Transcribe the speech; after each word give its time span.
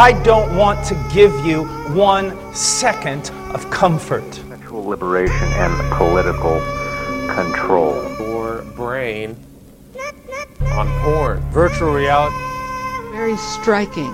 I 0.00 0.12
don't 0.22 0.56
want 0.56 0.82
to 0.86 0.94
give 1.12 1.44
you 1.44 1.64
one 1.94 2.54
second 2.54 3.30
of 3.52 3.70
comfort. 3.70 4.24
Sexual 4.32 4.86
liberation 4.86 5.46
and 5.48 5.92
political 5.92 6.58
control. 7.34 8.02
Your 8.18 8.62
brain 8.74 9.36
on 10.72 10.88
porn. 11.02 11.40
Virtual 11.50 11.92
reality. 11.92 12.34
Very 13.12 13.36
striking 13.36 14.10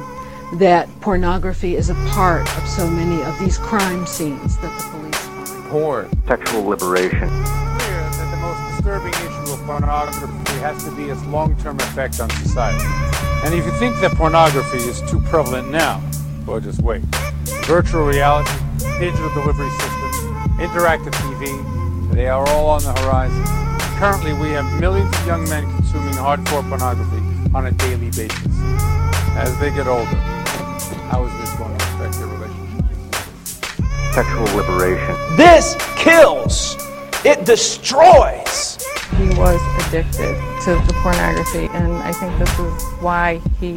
that 0.54 0.88
pornography 1.00 1.76
is 1.76 1.88
a 1.88 1.94
part 2.08 2.52
of 2.58 2.66
so 2.66 2.90
many 2.90 3.22
of 3.22 3.38
these 3.38 3.56
crime 3.56 4.06
scenes 4.06 4.58
that 4.58 4.76
the 4.78 4.90
police 4.90 5.16
find. 5.16 5.70
Porn. 5.70 6.22
Sexual 6.26 6.64
liberation. 6.64 7.28
clear 7.28 8.00
that 8.10 8.28
the 8.32 8.36
most 8.38 8.74
disturbing 8.74 9.14
issue 9.14 9.52
of 9.52 9.60
pornography 9.64 10.58
has 10.58 10.82
to 10.82 10.90
be 10.96 11.04
its 11.04 11.24
long-term 11.26 11.76
effect 11.78 12.18
on 12.18 12.28
society. 12.30 12.84
And 13.46 13.54
if 13.54 13.64
you 13.64 13.70
think 13.78 13.94
that 14.00 14.10
pornography 14.16 14.78
is 14.78 15.00
too 15.08 15.20
prevalent 15.20 15.70
now, 15.70 16.02
well, 16.48 16.58
just 16.58 16.82
wait. 16.82 17.02
Virtual 17.64 18.04
reality, 18.04 18.50
digital 18.98 19.32
delivery 19.34 19.70
systems, 19.70 20.16
interactive 20.58 21.12
TV, 21.12 22.12
they 22.12 22.26
are 22.26 22.44
all 22.48 22.66
on 22.66 22.82
the 22.82 22.92
horizon. 22.94 23.44
Currently, 24.00 24.32
we 24.32 24.48
have 24.48 24.80
millions 24.80 25.16
of 25.16 25.26
young 25.28 25.48
men 25.48 25.62
consuming 25.76 26.14
hardcore 26.14 26.68
pornography 26.68 27.22
on 27.54 27.66
a 27.66 27.70
daily 27.70 28.10
basis. 28.10 28.48
As 29.38 29.56
they 29.60 29.70
get 29.70 29.86
older, 29.86 30.04
how 31.06 31.24
is 31.24 31.32
this 31.38 31.56
going 31.56 31.78
to 31.78 31.84
affect 31.94 32.18
their 32.18 32.26
relationship? 32.26 32.84
Sexual 34.12 34.56
liberation. 34.56 35.36
This 35.36 35.76
kills. 35.94 36.76
It 37.24 37.44
destroys. 37.44 38.75
He 39.14 39.28
was 39.38 39.60
addicted 39.86 40.34
to 40.64 40.74
the 40.86 40.92
pornography, 41.02 41.68
and 41.72 41.92
I 42.02 42.12
think 42.12 42.36
this 42.38 42.58
is 42.58 42.82
why 43.00 43.40
he 43.60 43.72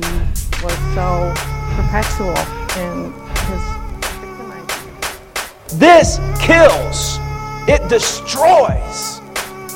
was 0.64 0.78
so 0.96 1.34
perpetual 1.76 2.36
in 2.82 3.14
his 3.48 3.64
victimizing. 4.20 5.80
This 5.80 6.20
kills. 6.42 7.20
It 7.70 7.88
destroys. 7.88 9.22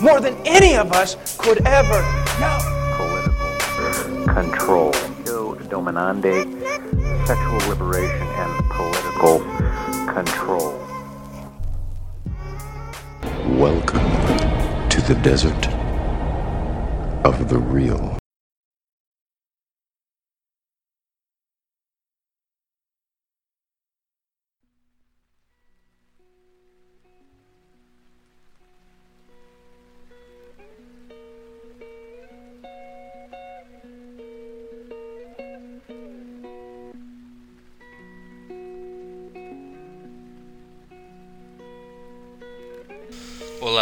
More 0.01 0.19
than 0.19 0.35
any 0.45 0.75
of 0.75 0.91
us 0.91 1.15
could 1.37 1.65
ever 1.67 2.01
know. 2.39 2.57
Political 2.97 4.33
control. 4.33 4.91
Yo 5.25 5.55
dominande. 5.69 6.45
Sexual 7.25 7.69
liberation 7.69 8.27
and 8.27 8.69
political 8.69 9.39
control. 10.11 10.79
Welcome 13.57 13.99
to 13.99 14.22
the 15.07 15.15
desert 15.15 15.67
of 17.25 17.49
the 17.49 17.57
real. 17.57 18.22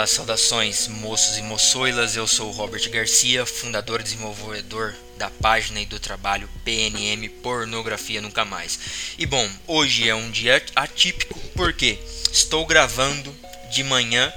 Olá, 0.01 0.07
saudações 0.07 0.88
moços 0.88 1.38
e 1.38 1.44
moçoilas. 1.44 2.16
Eu 2.16 2.25
sou 2.25 2.50
o 2.50 2.51
Robert 2.51 2.89
Garcia, 2.89 3.45
fundador 3.45 4.00
e 4.00 4.03
desenvolvedor 4.03 4.95
da 5.16 5.29
página 5.29 5.79
e 5.79 5.85
do 5.85 6.00
trabalho 6.00 6.50
PNM 6.66 7.29
Pornografia 7.44 8.19
Nunca 8.19 8.44
Mais. 8.44 8.79
E 9.16 9.28
bom, 9.28 9.47
hoje 9.67 10.09
é 10.09 10.16
um 10.16 10.31
dia 10.31 10.59
atípico 10.75 11.39
porque 11.56 12.00
estou 12.31 12.66
gravando 12.66 13.31
de 13.72 13.84
manhã 13.84 14.34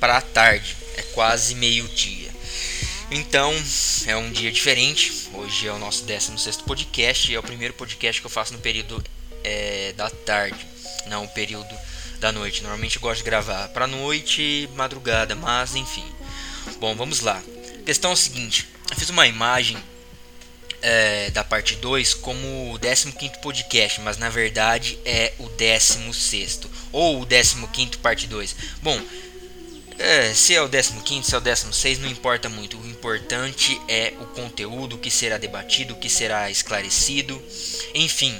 para 0.00 0.18
tarde, 0.22 0.74
é 0.96 1.02
quase 1.02 1.56
meio-dia. 1.56 2.30
Então, 3.10 3.54
é 4.06 4.16
um 4.16 4.32
dia 4.32 4.50
diferente. 4.50 5.28
Hoje 5.34 5.66
é 5.66 5.72
o 5.74 5.78
nosso 5.78 6.04
16 6.04 6.56
podcast 6.62 7.34
é 7.34 7.38
o 7.38 7.42
primeiro 7.42 7.74
podcast 7.74 8.18
que 8.18 8.26
eu 8.26 8.30
faço 8.30 8.54
no 8.54 8.60
período 8.60 9.04
é, 9.44 9.92
da 9.94 10.08
tarde, 10.08 10.66
não 11.06 11.24
o 11.24 11.28
período 11.28 11.76
da 12.22 12.32
noite. 12.32 12.62
Normalmente 12.62 12.96
eu 12.96 13.02
gosto 13.02 13.18
de 13.18 13.24
gravar 13.24 13.68
para 13.68 13.86
noite, 13.86 14.70
madrugada, 14.74 15.34
mas 15.34 15.74
enfim. 15.74 16.04
Bom, 16.78 16.94
vamos 16.94 17.20
lá. 17.20 17.42
A 17.80 17.84
questão 17.84 18.12
é 18.12 18.14
o 18.14 18.16
seguinte: 18.16 18.68
eu 18.90 18.96
fiz 18.96 19.10
uma 19.10 19.26
imagem 19.26 19.76
é, 20.80 21.30
da 21.30 21.42
parte 21.42 21.74
2 21.76 22.14
como 22.14 22.72
o 22.72 22.78
15 22.78 23.12
podcast, 23.42 24.00
mas 24.00 24.16
na 24.16 24.30
verdade 24.30 24.98
é 25.04 25.32
o 25.38 25.48
16 25.48 26.60
ou 26.92 27.22
o 27.22 27.26
15 27.26 27.96
parte 27.98 28.28
2. 28.28 28.56
Bom, 28.80 29.00
é, 29.98 30.32
se 30.32 30.54
é 30.54 30.62
o 30.62 30.68
15, 30.68 31.28
se 31.28 31.34
é 31.34 31.38
o 31.38 31.40
16, 31.40 31.98
não 31.98 32.08
importa 32.08 32.48
muito. 32.48 32.78
O 32.78 32.86
importante 32.86 33.80
é 33.88 34.14
o 34.20 34.26
conteúdo 34.26 34.96
que 34.96 35.10
será 35.10 35.38
debatido, 35.38 35.96
que 35.96 36.08
será 36.08 36.50
esclarecido, 36.50 37.42
enfim. 37.94 38.34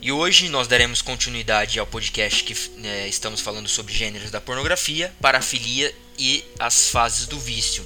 E 0.00 0.12
hoje 0.12 0.48
nós 0.48 0.68
daremos 0.68 1.02
continuidade 1.02 1.78
ao 1.78 1.86
podcast 1.86 2.44
que 2.44 2.54
é, 2.84 3.08
estamos 3.08 3.40
falando 3.40 3.68
sobre 3.68 3.94
gêneros 3.94 4.30
da 4.30 4.40
pornografia, 4.40 5.12
parafilia 5.20 5.92
e 6.18 6.44
as 6.58 6.90
fases 6.90 7.26
do 7.26 7.38
vício. 7.38 7.84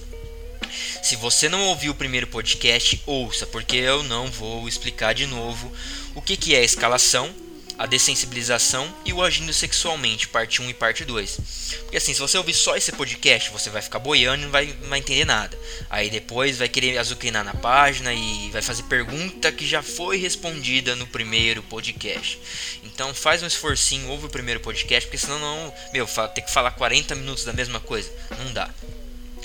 Se 1.02 1.16
você 1.16 1.48
não 1.48 1.66
ouviu 1.68 1.92
o 1.92 1.94
primeiro 1.94 2.26
podcast, 2.26 3.00
ouça, 3.06 3.46
porque 3.46 3.76
eu 3.76 4.02
não 4.02 4.26
vou 4.30 4.68
explicar 4.68 5.14
de 5.14 5.26
novo 5.26 5.72
o 6.14 6.20
que, 6.20 6.36
que 6.36 6.54
é 6.54 6.62
escalação, 6.62 7.32
a 7.80 7.86
dessensibilização 7.86 8.94
e 9.06 9.12
o 9.14 9.22
agindo 9.22 9.54
sexualmente, 9.54 10.28
parte 10.28 10.60
1 10.60 10.68
e 10.68 10.74
parte 10.74 11.02
2. 11.02 11.40
Porque 11.84 11.96
assim, 11.96 12.12
se 12.12 12.20
você 12.20 12.36
ouvir 12.36 12.52
só 12.52 12.76
esse 12.76 12.92
podcast, 12.92 13.50
você 13.50 13.70
vai 13.70 13.80
ficar 13.80 13.98
boiando 13.98 14.42
e 14.42 14.44
não 14.44 14.52
vai, 14.52 14.76
não 14.82 14.90
vai 14.90 14.98
entender 14.98 15.24
nada. 15.24 15.58
Aí 15.88 16.10
depois 16.10 16.58
vai 16.58 16.68
querer 16.68 16.98
azucrinar 16.98 17.42
na 17.42 17.54
página 17.54 18.12
e 18.12 18.50
vai 18.50 18.60
fazer 18.60 18.82
pergunta 18.82 19.50
que 19.50 19.66
já 19.66 19.82
foi 19.82 20.18
respondida 20.18 20.94
no 20.94 21.06
primeiro 21.06 21.62
podcast. 21.62 22.38
Então 22.84 23.14
faz 23.14 23.42
um 23.42 23.46
esforcinho, 23.46 24.10
ouve 24.10 24.26
o 24.26 24.30
primeiro 24.30 24.60
podcast, 24.60 25.08
porque 25.08 25.16
senão 25.16 25.38
não, 25.38 25.74
meu, 25.90 26.06
ter 26.34 26.42
que 26.42 26.52
falar 26.52 26.72
40 26.72 27.14
minutos 27.14 27.46
da 27.46 27.54
mesma 27.54 27.80
coisa, 27.80 28.12
não 28.44 28.52
dá. 28.52 28.68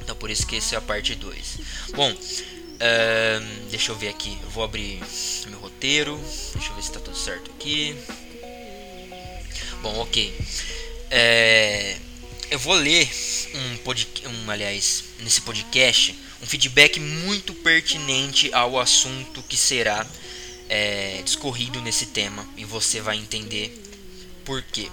Então 0.01 0.13
por 0.13 0.29
isso 0.29 0.45
que 0.45 0.57
esse 0.57 0.75
é 0.75 0.77
a 0.77 0.81
parte 0.81 1.15
2. 1.15 1.57
Bom, 1.95 2.11
uh, 2.11 3.69
deixa 3.71 3.93
eu 3.93 3.95
ver 3.95 4.09
aqui, 4.09 4.37
eu 4.43 4.49
vou 4.49 4.65
abrir 4.65 5.01
meu 5.47 5.59
roteiro, 5.59 6.19
deixa 6.53 6.71
eu 6.71 6.75
ver 6.75 6.81
se 6.81 6.89
está 6.89 6.99
tudo 6.99 7.15
certo 7.15 7.49
aqui. 7.51 7.95
Bom, 9.85 9.99
ok. 9.99 10.35
É, 11.11 11.95
eu 12.49 12.57
vou 12.57 12.73
ler 12.73 13.07
um, 13.53 13.77
pod, 13.77 14.07
um, 14.25 14.49
aliás, 14.49 15.03
nesse 15.19 15.39
podcast, 15.41 16.19
um 16.41 16.47
feedback 16.47 16.99
muito 16.99 17.53
pertinente 17.53 18.51
ao 18.51 18.79
assunto 18.79 19.43
que 19.43 19.55
será 19.55 20.03
é, 20.67 21.21
discorrido 21.23 21.79
nesse 21.81 22.07
tema 22.07 22.43
e 22.57 22.65
você 22.65 22.99
vai 22.99 23.15
entender 23.15 23.79
por 24.43 24.63
quê. 24.63 24.89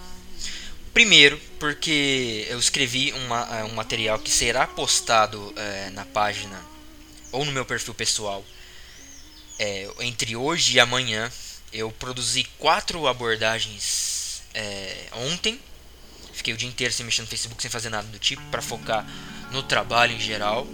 Primeiro, 0.92 1.40
porque 1.58 2.46
eu 2.50 2.58
escrevi 2.58 3.14
uma, 3.14 3.64
um 3.64 3.72
material 3.72 4.18
que 4.18 4.30
será 4.30 4.66
postado 4.66 5.54
é, 5.56 5.88
na 5.88 6.04
página 6.04 6.62
ou 7.30 7.46
no 7.46 7.52
meu 7.52 7.64
perfil 7.64 7.94
pessoal 7.94 8.44
é, 9.58 9.88
entre 10.00 10.36
hoje 10.36 10.76
e 10.76 10.80
amanhã. 10.80 11.32
Eu 11.72 11.90
produzi 11.92 12.44
quatro 12.58 13.06
abordagens 13.06 14.20
é, 14.54 15.06
ontem. 15.12 15.58
Fiquei 16.32 16.54
o 16.54 16.56
dia 16.56 16.68
inteiro 16.68 16.92
sem 16.92 17.04
mexer 17.04 17.22
no 17.22 17.28
Facebook, 17.28 17.60
sem 17.60 17.70
fazer 17.70 17.90
nada 17.90 18.06
do 18.08 18.18
tipo, 18.18 18.42
para 18.50 18.62
focar 18.62 19.06
no 19.50 19.62
trabalho 19.62 20.14
em 20.14 20.20
geral 20.20 20.66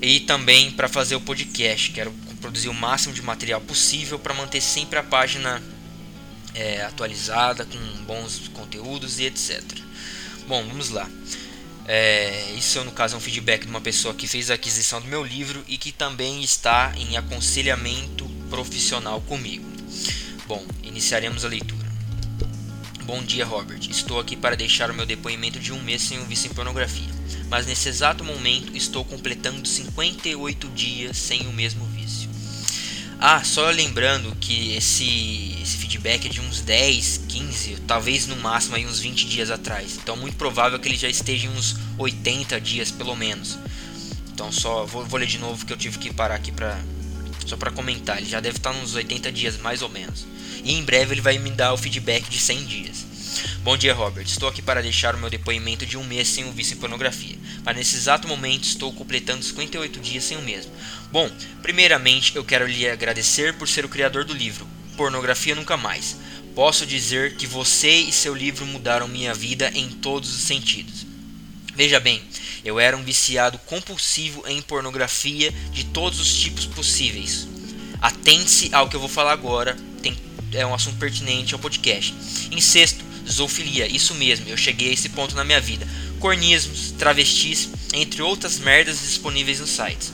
e 0.00 0.20
também 0.20 0.70
para 0.70 0.88
fazer 0.88 1.16
o 1.16 1.20
podcast. 1.20 1.90
Quero 1.92 2.12
produzir 2.40 2.68
o 2.68 2.74
máximo 2.74 3.14
de 3.14 3.22
material 3.22 3.60
possível 3.60 4.18
para 4.18 4.34
manter 4.34 4.60
sempre 4.60 4.98
a 4.98 5.02
página 5.02 5.62
é, 6.54 6.82
atualizada, 6.82 7.64
com 7.64 7.78
bons 8.04 8.48
conteúdos 8.48 9.18
e 9.18 9.24
etc. 9.24 9.62
Bom, 10.46 10.64
vamos 10.66 10.90
lá. 10.90 11.08
É, 11.86 12.52
isso 12.56 12.84
no 12.84 12.92
caso 12.92 13.14
é 13.14 13.18
um 13.18 13.20
feedback 13.20 13.62
de 13.62 13.70
uma 13.70 13.80
pessoa 13.80 14.14
que 14.14 14.26
fez 14.26 14.50
a 14.50 14.54
aquisição 14.54 15.00
do 15.00 15.08
meu 15.08 15.24
livro 15.24 15.64
e 15.66 15.78
que 15.78 15.90
também 15.90 16.42
está 16.42 16.92
em 16.96 17.16
aconselhamento 17.16 18.28
profissional 18.50 19.20
comigo. 19.22 19.66
Bom, 20.46 20.64
iniciaremos 20.82 21.44
a 21.44 21.48
leitura. 21.48 21.87
Bom 23.08 23.22
dia, 23.22 23.46
Robert. 23.46 23.80
Estou 23.88 24.20
aqui 24.20 24.36
para 24.36 24.54
deixar 24.54 24.90
o 24.90 24.94
meu 24.94 25.06
depoimento 25.06 25.58
de 25.58 25.72
um 25.72 25.82
mês 25.82 26.02
sem 26.02 26.18
o 26.18 26.26
vício 26.26 26.50
em 26.50 26.54
pornografia, 26.54 27.08
mas 27.48 27.66
nesse 27.66 27.88
exato 27.88 28.22
momento 28.22 28.76
estou 28.76 29.02
completando 29.02 29.66
58 29.66 30.68
dias 30.68 31.16
sem 31.16 31.46
o 31.46 31.52
mesmo 31.54 31.86
vício. 31.86 32.28
Ah, 33.18 33.42
só 33.42 33.70
lembrando 33.70 34.36
que 34.36 34.74
esse, 34.74 35.56
esse 35.62 35.78
feedback 35.78 36.26
é 36.26 36.28
de 36.28 36.42
uns 36.42 36.60
10, 36.60 37.22
15, 37.26 37.76
talvez 37.86 38.26
no 38.26 38.36
máximo 38.36 38.76
aí 38.76 38.84
uns 38.86 39.00
20 39.00 39.26
dias 39.26 39.50
atrás. 39.50 39.98
Então, 40.02 40.14
muito 40.14 40.36
provável 40.36 40.78
que 40.78 40.86
ele 40.86 40.98
já 40.98 41.08
esteja 41.08 41.46
em 41.46 41.50
uns 41.50 41.76
80 41.96 42.60
dias 42.60 42.90
pelo 42.90 43.16
menos. 43.16 43.58
Então, 44.34 44.52
só 44.52 44.84
vou, 44.84 45.06
vou 45.06 45.18
ler 45.18 45.26
de 45.26 45.38
novo 45.38 45.64
que 45.64 45.72
eu 45.72 45.78
tive 45.78 45.96
que 45.96 46.12
parar 46.12 46.34
aqui 46.34 46.52
para 46.52 46.78
só 47.46 47.56
para 47.56 47.70
comentar. 47.70 48.18
Ele 48.18 48.28
já 48.28 48.38
deve 48.38 48.58
estar 48.58 48.74
nos 48.74 48.94
80 48.94 49.32
dias 49.32 49.56
mais 49.56 49.80
ou 49.80 49.88
menos. 49.88 50.26
E 50.64 50.74
em 50.74 50.82
breve 50.82 51.14
ele 51.14 51.20
vai 51.20 51.38
me 51.38 51.50
dar 51.50 51.72
o 51.72 51.76
feedback 51.76 52.28
de 52.28 52.38
100 52.38 52.64
dias. 52.64 53.06
Bom 53.62 53.76
dia, 53.76 53.92
Robert. 53.92 54.24
Estou 54.24 54.48
aqui 54.48 54.62
para 54.62 54.82
deixar 54.82 55.14
o 55.14 55.18
meu 55.18 55.28
depoimento 55.28 55.84
de 55.84 55.96
um 55.96 56.04
mês 56.04 56.28
sem 56.28 56.48
o 56.48 56.52
vício 56.52 56.74
em 56.74 56.78
pornografia. 56.78 57.36
Mas 57.64 57.76
nesse 57.76 57.96
exato 57.96 58.26
momento 58.26 58.64
estou 58.64 58.92
completando 58.92 59.44
58 59.44 60.00
dias 60.00 60.24
sem 60.24 60.38
o 60.38 60.42
mesmo. 60.42 60.72
Bom, 61.12 61.30
primeiramente 61.62 62.34
eu 62.34 62.44
quero 62.44 62.66
lhe 62.66 62.88
agradecer 62.88 63.54
por 63.54 63.68
ser 63.68 63.84
o 63.84 63.88
criador 63.88 64.24
do 64.24 64.32
livro 64.32 64.66
Pornografia 64.96 65.54
Nunca 65.54 65.76
Mais. 65.76 66.16
Posso 66.54 66.84
dizer 66.84 67.36
que 67.36 67.46
você 67.46 67.90
e 67.90 68.12
seu 68.12 68.34
livro 68.34 68.66
mudaram 68.66 69.06
minha 69.06 69.32
vida 69.32 69.70
em 69.74 69.88
todos 69.88 70.34
os 70.34 70.42
sentidos. 70.42 71.06
Veja 71.74 72.00
bem, 72.00 72.20
eu 72.64 72.80
era 72.80 72.96
um 72.96 73.04
viciado 73.04 73.58
compulsivo 73.58 74.42
em 74.48 74.60
pornografia 74.60 75.52
de 75.72 75.84
todos 75.84 76.18
os 76.18 76.34
tipos 76.34 76.66
possíveis. 76.66 77.46
Atente-se 78.00 78.70
ao 78.72 78.88
que 78.88 78.96
eu 78.96 79.00
vou 79.00 79.08
falar 79.08 79.32
agora, 79.32 79.76
é 80.52 80.66
um 80.66 80.74
assunto 80.74 80.98
pertinente 80.98 81.54
ao 81.54 81.60
podcast. 81.60 82.14
Incesto, 82.50 83.04
zoofilia, 83.28 83.86
isso 83.86 84.14
mesmo, 84.14 84.48
eu 84.48 84.56
cheguei 84.56 84.90
a 84.90 84.92
esse 84.92 85.08
ponto 85.10 85.34
na 85.34 85.44
minha 85.44 85.60
vida. 85.60 85.86
Cornismos, 86.18 86.92
travestis, 86.92 87.68
entre 87.92 88.22
outras 88.22 88.58
merdas 88.58 89.00
disponíveis 89.00 89.60
nos 89.60 89.70
sites. 89.70 90.12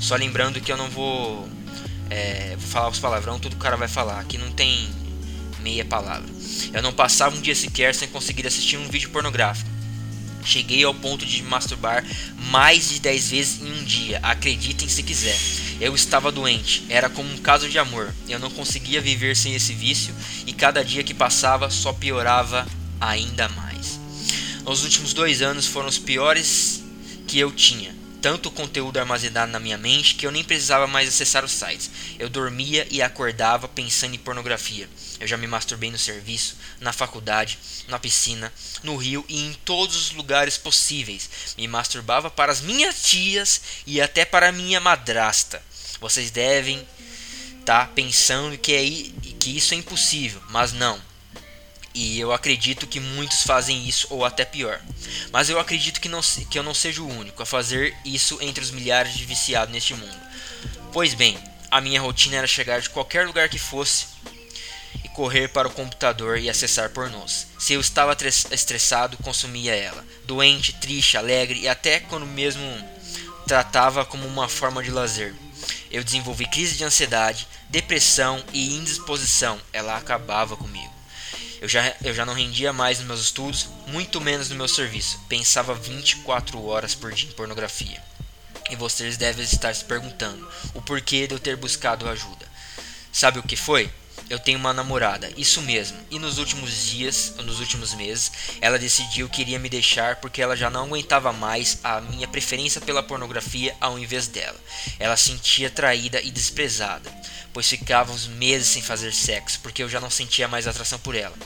Só 0.00 0.16
lembrando 0.16 0.60
que 0.60 0.72
eu 0.72 0.76
não 0.76 0.88
vou, 0.88 1.48
é, 2.08 2.56
vou 2.58 2.68
falar 2.68 2.88
os 2.88 2.98
palavrão, 2.98 3.38
tudo 3.38 3.54
o 3.54 3.58
cara 3.58 3.76
vai 3.76 3.88
falar. 3.88 4.20
Aqui 4.20 4.38
não 4.38 4.50
tem 4.50 4.88
meia 5.60 5.84
palavra. 5.84 6.28
Eu 6.72 6.82
não 6.82 6.92
passava 6.92 7.36
um 7.36 7.40
dia 7.40 7.54
sequer 7.54 7.94
sem 7.94 8.08
conseguir 8.08 8.46
assistir 8.46 8.76
um 8.76 8.88
vídeo 8.88 9.10
pornográfico. 9.10 9.68
Cheguei 10.44 10.84
ao 10.84 10.94
ponto 10.94 11.24
de 11.24 11.42
me 11.42 11.48
masturbar 11.48 12.04
mais 12.50 12.88
de 12.88 13.00
10 13.00 13.30
vezes 13.30 13.60
em 13.60 13.72
um 13.72 13.84
dia, 13.84 14.18
acreditem 14.22 14.88
se 14.88 15.02
quiser. 15.02 15.38
Eu 15.80 15.94
estava 15.94 16.32
doente, 16.32 16.84
era 16.88 17.08
como 17.08 17.32
um 17.32 17.38
caso 17.38 17.68
de 17.68 17.78
amor. 17.78 18.14
Eu 18.28 18.38
não 18.38 18.50
conseguia 18.50 19.00
viver 19.00 19.36
sem 19.36 19.54
esse 19.54 19.72
vício 19.72 20.14
e 20.46 20.52
cada 20.52 20.84
dia 20.84 21.04
que 21.04 21.14
passava 21.14 21.70
só 21.70 21.92
piorava 21.92 22.66
ainda 23.00 23.48
mais. 23.50 23.98
Os 24.64 24.84
últimos 24.84 25.14
dois 25.14 25.42
anos 25.42 25.66
foram 25.66 25.88
os 25.88 25.98
piores 25.98 26.82
que 27.26 27.38
eu 27.38 27.50
tinha. 27.50 27.99
Tanto 28.20 28.50
conteúdo 28.50 28.98
armazenado 28.98 29.50
na 29.50 29.58
minha 29.58 29.78
mente 29.78 30.14
que 30.14 30.26
eu 30.26 30.30
nem 30.30 30.44
precisava 30.44 30.86
mais 30.86 31.08
acessar 31.08 31.42
os 31.42 31.52
sites. 31.52 31.90
Eu 32.18 32.28
dormia 32.28 32.86
e 32.90 33.00
acordava 33.00 33.66
pensando 33.66 34.14
em 34.14 34.18
pornografia. 34.18 34.88
Eu 35.18 35.26
já 35.26 35.38
me 35.38 35.46
masturbei 35.46 35.90
no 35.90 35.98
serviço, 35.98 36.56
na 36.80 36.92
faculdade, 36.92 37.58
na 37.88 37.98
piscina, 37.98 38.52
no 38.82 38.96
rio 38.96 39.24
e 39.26 39.46
em 39.46 39.54
todos 39.64 39.96
os 39.96 40.10
lugares 40.12 40.58
possíveis. 40.58 41.30
Me 41.56 41.66
masturbava 41.66 42.30
para 42.30 42.52
as 42.52 42.60
minhas 42.60 43.02
tias 43.02 43.60
e 43.86 44.00
até 44.02 44.24
para 44.24 44.52
minha 44.52 44.80
madrasta. 44.80 45.62
Vocês 45.98 46.30
devem 46.30 46.86
estar 47.58 47.86
tá 47.86 47.92
pensando 47.94 48.58
que, 48.58 48.72
é, 48.74 49.32
que 49.38 49.56
isso 49.56 49.72
é 49.72 49.78
impossível, 49.78 50.42
mas 50.50 50.72
não. 50.72 51.09
E 51.92 52.20
eu 52.20 52.32
acredito 52.32 52.86
que 52.86 53.00
muitos 53.00 53.42
fazem 53.42 53.86
isso 53.86 54.06
ou 54.10 54.24
até 54.24 54.44
pior. 54.44 54.80
Mas 55.32 55.50
eu 55.50 55.58
acredito 55.58 56.00
que, 56.00 56.08
não, 56.08 56.20
que 56.20 56.58
eu 56.58 56.62
não 56.62 56.74
seja 56.74 57.02
o 57.02 57.08
único 57.08 57.42
a 57.42 57.46
fazer 57.46 57.96
isso 58.04 58.38
entre 58.40 58.62
os 58.62 58.70
milhares 58.70 59.14
de 59.14 59.24
viciados 59.24 59.72
neste 59.72 59.94
mundo. 59.94 60.16
Pois 60.92 61.14
bem, 61.14 61.38
a 61.70 61.80
minha 61.80 62.00
rotina 62.00 62.36
era 62.36 62.46
chegar 62.46 62.80
de 62.80 62.90
qualquer 62.90 63.26
lugar 63.26 63.48
que 63.48 63.58
fosse 63.58 64.06
e 65.04 65.08
correr 65.10 65.48
para 65.48 65.68
o 65.68 65.72
computador 65.72 66.38
e 66.38 66.50
acessar 66.50 66.90
pornôs. 66.90 67.46
Se 67.58 67.72
eu 67.72 67.80
estava 67.80 68.16
estressado, 68.50 69.16
consumia 69.18 69.74
ela. 69.74 70.04
Doente, 70.24 70.72
triste, 70.74 71.16
alegre 71.16 71.60
e 71.60 71.68
até 71.68 72.00
quando 72.00 72.26
mesmo 72.26 72.62
tratava 73.46 74.04
como 74.04 74.26
uma 74.26 74.48
forma 74.48 74.82
de 74.82 74.90
lazer. 74.90 75.34
Eu 75.90 76.04
desenvolvi 76.04 76.46
crise 76.46 76.76
de 76.76 76.84
ansiedade, 76.84 77.48
depressão 77.68 78.42
e 78.52 78.76
indisposição. 78.76 79.60
Ela 79.72 79.96
acabava 79.96 80.56
comigo. 80.56 80.89
Eu 81.60 81.68
já, 81.68 81.94
eu 82.02 82.14
já 82.14 82.24
não 82.24 82.32
rendia 82.32 82.72
mais 82.72 82.98
nos 82.98 83.06
meus 83.06 83.20
estudos, 83.20 83.68
muito 83.88 84.18
menos 84.18 84.48
no 84.48 84.56
meu 84.56 84.66
serviço. 84.66 85.20
Pensava 85.28 85.74
24 85.74 86.64
horas 86.64 86.94
por 86.94 87.12
dia 87.12 87.28
em 87.28 87.32
pornografia. 87.32 88.02
E 88.70 88.76
vocês 88.76 89.18
devem 89.18 89.44
estar 89.44 89.74
se 89.74 89.84
perguntando 89.84 90.48
o 90.72 90.80
porquê 90.80 91.26
de 91.26 91.34
eu 91.34 91.38
ter 91.38 91.56
buscado 91.56 92.08
ajuda. 92.08 92.48
Sabe 93.12 93.38
o 93.38 93.42
que 93.42 93.56
foi? 93.56 93.92
Eu 94.30 94.38
tenho 94.38 94.60
uma 94.60 94.72
namorada, 94.72 95.28
isso 95.36 95.60
mesmo. 95.60 95.98
E 96.08 96.16
nos 96.16 96.38
últimos 96.38 96.86
dias, 96.86 97.34
nos 97.38 97.58
últimos 97.58 97.92
meses, 97.94 98.30
ela 98.60 98.78
decidiu 98.78 99.28
que 99.28 99.40
iria 99.40 99.58
me 99.58 99.68
deixar 99.68 100.16
porque 100.16 100.40
ela 100.40 100.56
já 100.56 100.70
não 100.70 100.84
aguentava 100.84 101.32
mais 101.32 101.80
a 101.82 102.00
minha 102.00 102.28
preferência 102.28 102.80
pela 102.80 103.02
pornografia 103.02 103.76
ao 103.80 103.98
invés 103.98 104.28
dela. 104.28 104.58
Ela 105.00 105.16
sentia 105.16 105.68
traída 105.68 106.22
e 106.22 106.30
desprezada, 106.30 107.12
pois 107.52 107.68
ficávamos 107.68 108.28
meses 108.28 108.68
sem 108.68 108.80
fazer 108.80 109.12
sexo 109.12 109.58
porque 109.64 109.82
eu 109.82 109.88
já 109.88 110.00
não 110.00 110.08
sentia 110.08 110.46
mais 110.46 110.68
atração 110.68 111.00
por 111.00 111.16
ela. 111.16 111.36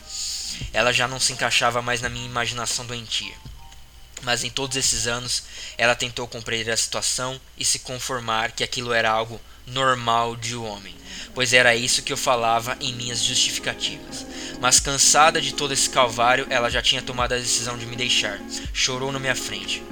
Ela 0.70 0.92
já 0.92 1.08
não 1.08 1.19
se 1.19 1.32
encaixava 1.32 1.81
mais 1.81 2.02
na 2.02 2.10
minha 2.10 2.26
imaginação 2.26 2.84
doentia. 2.84 3.34
Mas 4.20 4.44
em 4.44 4.50
todos 4.50 4.76
esses 4.76 5.06
anos, 5.06 5.44
ela 5.78 5.94
tentou 5.94 6.28
compreender 6.28 6.70
a 6.70 6.76
situação 6.76 7.40
e 7.56 7.64
se 7.64 7.78
conformar 7.78 8.52
que 8.52 8.62
aquilo 8.62 8.92
era 8.92 9.10
algo 9.10 9.40
normal 9.66 10.37
de 10.37 10.56
homem 10.56 10.94
pois 11.34 11.52
era 11.52 11.75
isso 11.75 12.02
que 12.02 12.12
eu 12.12 12.16
falava 12.16 12.76
em 12.81 12.94
minhas 12.94 13.22
justificativas. 13.22 14.25
Mas 14.61 14.81
cansada 14.81 15.40
de 15.40 15.52
todo 15.52 15.75
esse 15.75 15.90
calvário, 15.90 16.46
ela 16.49 16.70
já 16.70 16.81
tinha 16.81 17.02
tomado 17.02 17.32
a 17.32 17.38
decisão 17.38 17.76
de 17.76 17.84
me 17.84 17.96
deixar. 17.96 18.40
Chorou 18.72 19.11
na 19.11 19.19
minha 19.19 19.34
frente. 19.34 19.82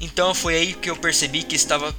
Então 0.00 0.34
foi 0.34 0.56
aí 0.56 0.74
que 0.74 0.90
eu 0.90 0.96
percebi 0.96 1.42
que 1.42 1.54
estava 1.54 1.94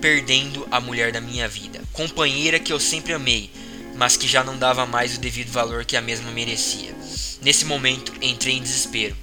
perdendo 0.00 0.66
a 0.70 0.80
mulher 0.80 1.12
da 1.12 1.20
minha 1.20 1.46
vida, 1.46 1.80
companheira 1.92 2.58
que 2.58 2.72
eu 2.72 2.80
sempre 2.80 3.14
amei, 3.14 3.50
mas 3.94 4.16
que 4.16 4.26
já 4.26 4.42
não 4.42 4.58
dava 4.58 4.84
mais 4.84 5.16
o 5.16 5.20
devido 5.20 5.50
valor 5.50 5.84
que 5.84 5.96
a 5.96 6.02
mesma 6.02 6.30
merecia. 6.30 6.94
Nesse 7.40 7.64
momento, 7.64 8.12
entrei 8.20 8.56
em 8.56 8.62
desespero. 8.62 9.16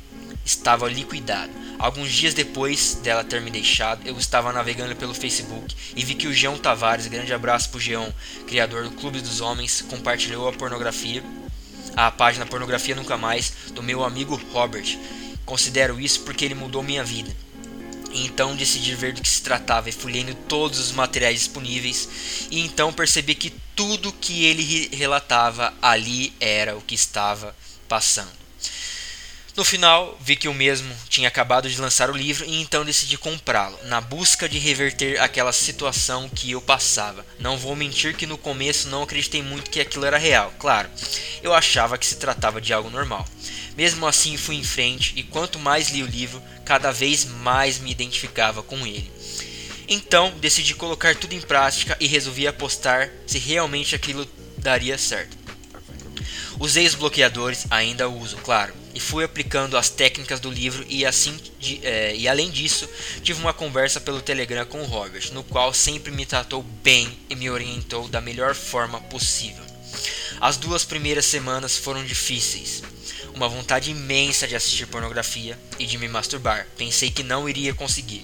Estava 0.46 0.88
liquidado. 0.88 1.52
Alguns 1.82 2.12
dias 2.12 2.36
depois 2.36 2.94
dela 3.02 3.24
ter 3.24 3.42
me 3.42 3.50
deixado, 3.50 4.06
eu 4.06 4.16
estava 4.16 4.54
navegando 4.54 4.96
pelo 4.96 5.16
Facebook 5.16 5.76
e 5.96 6.06
vi 6.06 6.14
que 6.14 6.28
o 6.28 6.34
Geão 6.34 6.56
Tavares, 6.56 7.08
grande 7.08 7.34
abraço 7.34 7.72
pro 7.72 7.80
Geão, 7.80 8.14
criador 8.46 8.84
do 8.84 8.92
Clube 8.92 9.20
dos 9.20 9.42
Homens, 9.42 9.82
compartilhou 9.82 10.48
a 10.48 10.54
pornografia, 10.54 11.24
a 11.98 12.12
página 12.12 12.46
Pornografia 12.46 12.94
Nunca 12.94 13.18
Mais, 13.18 13.52
do 13.74 13.82
meu 13.82 14.04
amigo 14.04 14.40
Robert. 14.54 14.96
Considero 15.44 16.00
isso 16.00 16.20
porque 16.20 16.46
ele 16.46 16.54
mudou 16.54 16.84
minha 16.84 17.04
vida. 17.04 17.36
Então 18.14 18.56
decidi 18.56 18.94
ver 18.94 19.14
do 19.14 19.22
que 19.24 19.30
se 19.30 19.42
tratava 19.42 19.90
e 19.90 19.92
fui 19.92 20.12
lendo 20.12 20.36
todos 20.36 20.78
os 20.78 20.92
materiais 20.92 21.40
disponíveis 21.40 22.48
e 22.52 22.60
então 22.60 22.94
percebi 22.94 23.34
que 23.34 23.50
tudo 23.76 24.14
que 24.14 24.46
ele 24.46 24.96
relatava 24.96 25.74
ali 25.82 26.32
era 26.40 26.78
o 26.78 26.82
que 26.82 26.94
estava 26.94 27.56
passando. 27.90 28.41
No 29.56 29.66
final, 29.66 30.18
vi 30.22 30.38
que 30.38 30.48
o 30.48 30.54
mesmo 30.54 30.96
tinha 31.10 31.28
acabado 31.28 31.70
de 31.70 31.80
lançar 31.80 32.10
o 32.10 32.16
livro 32.16 32.46
e 32.46 32.62
então 32.62 32.86
decidi 32.86 33.18
comprá-lo, 33.18 33.78
na 33.84 34.00
busca 34.00 34.48
de 34.48 34.58
reverter 34.58 35.20
aquela 35.20 35.52
situação 35.52 36.30
que 36.30 36.52
eu 36.52 36.62
passava. 36.62 37.26
Não 37.38 37.58
vou 37.58 37.76
mentir 37.76 38.16
que 38.16 38.26
no 38.26 38.38
começo 38.38 38.88
não 38.88 39.04
acreditei 39.04 39.44
muito 39.44 39.70
que 39.70 39.82
aquilo 39.82 40.06
era 40.06 40.18
real, 40.18 40.54
claro, 40.58 40.90
eu 41.44 41.54
achava 41.54 41.98
que 41.98 42.06
se 42.06 42.16
tratava 42.16 42.62
de 42.62 42.72
algo 42.72 42.90
normal. 42.90 43.28
Mesmo 43.76 44.08
assim, 44.08 44.38
fui 44.38 44.56
em 44.56 44.64
frente 44.64 45.14
e 45.18 45.24
quanto 45.24 45.60
mais 45.60 45.90
li 45.90 46.02
o 46.02 46.08
livro, 46.08 46.42
cada 46.64 46.92
vez 46.92 47.26
mais 47.26 47.78
me 47.78 47.92
identificava 47.92 48.64
com 48.64 48.88
ele. 48.88 49.12
Então, 49.88 50.32
decidi 50.40 50.74
colocar 50.74 51.14
tudo 51.18 51.36
em 51.36 51.42
prática 51.42 51.98
e 52.00 52.08
resolvi 52.08 52.48
apostar 52.48 53.10
se 53.28 53.38
realmente 53.38 53.96
aquilo 53.96 54.26
daria 54.58 54.98
certo. 54.98 55.41
Os 56.62 56.94
bloqueadores, 56.94 57.66
ainda 57.72 58.08
uso, 58.08 58.38
claro, 58.38 58.72
e 58.94 59.00
fui 59.00 59.24
aplicando 59.24 59.76
as 59.76 59.90
técnicas 59.90 60.40
do 60.40 60.52
livro 60.52 60.86
e 60.88 61.04
assim 61.04 61.36
de, 61.60 61.84
é, 61.84 62.16
e 62.16 62.28
além 62.28 62.52
disso 62.52 62.88
tive 63.24 63.42
uma 63.42 63.52
conversa 63.52 64.00
pelo 64.00 64.22
Telegram 64.22 64.64
com 64.68 64.80
o 64.80 64.86
Robert, 64.86 65.34
no 65.34 65.44
qual 65.44 65.74
sempre 65.74 66.12
me 66.12 66.24
tratou 66.24 66.62
bem 66.62 67.18
e 67.32 67.36
me 67.36 67.50
orientou 67.50 68.08
da 68.08 68.22
melhor 68.22 68.54
forma 68.54 69.02
possível. 69.02 69.64
As 70.40 70.56
duas 70.56 70.86
primeiras 70.86 71.26
semanas 71.26 71.78
foram 71.78 72.06
difíceis, 72.06 72.84
uma 73.34 73.50
vontade 73.50 73.90
imensa 73.90 74.48
de 74.48 74.56
assistir 74.56 74.86
pornografia 74.86 75.58
e 75.80 75.88
de 75.88 75.98
me 75.98 76.08
masturbar. 76.08 76.68
Pensei 76.78 77.10
que 77.10 77.24
não 77.24 77.50
iria 77.50 77.74
conseguir, 77.74 78.24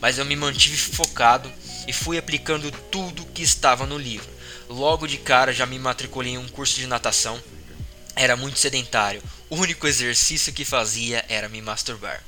mas 0.00 0.16
eu 0.16 0.24
me 0.24 0.34
mantive 0.34 0.78
focado 0.78 1.52
e 1.86 1.92
fui 1.92 2.16
aplicando 2.16 2.72
tudo 2.90 3.26
que 3.26 3.42
estava 3.42 3.84
no 3.84 3.98
livro. 3.98 4.32
Logo 4.70 5.06
de 5.06 5.18
cara 5.18 5.52
já 5.52 5.66
me 5.66 5.78
matriculei 5.78 6.32
em 6.32 6.38
um 6.38 6.48
curso 6.48 6.76
de 6.76 6.86
natação 6.86 7.38
era 8.16 8.36
muito 8.36 8.58
sedentário. 8.58 9.22
O 9.50 9.56
único 9.56 9.86
exercício 9.86 10.52
que 10.52 10.64
fazia 10.64 11.24
era 11.28 11.48
me 11.48 11.60
masturbar. 11.60 12.22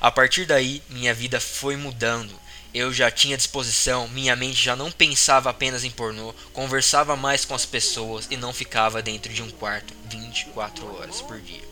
A 0.00 0.10
partir 0.10 0.46
daí, 0.46 0.82
minha 0.88 1.14
vida 1.14 1.40
foi 1.40 1.76
mudando. 1.76 2.34
Eu 2.74 2.92
já 2.92 3.10
tinha 3.10 3.36
disposição, 3.36 4.06
minha 4.08 4.36
mente 4.36 4.62
já 4.62 4.76
não 4.76 4.92
pensava 4.92 5.48
apenas 5.48 5.82
em 5.82 5.90
pornô, 5.90 6.34
conversava 6.52 7.16
mais 7.16 7.44
com 7.44 7.54
as 7.54 7.64
pessoas 7.64 8.26
e 8.30 8.36
não 8.36 8.52
ficava 8.52 9.00
dentro 9.00 9.32
de 9.32 9.42
um 9.42 9.50
quarto 9.50 9.94
24 10.10 10.94
horas 10.94 11.22
por 11.22 11.40
dia. 11.40 11.62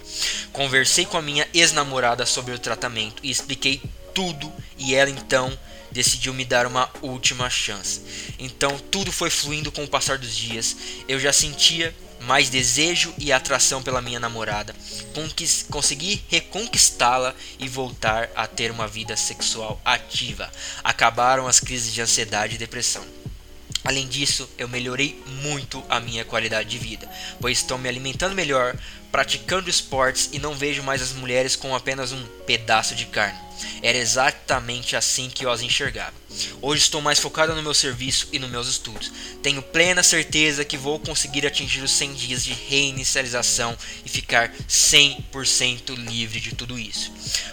Conversei 0.53 1.05
com 1.05 1.19
a 1.19 1.23
minha 1.23 1.47
ex-namorada 1.53 2.25
sobre 2.25 2.55
o 2.55 2.59
tratamento 2.59 3.21
e 3.23 3.31
expliquei 3.31 3.83
tudo, 4.15 4.51
e 4.79 4.95
ela 4.95 5.11
então 5.11 5.59
decidiu 5.91 6.33
me 6.33 6.45
dar 6.45 6.67
uma 6.67 6.91
última 7.03 7.51
chance. 7.51 8.01
Então 8.39 8.79
tudo 8.91 9.13
foi 9.13 9.29
fluindo 9.29 9.71
com 9.71 9.85
o 9.85 9.89
passar 9.89 10.17
dos 10.17 10.35
dias. 10.35 10.77
Eu 11.07 11.21
já 11.21 11.33
sentia 11.33 11.95
mais 12.27 12.51
desejo 12.51 13.15
e 13.19 13.33
atração 13.33 13.83
pela 13.83 14.03
minha 14.03 14.21
namorada. 14.21 14.75
Consegui 15.71 16.23
reconquistá-la 16.29 17.35
e 17.59 17.69
voltar 17.69 18.31
a 18.35 18.47
ter 18.47 18.71
uma 18.71 18.89
vida 18.89 19.17
sexual 19.17 19.81
ativa. 19.85 20.51
Acabaram 20.83 21.47
as 21.47 21.61
crises 21.61 21.93
de 21.93 22.01
ansiedade 22.01 22.55
e 22.55 22.59
depressão. 22.59 23.05
Além 23.85 24.09
disso, 24.09 24.49
eu 24.57 24.67
melhorei 24.67 25.23
muito 25.43 25.85
a 25.91 26.01
minha 26.01 26.25
qualidade 26.25 26.71
de 26.71 26.79
vida, 26.79 27.07
pois 27.39 27.59
estou 27.59 27.77
me 27.77 27.87
alimentando 27.87 28.35
melhor, 28.35 28.75
praticando 29.15 29.71
esportes 29.71 30.29
e 30.33 30.41
não 30.41 30.57
vejo 30.57 30.83
mais 30.83 31.01
as 31.01 31.13
mulheres 31.13 31.55
como 31.55 31.77
apenas 31.77 32.11
um 32.11 32.21
pedaço 32.45 32.97
de 32.97 33.07
carne. 33.07 33.39
Era 33.81 33.97
exatamente 33.97 34.97
assim 34.97 35.31
que 35.31 35.47
eu 35.47 35.53
as 35.53 35.63
enxergava. 35.63 36.13
Hoje 36.61 36.83
estou 36.83 37.01
mais 37.01 37.21
focado 37.21 37.55
no 37.55 37.63
meu 37.63 37.73
serviço 37.73 38.27
e 38.33 38.41
nos 38.41 38.51
meus 38.51 38.67
estudos. 38.67 39.13
Tenho 39.41 39.63
plena 39.63 40.03
certeza 40.03 40.65
que 40.65 40.77
vou 40.77 40.99
conseguir 40.99 41.47
atingir 41.47 41.81
os 41.83 41.93
100 41.93 42.15
dias 42.15 42.45
de 42.45 42.55
reinicialização 42.55 43.79
e 44.05 44.09
ficar 44.09 44.53
100% 44.69 45.95
livre 45.95 46.41
de 46.41 46.53
tudo 46.57 46.77
isso. 46.77 47.13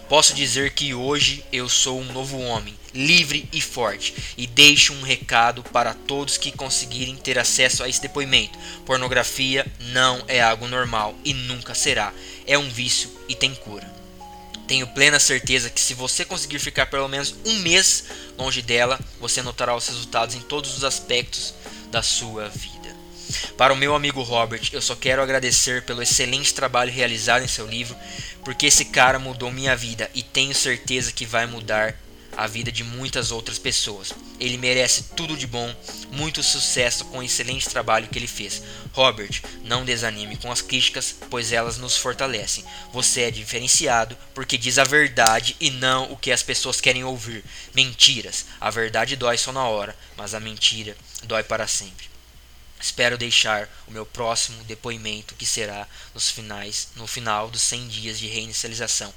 Posso 0.09 0.33
dizer 0.33 0.73
que 0.73 0.95
hoje 0.95 1.45
eu 1.53 1.69
sou 1.69 2.01
um 2.01 2.11
novo 2.11 2.39
homem, 2.39 2.75
livre 2.93 3.47
e 3.51 3.61
forte, 3.61 4.13
e 4.37 4.45
deixo 4.45 4.93
um 4.93 5.01
recado 5.01 5.63
para 5.63 5.93
todos 5.93 6.37
que 6.37 6.51
conseguirem 6.51 7.15
ter 7.15 7.39
acesso 7.39 7.83
a 7.83 7.89
esse 7.89 8.01
depoimento. 8.01 8.57
Pornografia 8.85 9.65
não 9.79 10.23
é 10.27 10.41
algo 10.41 10.67
normal 10.67 11.15
e 11.23 11.33
nunca 11.33 11.73
será. 11.73 12.13
É 12.45 12.57
um 12.57 12.69
vício 12.69 13.09
e 13.27 13.35
tem 13.35 13.53
cura. 13.55 13.89
Tenho 14.67 14.87
plena 14.87 15.19
certeza 15.19 15.69
que 15.69 15.81
se 15.81 15.93
você 15.93 16.23
conseguir 16.23 16.59
ficar 16.59 16.85
pelo 16.85 17.07
menos 17.07 17.35
um 17.45 17.59
mês 17.59 18.05
longe 18.37 18.61
dela, 18.61 18.99
você 19.19 19.41
notará 19.41 19.75
os 19.75 19.87
resultados 19.87 20.35
em 20.35 20.39
todos 20.39 20.77
os 20.77 20.83
aspectos 20.83 21.53
da 21.91 22.01
sua 22.01 22.47
vida. 22.47 22.81
Para 23.57 23.73
o 23.73 23.77
meu 23.77 23.95
amigo 23.95 24.21
Robert, 24.21 24.69
eu 24.71 24.81
só 24.81 24.95
quero 24.95 25.21
agradecer 25.21 25.83
pelo 25.83 26.01
excelente 26.01 26.53
trabalho 26.53 26.91
realizado 26.91 27.43
em 27.43 27.47
seu 27.47 27.67
livro, 27.67 27.95
porque 28.43 28.65
esse 28.65 28.85
cara 28.85 29.19
mudou 29.19 29.51
minha 29.51 29.75
vida 29.75 30.09
e 30.13 30.23
tenho 30.23 30.55
certeza 30.55 31.11
que 31.11 31.25
vai 31.25 31.45
mudar 31.45 31.95
a 32.35 32.47
vida 32.47 32.71
de 32.71 32.83
muitas 32.83 33.31
outras 33.31 33.59
pessoas. 33.59 34.13
Ele 34.39 34.57
merece 34.57 35.03
tudo 35.15 35.37
de 35.37 35.45
bom, 35.45 35.73
muito 36.11 36.41
sucesso 36.41 37.05
com 37.05 37.19
o 37.19 37.23
excelente 37.23 37.69
trabalho 37.69 38.07
que 38.07 38.17
ele 38.17 38.27
fez. 38.27 38.61
Robert, 38.93 39.41
não 39.63 39.85
desanime 39.85 40.37
com 40.37 40.51
as 40.51 40.61
críticas, 40.61 41.15
pois 41.29 41.51
elas 41.51 41.77
nos 41.77 41.97
fortalecem. 41.97 42.65
Você 42.91 43.21
é 43.21 43.31
diferenciado 43.31 44.17
porque 44.33 44.57
diz 44.57 44.77
a 44.77 44.83
verdade 44.83 45.55
e 45.59 45.69
não 45.69 46.11
o 46.11 46.17
que 46.17 46.31
as 46.31 46.43
pessoas 46.43 46.81
querem 46.81 47.03
ouvir. 47.03 47.43
Mentiras. 47.73 48.45
A 48.59 48.69
verdade 48.69 49.15
dói 49.15 49.37
só 49.37 49.51
na 49.51 49.65
hora, 49.65 49.95
mas 50.17 50.33
a 50.33 50.39
mentira 50.39 50.95
dói 51.23 51.43
para 51.43 51.67
sempre. 51.67 52.11
Espero 52.81 53.15
deixar 53.15 53.69
o 53.87 53.91
meu 53.91 54.07
próximo 54.07 54.63
depoimento, 54.63 55.35
que 55.35 55.45
será 55.45 55.87
nos 56.15 56.31
finais, 56.31 56.87
no 56.95 57.05
final 57.05 57.47
dos 57.49 57.61
100 57.61 57.87
dias 57.87 58.19
de 58.19 58.27
reinicialização. 58.27 59.13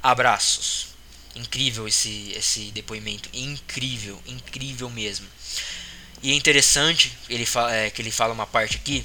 Abraços. 0.00 0.90
Incrível 1.34 1.86
esse, 1.86 2.32
esse 2.36 2.70
depoimento, 2.72 3.28
incrível, 3.32 4.20
incrível 4.26 4.90
mesmo. 4.90 5.26
E 6.22 6.32
é 6.32 6.34
interessante 6.34 7.16
ele 7.28 7.46
é, 7.70 7.90
que 7.90 8.02
ele 8.02 8.10
fala 8.10 8.34
uma 8.34 8.46
parte 8.46 8.76
aqui 8.76 9.04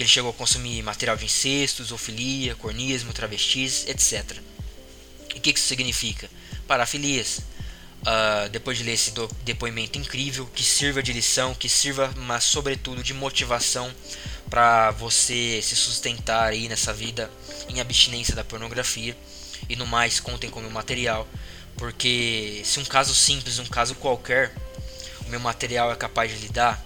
que 0.00 0.04
ele 0.04 0.08
chegou 0.08 0.30
a 0.30 0.34
consumir 0.34 0.82
material 0.82 1.14
de 1.14 1.26
incesto, 1.26 1.84
zoofilia, 1.84 2.54
cornismo, 2.54 3.12
travestis, 3.12 3.86
etc. 3.86 4.38
E 5.34 5.38
o 5.38 5.40
que 5.42 5.50
isso 5.50 5.66
significa? 5.66 6.30
Parafilias. 6.66 7.42
Uh, 8.00 8.48
depois 8.48 8.78
de 8.78 8.84
ler 8.84 8.92
esse 8.92 9.12
depoimento 9.44 9.98
incrível, 9.98 10.46
que 10.54 10.64
sirva 10.64 11.02
de 11.02 11.12
lição, 11.12 11.54
que 11.54 11.68
sirva, 11.68 12.10
mas 12.16 12.44
sobretudo 12.44 13.02
de 13.02 13.12
motivação 13.12 13.94
para 14.48 14.90
você 14.92 15.60
se 15.62 15.76
sustentar 15.76 16.48
aí 16.48 16.66
nessa 16.66 16.94
vida 16.94 17.30
em 17.68 17.78
abstinência 17.78 18.34
da 18.34 18.42
pornografia 18.42 19.14
e 19.70 19.76
no 19.76 19.86
mais 19.86 20.20
contem 20.20 20.50
com 20.50 20.60
o 20.60 20.62
meu 20.62 20.70
material 20.70 21.26
porque 21.80 22.60
se 22.62 22.78
um 22.78 22.84
caso 22.84 23.14
simples, 23.14 23.58
um 23.58 23.64
caso 23.64 23.94
qualquer, 23.94 24.54
o 25.26 25.30
meu 25.30 25.40
material 25.40 25.90
é 25.90 25.96
capaz 25.96 26.30
de 26.30 26.36
lidar, 26.36 26.84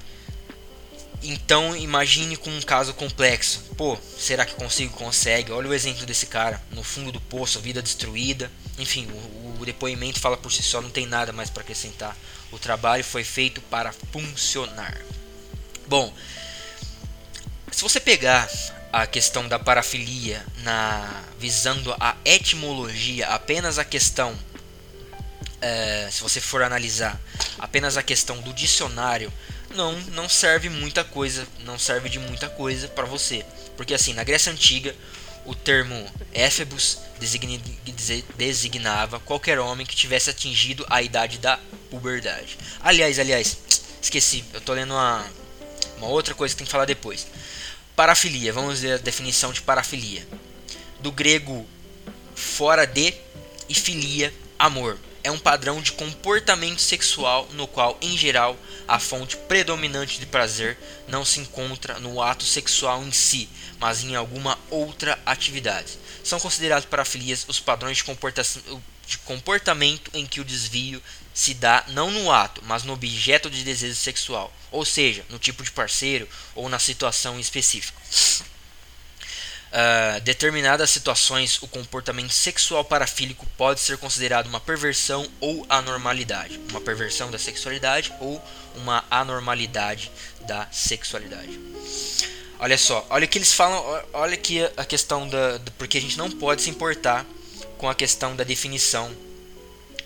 então 1.21 1.77
imagine 1.77 2.37
com 2.37 2.49
um 2.49 2.61
caso 2.63 2.95
complexo. 2.95 3.61
Pô, 3.77 3.99
será 4.17 4.45
que 4.45 4.55
consigo? 4.55 4.95
Consegue. 4.97 5.51
Olha 5.51 5.69
o 5.69 5.75
exemplo 5.75 6.07
desse 6.07 6.27
cara, 6.27 6.63
no 6.71 6.85
fundo 6.85 7.11
do 7.11 7.21
poço, 7.21 7.59
vida 7.59 7.83
destruída. 7.83 8.49
Enfim, 8.79 9.09
o, 9.11 9.57
o 9.61 9.67
depoimento 9.67 10.21
fala 10.21 10.37
por 10.37 10.53
si 10.53 10.63
só, 10.63 10.81
não 10.81 10.91
tem 10.91 11.07
nada 11.07 11.33
mais 11.33 11.51
para 11.51 11.65
acrescentar. 11.65 12.17
O 12.53 12.59
trabalho 12.59 13.03
foi 13.03 13.25
feito 13.25 13.61
para 13.63 13.93
funcionar. 14.13 14.97
Bom, 15.89 16.15
se 17.73 17.83
você 17.83 17.99
pegar 17.99 18.49
a 18.95 19.09
questão 19.09 19.49
da 19.49 19.59
parafilia 19.59 20.47
na 20.59 21.25
visando 21.37 21.93
a 21.99 22.17
etimologia, 22.25 23.27
apenas 23.27 23.77
a 23.77 23.85
questão 23.85 24.39
é, 25.61 26.09
se 26.13 26.23
você 26.23 26.41
for 26.41 26.63
analisar 26.63 27.21
apenas 27.59 27.97
a 27.97 28.05
questão 28.05 28.41
do 28.41 28.53
dicionário, 28.53 29.33
não, 29.75 29.99
não 30.13 30.29
serve 30.29 30.69
muita 30.69 31.03
coisa, 31.03 31.45
não 31.65 31.77
serve 31.77 32.09
de 32.09 32.21
muita 32.21 32.49
coisa 32.49 32.87
para 32.87 33.05
você. 33.05 33.45
Porque 33.77 33.95
assim, 33.95 34.15
na 34.15 34.23
Grécia 34.23 34.53
Antiga, 34.53 34.95
o 35.45 35.57
termo 35.57 36.09
éfebus 36.33 37.01
designava 38.37 39.19
qualquer 39.19 39.59
homem 39.59 39.85
que 39.85 39.97
tivesse 39.97 40.31
atingido 40.31 40.87
a 40.89 41.03
idade 41.03 41.39
da 41.39 41.59
puberdade. 41.91 42.57
Aliás, 42.81 43.19
aliás, 43.19 43.59
esqueci, 44.01 44.45
eu 44.53 44.61
tô 44.61 44.73
lendo 44.73 44.95
uma, 44.95 45.27
uma 45.99 46.07
outra 46.07 46.33
coisa 46.33 46.55
que 46.55 46.59
tem 46.59 46.65
que 46.65 46.71
falar 46.71 46.85
depois. 46.85 47.27
Parafilia, 47.97 48.53
vamos 48.53 48.81
ver 48.81 48.95
a 48.95 48.99
definição 48.99 49.53
de 49.53 49.63
parafilia. 49.63 50.27
Do 51.01 51.13
grego 51.13 51.67
fora 52.35 52.87
de 52.87 53.15
e 53.69 53.75
filia, 53.75 54.35
amor 54.59 54.99
é 55.25 55.31
um 55.31 55.39
padrão 55.39 55.81
de 55.81 55.93
comportamento 55.93 56.83
sexual 56.83 57.49
no 57.53 57.67
qual, 57.67 57.97
em 58.03 58.17
geral, 58.17 58.59
a 58.87 58.99
fonte 58.99 59.39
predominante 59.39 60.21
de 60.21 60.27
prazer 60.27 60.77
não 61.09 61.25
se 61.25 61.41
encontra 61.41 61.99
no 61.99 62.21
ato 62.21 62.45
sexual 62.45 63.03
em 63.03 63.11
si, 63.11 63.49
mas 63.81 64.05
em 64.05 64.15
alguma 64.15 64.59
outra 64.69 65.19
atividade. 65.25 65.99
São 66.23 66.39
considerados 66.39 66.85
parafilias 66.85 67.47
os 67.49 67.59
padrões 67.59 67.97
de, 67.97 68.05
comporta 68.05 68.43
de 69.07 69.17
comportamento 69.19 70.11
em 70.13 70.27
que 70.27 70.43
o 70.43 70.45
desvio 70.45 71.03
se 71.35 71.53
dá 71.53 71.85
não 71.89 72.11
no 72.11 72.33
ato, 72.33 72.63
mas 72.65 72.85
no 72.85 72.95
objeto 72.95 73.51
de 73.51 73.63
desejo 73.63 73.97
sexual, 73.97 74.51
ou 74.71 74.85
seja, 74.85 75.25
no 75.29 75.39
tipo 75.39 75.63
de 75.63 75.71
parceiro 75.71 76.29
ou 76.55 76.69
na 76.69 76.79
situação 76.79 77.39
específica 77.39 78.01
uh, 79.75 80.21
determinadas 80.21 80.91
situações, 80.91 81.61
o 81.61 81.67
comportamento 81.67 82.33
sexual 82.33 82.85
parafílico 82.85 83.45
pode 83.59 83.81
ser 83.81 83.99
considerado 83.99 84.47
uma 84.47 84.61
perversão 84.61 85.29
ou 85.41 85.67
anormalidade. 85.69 86.61
Uma 86.71 86.81
perversão 86.81 87.31
da 87.31 87.39
sexualidade 87.39 88.13
ou 88.21 88.43
uma 88.77 89.05
anormalidade 89.11 90.11
da 90.43 90.69
sexualidade. 90.71 91.59
Olha 92.59 92.79
só, 92.79 93.05
olha 93.11 93.27
que 93.27 93.37
eles 93.37 93.53
falam, 93.53 93.83
olha 94.13 94.35
aqui 94.35 94.63
a 94.77 94.85
questão 94.85 95.29
da, 95.29 95.59
da 95.59 95.73
porque 95.77 95.99
a 95.99 96.01
gente 96.01 96.17
não 96.17 96.31
pode 96.31 96.63
se 96.63 96.71
importar 96.71 97.27
com 97.77 97.89
a 97.89 97.95
questão 97.95 98.37
da 98.37 98.45
definição 98.45 99.15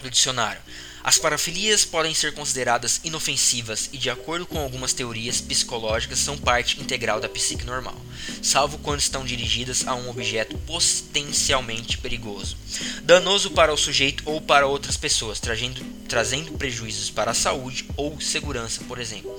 do 0.02 0.10
dicionário. 0.10 0.60
As 1.08 1.16
parafilias 1.16 1.86
podem 1.86 2.12
ser 2.12 2.34
consideradas 2.34 3.00
inofensivas 3.02 3.88
e, 3.94 3.96
de 3.96 4.10
acordo 4.10 4.44
com 4.44 4.58
algumas 4.58 4.92
teorias 4.92 5.40
psicológicas, 5.40 6.18
são 6.18 6.36
parte 6.36 6.78
integral 6.78 7.18
da 7.18 7.30
psique 7.30 7.64
normal, 7.64 7.96
salvo 8.42 8.76
quando 8.76 9.00
estão 9.00 9.24
dirigidas 9.24 9.86
a 9.86 9.94
um 9.94 10.10
objeto 10.10 10.58
potencialmente 10.66 11.96
perigoso, 11.96 12.58
danoso 13.04 13.52
para 13.52 13.72
o 13.72 13.76
sujeito 13.78 14.22
ou 14.26 14.38
para 14.38 14.66
outras 14.66 14.98
pessoas, 14.98 15.40
trazendo, 15.40 16.52
prejuízos 16.58 17.08
para 17.08 17.30
a 17.30 17.34
saúde 17.34 17.86
ou 17.96 18.20
segurança, 18.20 18.84
por 18.84 18.98
exemplo, 18.98 19.34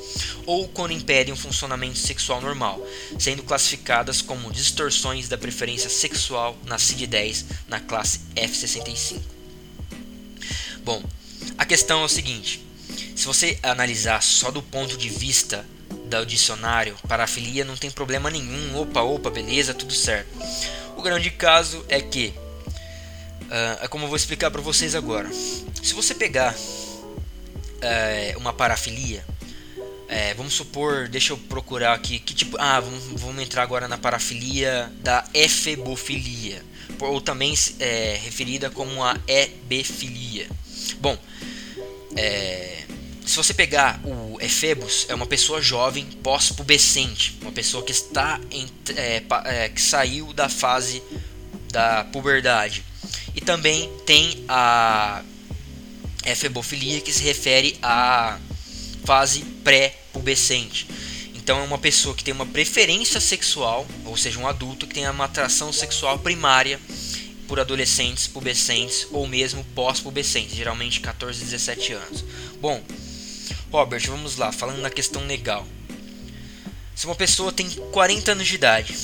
ou 0.48 0.68
quando 0.68 0.94
impedem 0.94 1.36
o 1.36 1.38
funcionamento 1.38 2.00
sexual 2.00 2.42
normal, 2.42 2.84
sendo 3.20 3.44
classificadas 3.44 4.24
como 4.24 4.52
distorções 4.52 5.30
da 5.30 5.38
preferência 5.38 5.88
sexual 5.88 6.58
na 6.66 6.78
CID-10 6.78 7.46
na 7.68 7.80
classe 7.80 8.22
F65. 8.36 9.22
Bom, 10.84 11.04
a 11.58 11.65
questão 11.65 12.01
é 12.01 12.06
o 12.06 12.10
seguinte: 12.10 12.65
se 13.15 13.25
você 13.25 13.60
analisar 13.63 14.22
só 14.22 14.51
do 14.51 14.62
ponto 14.62 14.98
de 14.98 15.10
vista 15.10 15.65
do 16.10 16.25
dicionário, 16.25 16.96
parafilia 17.08 17.63
não 17.63 17.77
tem 17.77 17.91
problema 17.91 18.29
nenhum. 18.29 18.79
Opa, 18.79 19.01
opa, 19.01 19.29
beleza, 19.29 19.74
tudo 19.74 19.94
certo. 19.94 20.29
O 20.98 21.01
grande 21.01 21.29
caso 21.29 21.86
é 21.88 22.01
que, 22.01 22.34
uh, 23.44 23.84
é 23.84 23.88
como 23.88 24.06
eu 24.06 24.08
vou 24.08 24.18
explicar 24.18 24.51
para 24.51 24.62
vocês 24.62 24.96
agora. 24.96 25.29
Se 25.32 25.94
você 25.94 26.15
pegar 26.15 26.53
uh, 26.56 28.38
uma 28.38 28.51
parafilia, 28.51 29.24
é, 30.10 30.34
vamos 30.34 30.53
supor, 30.53 31.08
deixa 31.08 31.34
eu 31.34 31.38
procurar 31.38 31.94
aqui 31.94 32.18
que 32.18 32.34
tipo. 32.34 32.58
Ah, 32.60 32.79
vamos, 32.79 33.22
vamos 33.22 33.44
entrar 33.44 33.62
agora 33.62 33.88
na 33.88 33.96
parafilia 33.96 34.91
da 35.03 35.24
efebofilia, 35.36 36.65
ou 37.00 37.22
também 37.22 37.53
é, 37.79 38.20
referida 38.24 38.72
como 38.72 39.03
a 39.03 39.15
ebefilia. 39.27 40.48
Bom, 41.00 41.15
é, 42.16 42.84
se 43.25 43.36
você 43.36 43.54
pegar 43.54 44.01
o 44.04 44.38
Efebos, 44.42 45.06
é 45.08 45.13
uma 45.13 45.28
pessoa 45.28 45.62
jovem, 45.62 46.06
pós-pubescente, 46.24 47.38
uma 47.42 47.51
pessoa 47.51 47.84
que 47.84 47.92
está 47.92 48.39
em, 48.50 48.68
é, 48.96 49.22
é, 49.46 49.70
que 49.70 49.82
saiu 49.82 50.34
da 50.34 50.50
fase 50.50 51.04
da 51.72 52.04
puberdade. 52.06 52.84
E 53.36 53.42
também 53.42 53.89
tem 54.06 54.44
a 54.48 55.22
efebofilia 56.25 57.01
que 57.01 57.13
se 57.13 57.24
refere 57.24 57.78
à 57.82 58.39
fase 59.06 59.42
pré-pubescente. 59.63 60.88
Então 61.36 61.60
é 61.60 61.63
uma 61.63 61.78
pessoa 61.78 62.16
que 62.16 62.24
tem 62.24 62.34
uma 62.34 62.46
preferência 62.46 63.20
sexual, 63.20 63.88
ou 64.06 64.18
seja, 64.18 64.39
um 64.39 64.48
adulto 64.48 64.88
que 64.88 64.96
tem 64.96 65.08
uma 65.10 65.25
atração 65.25 65.72
sexual 65.72 66.20
primária 66.20 66.80
por 67.50 67.60
adolescentes, 67.60 68.27
pubescentes 68.27 69.08
ou 69.12 69.27
mesmo 69.27 69.63
pós-pubescentes, 69.74 70.56
geralmente 70.56 71.00
14 71.00 71.44
17 71.44 71.94
anos. 71.94 72.24
Bom, 72.62 72.82
Robert, 73.72 74.03
vamos 74.06 74.38
lá, 74.38 74.51
falando 74.51 74.79
na 74.82 74.89
questão 74.91 75.25
legal. 75.25 75.68
Se 76.96 77.08
uma 77.08 77.15
pessoa 77.15 77.51
tem 77.51 77.68
40 77.68 78.34
anos 78.34 78.48
de 78.48 78.53
idade 78.53 78.96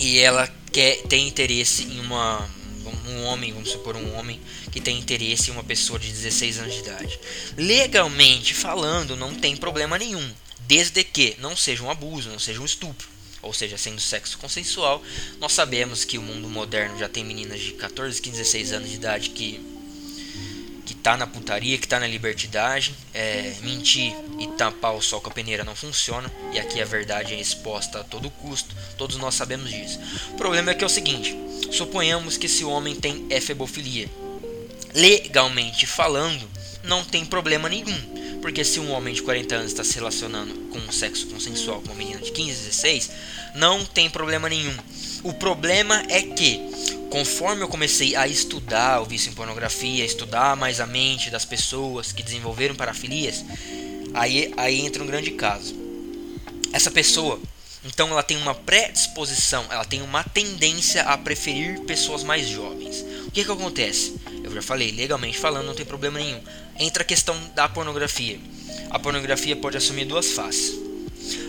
e 0.00 0.18
ela 0.18 0.52
quer 0.72 1.02
tem 1.02 1.28
interesse 1.28 1.84
em 1.84 2.00
uma 2.00 2.58
um 3.06 3.24
homem, 3.24 3.52
vamos 3.52 3.70
supor 3.70 3.96
um 3.96 4.16
homem 4.16 4.40
que 4.72 4.80
tem 4.80 4.98
interesse 4.98 5.50
em 5.50 5.52
uma 5.52 5.64
pessoa 5.64 5.98
de 5.98 6.08
16 6.08 6.58
anos 6.58 6.74
de 6.74 6.80
idade. 6.80 7.20
Legalmente 7.56 8.52
falando, 8.52 9.14
não 9.14 9.34
tem 9.34 9.56
problema 9.56 9.96
nenhum, 9.96 10.30
desde 10.66 11.04
que 11.04 11.36
não 11.38 11.56
seja 11.56 11.82
um 11.82 11.90
abuso, 11.90 12.30
não 12.30 12.38
seja 12.38 12.60
um 12.60 12.64
estupro. 12.64 13.17
Ou 13.42 13.52
seja, 13.52 13.78
sendo 13.78 14.00
sexo 14.00 14.36
consensual, 14.38 15.02
nós 15.40 15.52
sabemos 15.52 16.04
que 16.04 16.18
o 16.18 16.22
mundo 16.22 16.48
moderno 16.48 16.98
já 16.98 17.08
tem 17.08 17.24
meninas 17.24 17.60
de 17.60 17.72
14, 17.72 18.20
15, 18.20 18.36
16 18.36 18.72
anos 18.72 18.90
de 18.90 18.96
idade 18.96 19.30
que 19.30 19.78
que 20.88 20.94
tá 20.94 21.18
na 21.18 21.26
putaria, 21.26 21.76
que 21.76 21.86
tá 21.86 22.00
na 22.00 22.06
libertidade. 22.06 22.94
É, 23.12 23.54
mentir 23.60 24.16
e 24.38 24.46
tampar 24.56 24.94
o 24.94 25.02
sol 25.02 25.20
com 25.20 25.28
a 25.28 25.32
peneira 25.32 25.62
não 25.62 25.76
funciona. 25.76 26.32
E 26.50 26.58
aqui 26.58 26.80
a 26.80 26.84
verdade 26.86 27.34
é 27.34 27.38
exposta 27.38 28.00
a 28.00 28.04
todo 28.04 28.30
custo. 28.30 28.74
Todos 28.96 29.18
nós 29.18 29.34
sabemos 29.34 29.68
disso. 29.68 30.00
O 30.30 30.34
problema 30.36 30.70
é 30.70 30.74
que 30.74 30.82
é 30.82 30.86
o 30.86 30.90
seguinte: 30.90 31.36
suponhamos 31.70 32.38
que 32.38 32.46
esse 32.46 32.64
homem 32.64 32.94
tem 32.94 33.26
efebofilia. 33.28 34.08
Legalmente 34.94 35.86
falando, 35.86 36.48
não 36.82 37.04
tem 37.04 37.22
problema 37.22 37.68
nenhum. 37.68 38.18
Porque 38.40 38.64
se 38.64 38.78
um 38.78 38.90
homem 38.92 39.12
de 39.12 39.22
40 39.22 39.54
anos 39.54 39.72
está 39.72 39.82
se 39.82 39.94
relacionando 39.94 40.54
com 40.70 40.78
um 40.78 40.92
sexo 40.92 41.26
consensual 41.26 41.80
com 41.80 41.88
uma 41.88 41.94
menina 41.94 42.20
de 42.20 42.30
15, 42.30 42.64
16, 42.64 43.10
não 43.54 43.84
tem 43.84 44.08
problema 44.08 44.48
nenhum. 44.48 44.74
O 45.22 45.32
problema 45.32 46.02
é 46.08 46.22
que 46.22 46.60
conforme 47.10 47.62
eu 47.62 47.68
comecei 47.68 48.14
a 48.14 48.28
estudar 48.28 49.00
o 49.00 49.04
vício 49.04 49.30
em 49.30 49.34
pornografia, 49.34 50.04
estudar 50.04 50.56
mais 50.56 50.80
a 50.80 50.86
mente 50.86 51.30
das 51.30 51.44
pessoas 51.44 52.12
que 52.12 52.22
desenvolveram 52.22 52.74
parafilias, 52.74 53.44
aí, 54.14 54.52
aí 54.56 54.80
entra 54.80 55.02
um 55.02 55.06
grande 55.06 55.32
caso. 55.32 55.74
Essa 56.72 56.90
pessoa, 56.90 57.40
então 57.84 58.08
ela 58.10 58.22
tem 58.22 58.36
uma 58.36 58.54
predisposição, 58.54 59.64
ela 59.70 59.84
tem 59.84 60.02
uma 60.02 60.22
tendência 60.22 61.02
a 61.02 61.16
preferir 61.16 61.80
pessoas 61.80 62.22
mais 62.22 62.46
jovens. 62.46 63.04
O 63.28 63.30
que 63.30 63.44
que 63.44 63.50
acontece? 63.50 64.16
Eu 64.42 64.50
já 64.52 64.62
falei, 64.62 64.90
legalmente 64.90 65.38
falando, 65.38 65.66
não 65.66 65.74
tem 65.74 65.86
problema 65.86 66.18
nenhum. 66.18 66.40
Entra 66.78 67.02
a 67.02 67.06
questão 67.06 67.38
da 67.54 67.68
pornografia. 67.68 68.40
A 68.90 68.98
pornografia 68.98 69.54
pode 69.54 69.76
assumir 69.76 70.06
duas 70.06 70.32
faces 70.32 70.88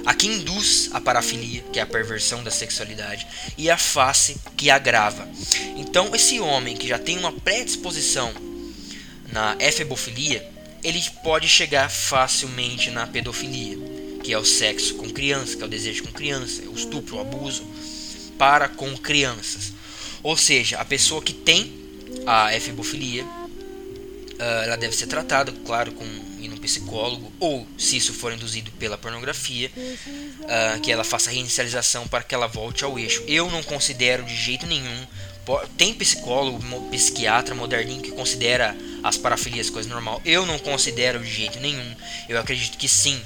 a 0.05 0.13
que 0.13 0.27
induz 0.27 0.89
a 0.91 0.99
parafilia, 0.99 1.63
que 1.71 1.79
é 1.79 1.81
a 1.81 1.85
perversão 1.85 2.43
da 2.43 2.51
sexualidade, 2.51 3.25
e 3.57 3.69
a 3.69 3.77
face, 3.77 4.37
que 4.57 4.69
agrava. 4.69 5.27
Então, 5.77 6.13
esse 6.13 6.39
homem 6.39 6.75
que 6.75 6.87
já 6.87 6.97
tem 6.97 7.17
uma 7.17 7.31
predisposição 7.31 8.33
na 9.31 9.55
efebofilia, 9.59 10.49
ele 10.83 11.01
pode 11.23 11.47
chegar 11.47 11.89
facilmente 11.89 12.89
na 12.89 13.05
pedofilia, 13.05 13.77
que 14.23 14.33
é 14.33 14.37
o 14.37 14.45
sexo 14.45 14.95
com 14.95 15.09
criança, 15.09 15.55
que 15.55 15.63
é 15.63 15.65
o 15.65 15.69
desejo 15.69 16.03
com 16.03 16.11
criança, 16.11 16.61
é 16.63 16.67
o 16.67 16.73
estupro, 16.73 17.17
o 17.17 17.21
abuso 17.21 17.63
para 18.37 18.67
com 18.67 18.97
crianças. 18.97 19.73
Ou 20.23 20.35
seja, 20.37 20.77
a 20.77 20.85
pessoa 20.85 21.21
que 21.21 21.33
tem 21.33 21.73
a 22.25 22.55
efebofilia, 22.55 23.25
ah, 24.39 24.61
ela 24.65 24.75
deve 24.75 24.95
ser 24.95 25.07
tratada, 25.07 25.51
claro, 25.65 25.91
com 25.91 26.05
psicólogo, 26.69 27.31
ou 27.39 27.67
se 27.77 27.97
isso 27.97 28.13
for 28.13 28.31
induzido 28.31 28.71
pela 28.73 28.97
pornografia, 28.97 29.71
uh, 29.75 30.79
que 30.81 30.91
ela 30.91 31.03
faça 31.03 31.31
reinicialização 31.31 32.07
para 32.07 32.23
que 32.23 32.35
ela 32.35 32.47
volte 32.47 32.83
ao 32.83 32.99
eixo. 32.99 33.23
Eu 33.27 33.49
não 33.49 33.63
considero 33.63 34.23
de 34.23 34.35
jeito 34.35 34.67
nenhum. 34.67 35.07
Tem 35.75 35.95
psicólogo, 35.95 36.59
psiquiatra 36.91 37.55
moderninho 37.55 38.03
que 38.03 38.11
considera 38.11 38.77
as 39.03 39.17
parafilias 39.17 39.69
coisa 39.69 39.89
normal. 39.89 40.21
Eu 40.23 40.45
não 40.45 40.59
considero 40.59 41.19
de 41.19 41.31
jeito 41.31 41.59
nenhum. 41.59 41.95
Eu 42.27 42.39
acredito 42.39 42.77
que 42.77 42.87
sim, 42.87 43.19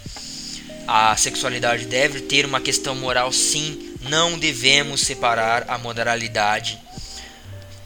a 0.87 1.17
sexualidade 1.17 1.85
deve 1.85 2.21
ter 2.21 2.45
uma 2.45 2.61
questão 2.61 2.95
moral, 2.95 3.31
sim. 3.33 3.92
Não 4.03 4.37
devemos 4.37 5.01
separar 5.01 5.65
a 5.67 5.77
moralidade 5.77 6.79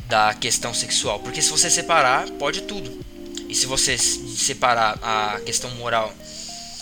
da 0.08 0.34
questão 0.34 0.74
sexual, 0.74 1.20
porque 1.20 1.42
se 1.42 1.50
você 1.50 1.70
separar, 1.70 2.30
pode 2.32 2.62
tudo. 2.62 3.06
E 3.50 3.56
se 3.56 3.66
você 3.66 3.98
separar 3.98 4.98
a 5.02 5.40
questão 5.46 5.70
moral 5.72 6.14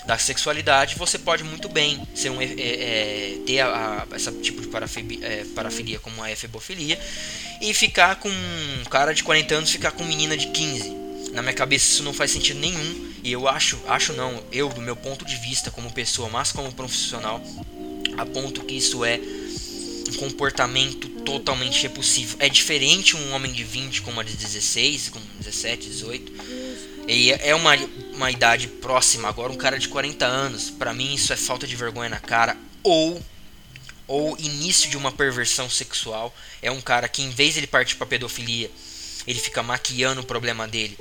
da 0.05 0.17
sexualidade, 0.17 0.95
você 0.95 1.17
pode 1.17 1.43
muito 1.43 1.67
bem 1.67 2.07
ser 2.13 2.29
um, 2.29 2.39
é, 2.39 2.45
é, 2.45 3.37
ter 3.45 3.59
a, 3.61 4.05
a, 4.09 4.15
esse 4.15 4.31
tipo 4.33 4.61
de 4.61 4.67
parafilia, 4.67 5.25
é, 5.25 5.45
parafilia 5.55 5.99
como 5.99 6.21
a 6.21 6.31
efebofilia 6.31 6.99
e 7.59 7.73
ficar 7.73 8.17
com 8.17 8.29
um 8.29 8.83
cara 8.89 9.13
de 9.13 9.23
40 9.23 9.55
anos 9.55 9.71
ficar 9.71 9.91
com 9.91 10.03
menina 10.03 10.37
de 10.37 10.47
15. 10.47 11.05
Na 11.33 11.41
minha 11.41 11.53
cabeça 11.53 11.91
isso 11.91 12.03
não 12.03 12.13
faz 12.13 12.31
sentido 12.31 12.59
nenhum 12.59 13.13
e 13.23 13.31
eu 13.31 13.47
acho, 13.47 13.79
acho 13.87 14.13
não, 14.13 14.43
eu 14.51 14.69
do 14.69 14.79
meu 14.79 14.95
ponto 14.95 15.25
de 15.25 15.35
vista 15.37 15.71
como 15.71 15.91
pessoa, 15.91 16.29
mas 16.29 16.51
como 16.51 16.71
profissional, 16.71 17.41
aponto 18.17 18.63
que 18.63 18.75
isso 18.75 19.03
é 19.03 19.19
um 20.09 20.13
comportamento 20.17 21.07
totalmente 21.23 21.81
repulsivo. 21.81 22.37
É 22.39 22.47
diferente 22.47 23.15
um 23.15 23.33
homem 23.33 23.51
de 23.51 23.63
20 23.63 24.01
com 24.01 24.11
uma 24.11 24.23
de 24.23 24.35
16, 24.35 25.09
com 25.09 25.19
17, 25.39 25.89
18. 25.89 26.31
E 27.07 27.31
é 27.31 27.53
uma, 27.55 27.75
uma 28.13 28.31
idade 28.31 28.67
próxima. 28.67 29.27
Agora, 29.27 29.51
um 29.51 29.57
cara 29.57 29.77
de 29.77 29.87
40 29.87 30.25
anos, 30.25 30.69
para 30.69 30.93
mim, 30.93 31.13
isso 31.13 31.33
é 31.33 31.35
falta 31.35 31.67
de 31.67 31.75
vergonha 31.75 32.09
na 32.09 32.19
cara. 32.19 32.57
Ou, 32.83 33.21
ou 34.07 34.37
início 34.39 34.89
de 34.89 34.97
uma 34.97 35.11
perversão 35.11 35.69
sexual. 35.69 36.35
É 36.61 36.71
um 36.71 36.81
cara 36.81 37.07
que, 37.07 37.21
em 37.21 37.29
vez 37.29 37.53
de 37.53 37.61
ele 37.61 37.67
partir 37.67 37.95
para 37.95 38.07
pedofilia, 38.07 38.69
ele 39.27 39.39
fica 39.39 39.63
maquiando 39.63 40.21
o 40.21 40.25
problema 40.25 40.67
dele 40.67 40.97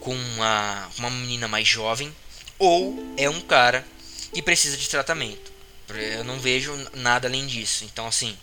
com 0.00 0.14
uma, 0.14 0.88
uma 0.98 1.10
menina 1.10 1.48
mais 1.48 1.66
jovem. 1.66 2.14
Ou 2.58 3.14
é 3.16 3.28
um 3.28 3.40
cara 3.40 3.84
que 4.32 4.42
precisa 4.42 4.76
de 4.76 4.88
tratamento. 4.88 5.53
Eu 5.96 6.24
não 6.24 6.38
vejo 6.38 6.72
nada 6.94 7.28
além 7.28 7.46
disso. 7.46 7.84
Então, 7.84 8.06
assim, 8.06 8.36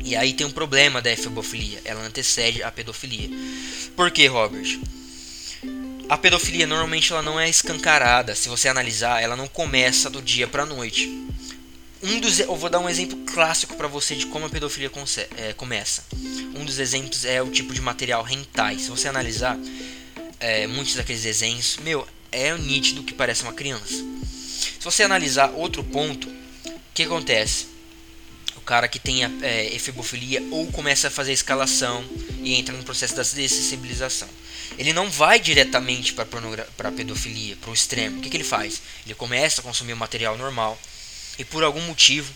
e 0.00 0.16
aí 0.16 0.32
tem 0.32 0.46
um 0.46 0.50
problema 0.50 1.02
da 1.02 1.12
efebofilia, 1.12 1.80
ela 1.84 2.02
antecede 2.02 2.62
a 2.62 2.72
pedofilia. 2.72 3.28
Por 3.94 4.10
que, 4.10 4.26
Robert? 4.26 4.80
A 6.08 6.16
pedofilia 6.18 6.66
normalmente 6.66 7.12
ela 7.12 7.22
não 7.22 7.38
é 7.38 7.48
escancarada. 7.48 8.34
Se 8.34 8.48
você 8.48 8.68
analisar, 8.68 9.22
ela 9.22 9.36
não 9.36 9.48
começa 9.48 10.10
do 10.10 10.20
dia 10.20 10.46
para 10.46 10.66
noite. 10.66 11.08
Um 12.02 12.18
dos, 12.20 12.40
eu 12.40 12.56
vou 12.56 12.68
dar 12.68 12.80
um 12.80 12.88
exemplo 12.88 13.16
clássico 13.32 13.76
para 13.76 13.86
você 13.86 14.16
de 14.16 14.26
como 14.26 14.46
a 14.46 14.50
pedofilia 14.50 14.90
é, 15.36 15.52
começa. 15.52 16.04
Um 16.54 16.64
dos 16.64 16.78
exemplos 16.78 17.24
é 17.24 17.40
o 17.40 17.50
tipo 17.50 17.72
de 17.72 17.80
material 17.80 18.28
hentai. 18.28 18.78
Se 18.78 18.90
você 18.90 19.08
analisar 19.08 19.56
é, 20.40 20.66
muitos 20.66 20.96
daqueles 20.96 21.22
desenhos, 21.22 21.78
meu, 21.82 22.06
é 22.32 22.56
nítido 22.58 23.04
que 23.04 23.14
parece 23.14 23.44
uma 23.44 23.52
criança. 23.52 23.94
Se 23.94 24.84
você 24.84 25.04
analisar 25.04 25.50
outro 25.50 25.84
ponto, 25.84 26.28
o 26.92 26.94
que 26.94 27.04
acontece? 27.04 27.72
cara 28.64 28.88
que 28.88 28.98
tenha 28.98 29.30
é, 29.42 29.66
efebofilia 29.74 30.42
ou 30.50 30.66
começa 30.72 31.08
a 31.08 31.10
fazer 31.10 31.32
escalação 31.32 32.04
e 32.42 32.54
entra 32.54 32.74
no 32.74 32.82
processo 32.82 33.14
da 33.14 33.22
dessensibilização. 33.22 34.28
Ele 34.78 34.92
não 34.92 35.10
vai 35.10 35.38
diretamente 35.38 36.14
para 36.14 36.26
a 36.88 36.92
pedofilia, 36.92 37.56
para 37.56 37.70
o 37.70 37.74
extremo. 37.74 38.18
O 38.18 38.22
que, 38.22 38.30
que, 38.30 38.36
ele 38.38 38.44
faz? 38.44 38.80
Ele 39.04 39.14
começa 39.14 39.60
a 39.60 39.64
consumir 39.64 39.92
o 39.92 39.96
material 39.96 40.38
normal 40.38 40.80
e 41.38 41.44
por 41.44 41.62
algum 41.62 41.82
motivo 41.82 42.32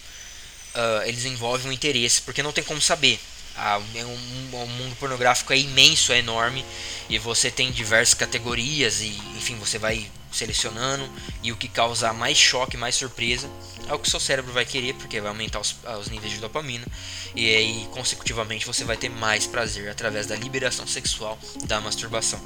uh, 0.75 1.03
ele 1.05 1.17
desenvolve 1.17 1.67
um 1.67 1.73
interesse, 1.73 2.21
porque 2.21 2.43
não 2.43 2.53
tem 2.53 2.63
como 2.63 2.81
saber. 2.81 3.19
Ah, 3.57 3.79
um, 3.79 4.01
um, 4.03 4.63
um, 4.63 4.67
mundo 4.67 4.97
pornográfico 4.97 5.55
é 5.55 5.59
imenso, 5.59 6.13
é 6.13 6.19
enorme 6.19 6.63
e 7.09 7.19
você 7.19 7.51
tem 7.51 7.73
diversas 7.73 8.13
categorias 8.13 9.01
e 9.01 9.19
enfim 9.35 9.57
você 9.57 9.79
vai 9.79 10.07
selecionando 10.31 11.11
e 11.43 11.51
o 11.51 11.57
que 11.57 11.67
causa 11.67 12.13
mais 12.13 12.37
choque, 12.37 12.77
mais 12.77 12.95
surpresa 12.95 13.49
é 13.89 13.95
o 13.95 13.99
que 13.99 14.11
seu 14.11 14.21
cérebro 14.21 14.53
vai 14.53 14.65
querer, 14.65 14.95
porque 14.95 15.21
vai 15.21 15.31
aumentar 15.31 15.61
os, 15.61 15.77
os 16.01 16.09
níveis 16.09 16.33
de 16.33 16.39
dopamina 16.39 16.87
e 17.35 17.55
aí 17.55 17.89
consecutivamente 17.93 18.67
você 18.67 18.85
vai 18.85 18.97
ter 18.97 19.09
mais 19.09 19.47
prazer 19.47 19.89
através 19.89 20.27
da 20.27 20.35
liberação 20.35 20.87
sexual 20.87 21.39
da 21.65 21.81
masturbação. 21.81 22.41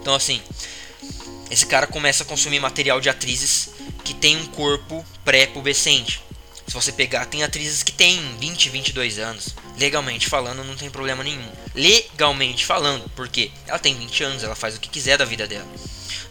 Então 0.00 0.14
assim, 0.14 0.42
esse 1.50 1.66
cara 1.66 1.86
começa 1.86 2.22
a 2.22 2.26
consumir 2.26 2.60
material 2.60 3.00
de 3.00 3.08
atrizes 3.08 3.70
que 4.04 4.14
tem 4.14 4.36
um 4.36 4.46
corpo 4.46 5.04
pré-pubescente. 5.24 6.22
Se 6.72 6.74
você 6.74 6.90
pegar, 6.90 7.26
tem 7.26 7.42
atrizes 7.42 7.82
que 7.82 7.92
têm 7.92 8.18
20, 8.38 8.70
22 8.70 9.18
anos. 9.18 9.54
Legalmente 9.78 10.26
falando, 10.26 10.64
não 10.64 10.74
tem 10.74 10.88
problema 10.88 11.22
nenhum. 11.22 11.46
Legalmente 11.74 12.64
falando, 12.64 13.10
porque 13.14 13.50
ela 13.66 13.78
tem 13.78 13.94
20 13.94 14.24
anos, 14.24 14.42
ela 14.42 14.54
faz 14.54 14.74
o 14.74 14.80
que 14.80 14.88
quiser 14.88 15.18
da 15.18 15.26
vida 15.26 15.46
dela. 15.46 15.68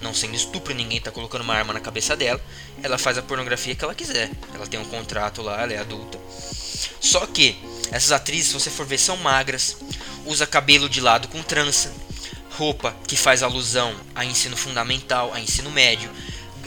não 0.01 0.15
sendo 0.15 0.35
estupro, 0.35 0.73
ninguém 0.73 0.99
tá 0.99 1.11
colocando 1.11 1.43
uma 1.43 1.53
arma 1.53 1.73
na 1.73 1.79
cabeça 1.79 2.15
dela. 2.15 2.41
Ela 2.81 2.97
faz 2.97 3.19
a 3.19 3.21
pornografia 3.21 3.75
que 3.75 3.83
ela 3.83 3.93
quiser. 3.93 4.31
Ela 4.51 4.65
tem 4.65 4.79
um 4.79 4.85
contrato 4.85 5.43
lá, 5.43 5.61
ela 5.61 5.73
é 5.73 5.77
adulta. 5.77 6.17
Só 6.99 7.27
que 7.27 7.55
essas 7.91 8.11
atrizes, 8.11 8.47
se 8.47 8.53
você 8.55 8.71
for 8.71 8.87
ver, 8.87 8.97
são 8.97 9.17
magras, 9.17 9.77
usa 10.25 10.47
cabelo 10.47 10.89
de 10.89 11.01
lado 11.01 11.27
com 11.27 11.43
trança, 11.43 11.93
roupa 12.57 12.95
que 13.07 13.15
faz 13.15 13.43
alusão 13.43 13.95
a 14.15 14.25
ensino 14.25 14.57
fundamental, 14.57 15.31
a 15.35 15.39
ensino 15.39 15.69
médio, 15.69 16.09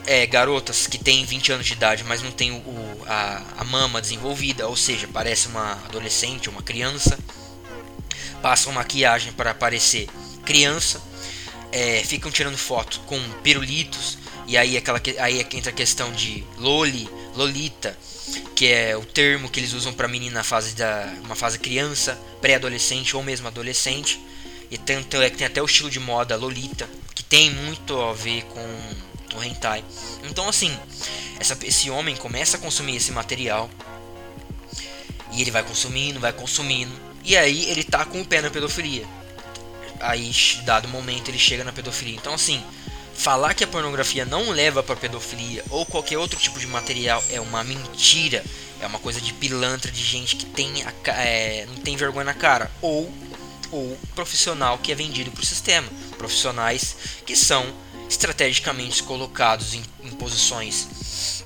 é, 0.06 0.26
garotas 0.26 0.86
que 0.86 0.98
têm 0.98 1.24
20 1.24 1.52
anos 1.52 1.66
de 1.66 1.72
idade, 1.72 2.04
mas 2.04 2.22
não 2.22 2.30
tem 2.30 2.50
o, 2.50 2.56
o 2.56 3.02
a, 3.06 3.42
a, 3.58 3.64
mama 3.64 4.00
desenvolvida, 4.00 4.68
ou 4.68 4.76
seja, 4.76 5.08
parece 5.12 5.48
uma 5.48 5.72
adolescente, 5.84 6.48
uma 6.48 6.62
criança, 6.62 7.18
passam 8.42 8.72
maquiagem 8.72 9.32
para 9.32 9.54
parecer 9.54 10.08
criança, 10.44 11.00
é, 11.72 12.02
ficam 12.04 12.30
tirando 12.30 12.56
foto 12.56 13.00
com 13.06 13.18
pirulitos, 13.42 14.18
e 14.46 14.58
aí, 14.58 14.76
aquela, 14.76 15.00
aí 15.20 15.40
é 15.40 15.56
entra 15.56 15.70
a 15.70 15.74
questão 15.74 16.12
de 16.12 16.44
loli, 16.58 17.08
lolita, 17.34 17.96
que 18.54 18.66
é 18.66 18.96
o 18.96 19.04
termo 19.04 19.48
que 19.48 19.58
eles 19.58 19.72
usam 19.72 19.92
para 19.92 20.06
menina 20.06 20.34
na 20.34 20.44
fase 20.44 20.74
da 20.74 21.12
uma 21.24 21.34
fase 21.34 21.58
criança, 21.58 22.18
pré-adolescente 22.40 23.16
ou 23.16 23.22
mesmo 23.22 23.48
adolescente. 23.48 24.20
E 24.70 24.76
tanto 24.76 25.16
é 25.16 25.30
que 25.30 25.38
tem 25.38 25.46
até 25.46 25.62
o 25.62 25.64
estilo 25.64 25.90
de 25.90 25.98
moda 25.98 26.36
lolita, 26.36 26.88
que 27.14 27.22
tem 27.22 27.50
muito 27.50 27.98
a 28.00 28.12
ver 28.12 28.42
com 28.44 28.60
o 29.34 29.42
hentai. 29.42 29.84
Então 30.22 30.48
assim, 30.48 30.76
essa, 31.38 31.56
esse 31.62 31.90
homem 31.90 32.16
começa 32.16 32.56
a 32.56 32.60
consumir 32.60 32.96
esse 32.96 33.12
material 33.12 33.70
e 35.32 35.40
ele 35.40 35.50
vai 35.50 35.62
consumindo, 35.62 36.20
vai 36.20 36.32
consumindo, 36.32 36.92
e 37.24 37.36
aí 37.36 37.68
ele 37.70 37.82
tá 37.82 38.04
com 38.04 38.20
o 38.20 38.24
pé 38.24 38.40
na 38.40 38.50
pedofilia. 38.50 39.06
Aí, 40.00 40.32
dado 40.64 40.86
momento, 40.88 41.28
ele 41.28 41.38
chega 41.38 41.64
na 41.64 41.72
pedofilia. 41.72 42.14
Então 42.14 42.34
assim, 42.34 42.62
Falar 43.14 43.54
que 43.54 43.62
a 43.62 43.66
pornografia 43.66 44.24
não 44.24 44.50
leva 44.50 44.82
para 44.82 44.96
pedofilia 44.96 45.64
ou 45.70 45.86
qualquer 45.86 46.18
outro 46.18 46.38
tipo 46.38 46.58
de 46.58 46.66
material 46.66 47.22
é 47.30 47.40
uma 47.40 47.62
mentira. 47.62 48.44
É 48.80 48.86
uma 48.86 48.98
coisa 48.98 49.20
de 49.20 49.32
pilantra, 49.32 49.90
de 49.90 50.02
gente 50.02 50.36
que 50.36 50.44
tem 50.44 50.82
a, 50.82 50.92
é, 51.12 51.64
não 51.66 51.76
tem 51.76 51.96
vergonha 51.96 52.24
na 52.24 52.34
cara. 52.34 52.70
Ou, 52.82 53.10
ou 53.70 53.96
profissional 54.14 54.78
que 54.78 54.90
é 54.90 54.94
vendido 54.94 55.30
para 55.30 55.42
o 55.42 55.46
sistema. 55.46 55.88
Profissionais 56.18 56.96
que 57.24 57.36
são 57.36 57.64
estrategicamente 58.14 59.02
colocados 59.02 59.74
em, 59.74 59.82
em 60.02 60.10
posições 60.10 61.44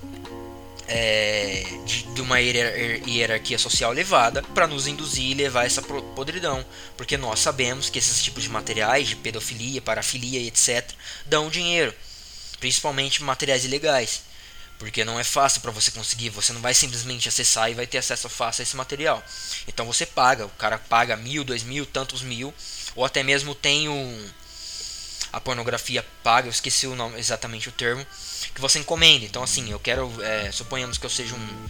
é, 0.86 1.64
de, 1.84 2.02
de, 2.02 2.20
uma 2.20 2.38
hierarquia 2.40 3.58
social 3.58 3.92
elevada 3.92 4.42
para 4.42 4.66
nos 4.66 4.86
induzir 4.86 5.30
e 5.30 5.34
levar 5.34 5.66
essa 5.66 5.82
podridão. 5.82 6.64
Porque 6.96 7.16
nós 7.16 7.40
sabemos 7.40 7.90
que 7.90 7.98
esses 7.98 8.22
tipos 8.22 8.42
de 8.42 8.48
materiais, 8.48 9.08
de 9.08 9.16
pedofilia, 9.16 9.82
parafilia 9.82 10.40
etc., 10.40 10.90
dão 11.26 11.50
dinheiro, 11.50 11.94
principalmente 12.60 13.22
materiais 13.22 13.64
ilegais. 13.64 14.22
Porque 14.78 15.04
não 15.04 15.18
é 15.18 15.24
fácil 15.24 15.60
para 15.60 15.72
você 15.72 15.90
conseguir, 15.90 16.30
você 16.30 16.52
não 16.52 16.60
vai 16.60 16.72
simplesmente 16.72 17.28
acessar 17.28 17.70
e 17.70 17.74
vai 17.74 17.86
ter 17.86 17.98
acesso 17.98 18.28
fácil 18.28 18.62
a 18.62 18.64
esse 18.64 18.76
material. 18.76 19.22
Então 19.66 19.84
você 19.84 20.06
paga, 20.06 20.46
o 20.46 20.50
cara 20.50 20.78
paga 20.78 21.16
mil, 21.16 21.42
dois 21.42 21.64
mil, 21.64 21.84
tantos 21.84 22.22
mil, 22.22 22.54
ou 22.94 23.04
até 23.04 23.24
mesmo 23.24 23.54
tem 23.56 23.88
um, 23.88 24.30
a 25.38 25.40
pornografia 25.40 26.04
paga, 26.22 26.48
eu 26.48 26.50
esqueci 26.50 26.86
o 26.86 26.94
nome, 26.94 27.18
exatamente 27.18 27.68
o 27.68 27.72
termo, 27.72 28.04
que 28.54 28.60
você 28.60 28.78
encomenda. 28.78 29.24
Então, 29.24 29.42
assim, 29.42 29.70
eu 29.70 29.78
quero. 29.78 30.12
É, 30.22 30.50
suponhamos 30.52 30.98
que 30.98 31.06
eu 31.06 31.10
seja 31.10 31.34
um. 31.34 31.68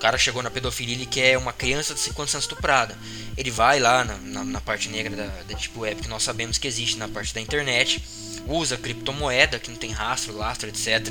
Cara 0.00 0.18
chegou 0.18 0.42
na 0.42 0.50
pedofilia 0.50 1.02
e 1.02 1.06
quer 1.06 1.38
uma 1.38 1.52
criança 1.52 1.94
de 1.94 2.00
50 2.00 2.32
anos 2.32 2.44
estuprada. 2.44 2.98
Ele 3.36 3.50
vai 3.50 3.80
lá 3.80 4.04
na, 4.04 4.16
na, 4.16 4.44
na 4.44 4.60
parte 4.60 4.88
negra 4.88 5.16
da, 5.16 5.26
da 5.26 5.42
Deep 5.54 5.70
Web, 5.78 6.02
que 6.02 6.08
nós 6.08 6.22
sabemos 6.22 6.58
que 6.58 6.68
existe 6.68 6.98
na 6.98 7.08
parte 7.08 7.32
da 7.32 7.40
internet, 7.40 8.04
usa 8.46 8.76
criptomoeda, 8.76 9.58
que 9.58 9.70
não 9.70 9.78
tem 9.78 9.92
rastro, 9.92 10.36
lastro, 10.36 10.68
etc. 10.68 11.10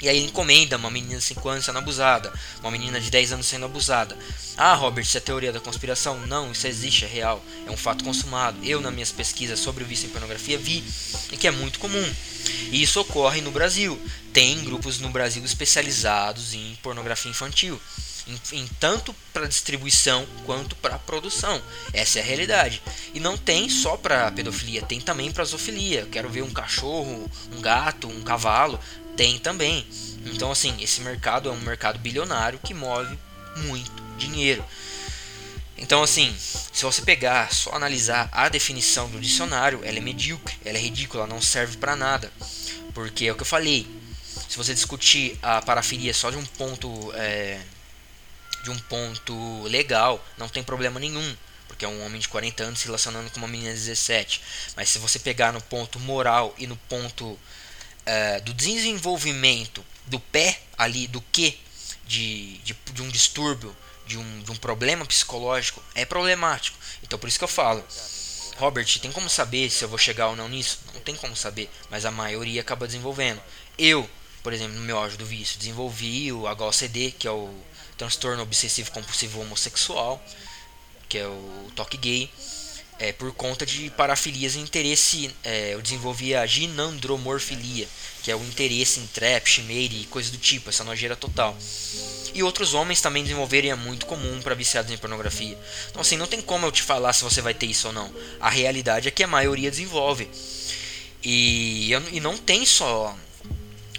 E 0.00 0.08
aí 0.08 0.18
ele 0.18 0.26
encomenda 0.26 0.76
uma 0.76 0.90
menina 0.90 1.18
de 1.18 1.24
5 1.24 1.48
anos 1.48 1.64
sendo 1.64 1.78
abusada, 1.78 2.32
uma 2.60 2.70
menina 2.70 3.00
de 3.00 3.10
10 3.10 3.32
anos 3.32 3.46
sendo 3.46 3.64
abusada. 3.64 4.16
Ah, 4.56 4.74
Robert, 4.74 5.04
isso 5.04 5.16
é 5.16 5.20
teoria 5.20 5.52
da 5.52 5.60
conspiração? 5.60 6.26
Não, 6.26 6.52
isso 6.52 6.66
existe, 6.66 7.04
é 7.04 7.08
real, 7.08 7.42
é 7.66 7.70
um 7.70 7.76
fato 7.76 8.04
consumado. 8.04 8.58
Eu, 8.62 8.80
nas 8.80 8.92
minhas 8.92 9.12
pesquisas 9.12 9.58
sobre 9.58 9.84
o 9.84 9.86
vício 9.86 10.06
em 10.06 10.10
pornografia, 10.10 10.58
vi 10.58 10.84
que 11.38 11.46
é 11.46 11.50
muito 11.50 11.78
comum. 11.78 12.14
E 12.70 12.82
isso 12.82 13.00
ocorre 13.00 13.40
no 13.40 13.50
Brasil. 13.50 14.00
Tem 14.32 14.62
grupos 14.64 14.98
no 14.98 15.08
Brasil 15.08 15.44
especializados 15.44 16.52
em 16.54 16.78
pornografia 16.82 17.30
infantil. 17.30 17.80
Em, 18.26 18.58
em 18.58 18.66
tanto 18.80 19.14
para 19.32 19.46
distribuição 19.46 20.26
quanto 20.44 20.74
para 20.76 20.98
produção. 20.98 21.62
Essa 21.92 22.18
é 22.18 22.22
a 22.22 22.24
realidade. 22.24 22.82
E 23.14 23.20
não 23.20 23.38
tem 23.38 23.68
só 23.68 23.96
para 23.96 24.30
pedofilia, 24.32 24.82
tem 24.82 25.00
também 25.00 25.30
para 25.30 25.44
zoofilia. 25.44 26.08
Quero 26.10 26.28
ver 26.28 26.42
um 26.42 26.50
cachorro, 26.50 27.30
um 27.52 27.60
gato, 27.60 28.08
um 28.08 28.22
cavalo, 28.22 28.80
tem 29.16 29.38
também. 29.38 29.86
Então 30.26 30.50
assim, 30.50 30.76
esse 30.80 31.00
mercado 31.00 31.48
é 31.48 31.52
um 31.52 31.60
mercado 31.60 31.98
bilionário 31.98 32.58
que 32.62 32.74
move 32.74 33.18
muito 33.56 33.90
dinheiro. 34.16 34.64
Então, 35.78 36.02
assim, 36.02 36.34
se 36.38 36.82
você 36.82 37.02
pegar, 37.02 37.52
só 37.52 37.72
analisar 37.72 38.30
a 38.32 38.48
definição 38.48 39.10
do 39.10 39.20
dicionário, 39.20 39.80
ela 39.84 39.98
é 39.98 40.00
medíocre, 40.00 40.56
ela 40.64 40.78
é 40.78 40.80
ridícula, 40.80 41.26
não 41.26 41.40
serve 41.42 41.76
para 41.76 41.94
nada. 41.94 42.32
Porque 42.94 43.26
é 43.26 43.32
o 43.32 43.34
que 43.34 43.42
eu 43.42 43.46
falei. 43.46 43.86
Se 44.48 44.56
você 44.56 44.72
discutir 44.72 45.38
a 45.42 45.60
parafilia 45.60 46.14
só 46.14 46.30
de 46.30 46.38
um 46.38 46.44
ponto 46.44 47.12
é, 47.14 47.60
de 48.62 48.70
um 48.70 48.78
ponto 48.78 49.62
legal, 49.64 50.24
não 50.38 50.48
tem 50.48 50.62
problema 50.62 50.98
nenhum. 50.98 51.36
Porque 51.68 51.84
é 51.84 51.88
um 51.88 52.06
homem 52.06 52.18
de 52.18 52.28
40 52.28 52.64
anos 52.64 52.78
se 52.78 52.86
relacionando 52.86 53.30
com 53.30 53.38
uma 53.38 53.48
menina 53.48 53.74
de 53.74 53.78
17. 53.78 54.40
Mas 54.76 54.88
se 54.88 54.98
você 54.98 55.18
pegar 55.18 55.52
no 55.52 55.60
ponto 55.60 56.00
moral 56.00 56.54
e 56.56 56.66
no 56.66 56.76
ponto 56.76 57.38
é, 58.06 58.40
do 58.40 58.54
desenvolvimento 58.54 59.84
do 60.06 60.18
pé 60.18 60.60
ali, 60.78 61.06
do 61.08 61.20
que 61.20 61.60
de, 62.06 62.58
de, 62.58 62.74
de 62.92 63.02
um 63.02 63.08
distúrbio 63.08 63.76
de 64.06 64.16
um, 64.16 64.38
de 64.40 64.52
um 64.52 64.56
problema 64.56 65.04
psicológico 65.04 65.82
é 65.94 66.04
problemático. 66.04 66.78
Então 67.02 67.18
por 67.18 67.28
isso 67.28 67.38
que 67.38 67.44
eu 67.44 67.48
falo. 67.48 67.84
Robert, 68.58 68.86
tem 69.00 69.12
como 69.12 69.28
saber 69.28 69.68
se 69.68 69.84
eu 69.84 69.88
vou 69.88 69.98
chegar 69.98 70.28
ou 70.28 70.36
não 70.36 70.48
nisso? 70.48 70.78
Não 70.94 71.00
tem 71.02 71.14
como 71.14 71.36
saber, 71.36 71.68
mas 71.90 72.06
a 72.06 72.10
maioria 72.10 72.62
acaba 72.62 72.86
desenvolvendo. 72.86 73.42
Eu, 73.76 74.08
por 74.42 74.52
exemplo, 74.52 74.74
no 74.74 74.80
meu 74.80 74.96
auge 74.96 75.16
do 75.18 75.26
vício, 75.26 75.58
desenvolvi 75.58 76.32
o 76.32 76.46
HOCD, 76.46 77.10
que 77.18 77.28
é 77.28 77.30
o 77.30 77.52
transtorno 77.98 78.42
obsessivo 78.42 78.90
compulsivo 78.92 79.42
homossexual, 79.42 80.22
que 81.06 81.18
é 81.18 81.26
o 81.26 81.70
toque 81.74 81.98
gay, 81.98 82.30
é, 82.98 83.12
por 83.12 83.32
conta 83.32 83.64
de 83.66 83.90
parafilias 83.90 84.54
e 84.54 84.58
interesse. 84.58 85.30
É, 85.42 85.74
eu 85.74 85.82
desenvolvi 85.82 86.34
a 86.34 86.46
ginandromorfilia, 86.46 87.88
que 88.22 88.30
é 88.30 88.36
o 88.36 88.42
interesse 88.42 89.00
em 89.00 89.06
trap, 89.06 89.46
chimeire 89.48 90.02
e 90.02 90.04
coisa 90.06 90.30
do 90.30 90.38
tipo, 90.38 90.70
essa 90.70 90.84
nojeira 90.84 91.16
total 91.16 91.56
e 92.36 92.42
outros 92.42 92.74
homens 92.74 93.00
também 93.00 93.22
desenvolverem 93.22 93.70
é 93.70 93.74
muito 93.74 94.04
comum 94.04 94.42
para 94.42 94.54
viciados 94.54 94.92
em 94.92 94.98
pornografia. 94.98 95.56
Então 95.90 96.02
assim, 96.02 96.18
não 96.18 96.26
tem 96.26 96.42
como 96.42 96.66
eu 96.66 96.70
te 96.70 96.82
falar 96.82 97.14
se 97.14 97.24
você 97.24 97.40
vai 97.40 97.54
ter 97.54 97.64
isso 97.64 97.86
ou 97.86 97.94
não. 97.94 98.12
A 98.38 98.50
realidade 98.50 99.08
é 99.08 99.10
que 99.10 99.24
a 99.24 99.26
maioria 99.26 99.70
desenvolve. 99.70 100.28
E, 101.24 101.90
e 102.12 102.20
não 102.20 102.36
tem 102.36 102.66
só 102.66 103.16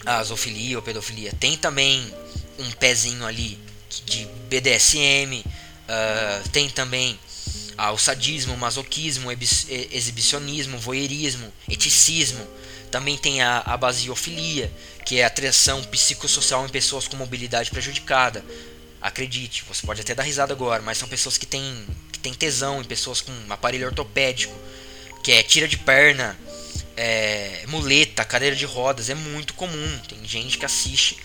a 0.06 0.24
zoofilia 0.24 0.78
ou 0.78 0.84
pedofilia, 0.84 1.34
tem 1.40 1.58
também 1.58 2.14
um 2.60 2.70
pezinho 2.74 3.26
ali 3.26 3.60
de 4.06 4.26
BDSM, 4.48 5.40
uh, 5.40 5.44
ah, 5.90 6.44
tem 6.52 6.70
também 6.70 7.20
ah, 7.78 7.92
o 7.92 7.98
sadismo, 7.98 8.58
masoquismo, 8.58 9.30
exibicionismo, 9.32 10.78
voyeurismo, 10.78 11.52
eticismo, 11.70 12.46
também 12.90 13.18
tem 13.18 13.42
a, 13.42 13.60
a 13.60 13.78
basiofilia, 13.78 14.72
que 15.06 15.20
é 15.20 15.24
a 15.24 15.28
atração 15.28 15.84
psicossocial 15.84 16.66
em 16.66 16.70
pessoas 16.70 17.08
com 17.08 17.16
mobilidade 17.16 17.70
prejudicada. 17.70 18.44
Acredite, 19.02 19.64
você 19.68 19.86
pode 19.86 20.02
até 20.02 20.16
dar 20.16 20.24
risada 20.24 20.54
agora, 20.54 20.82
mas 20.82 20.98
são 20.98 21.08
pessoas 21.08 21.38
que 21.38 21.46
têm, 21.46 21.86
que 22.12 22.20
têm 22.20 22.34
tesão 22.34 22.82
em 22.82 22.84
pessoas 22.84 23.22
com 23.22 23.32
aparelho 23.50 23.88
ortopédico, 23.88 24.56
que 25.24 25.32
é 25.32 25.44
tira 25.44 25.68
de 25.68 25.78
perna, 25.78 26.38
é, 26.96 27.64
muleta, 27.68 28.26
cadeira 28.26 28.56
de 28.56 28.66
rodas, 28.66 29.10
é 29.10 29.16
muito 29.16 29.54
comum. 29.54 30.00
Tem 30.10 30.26
gente 30.28 30.58
que 30.58 30.66
assiste 30.66 31.18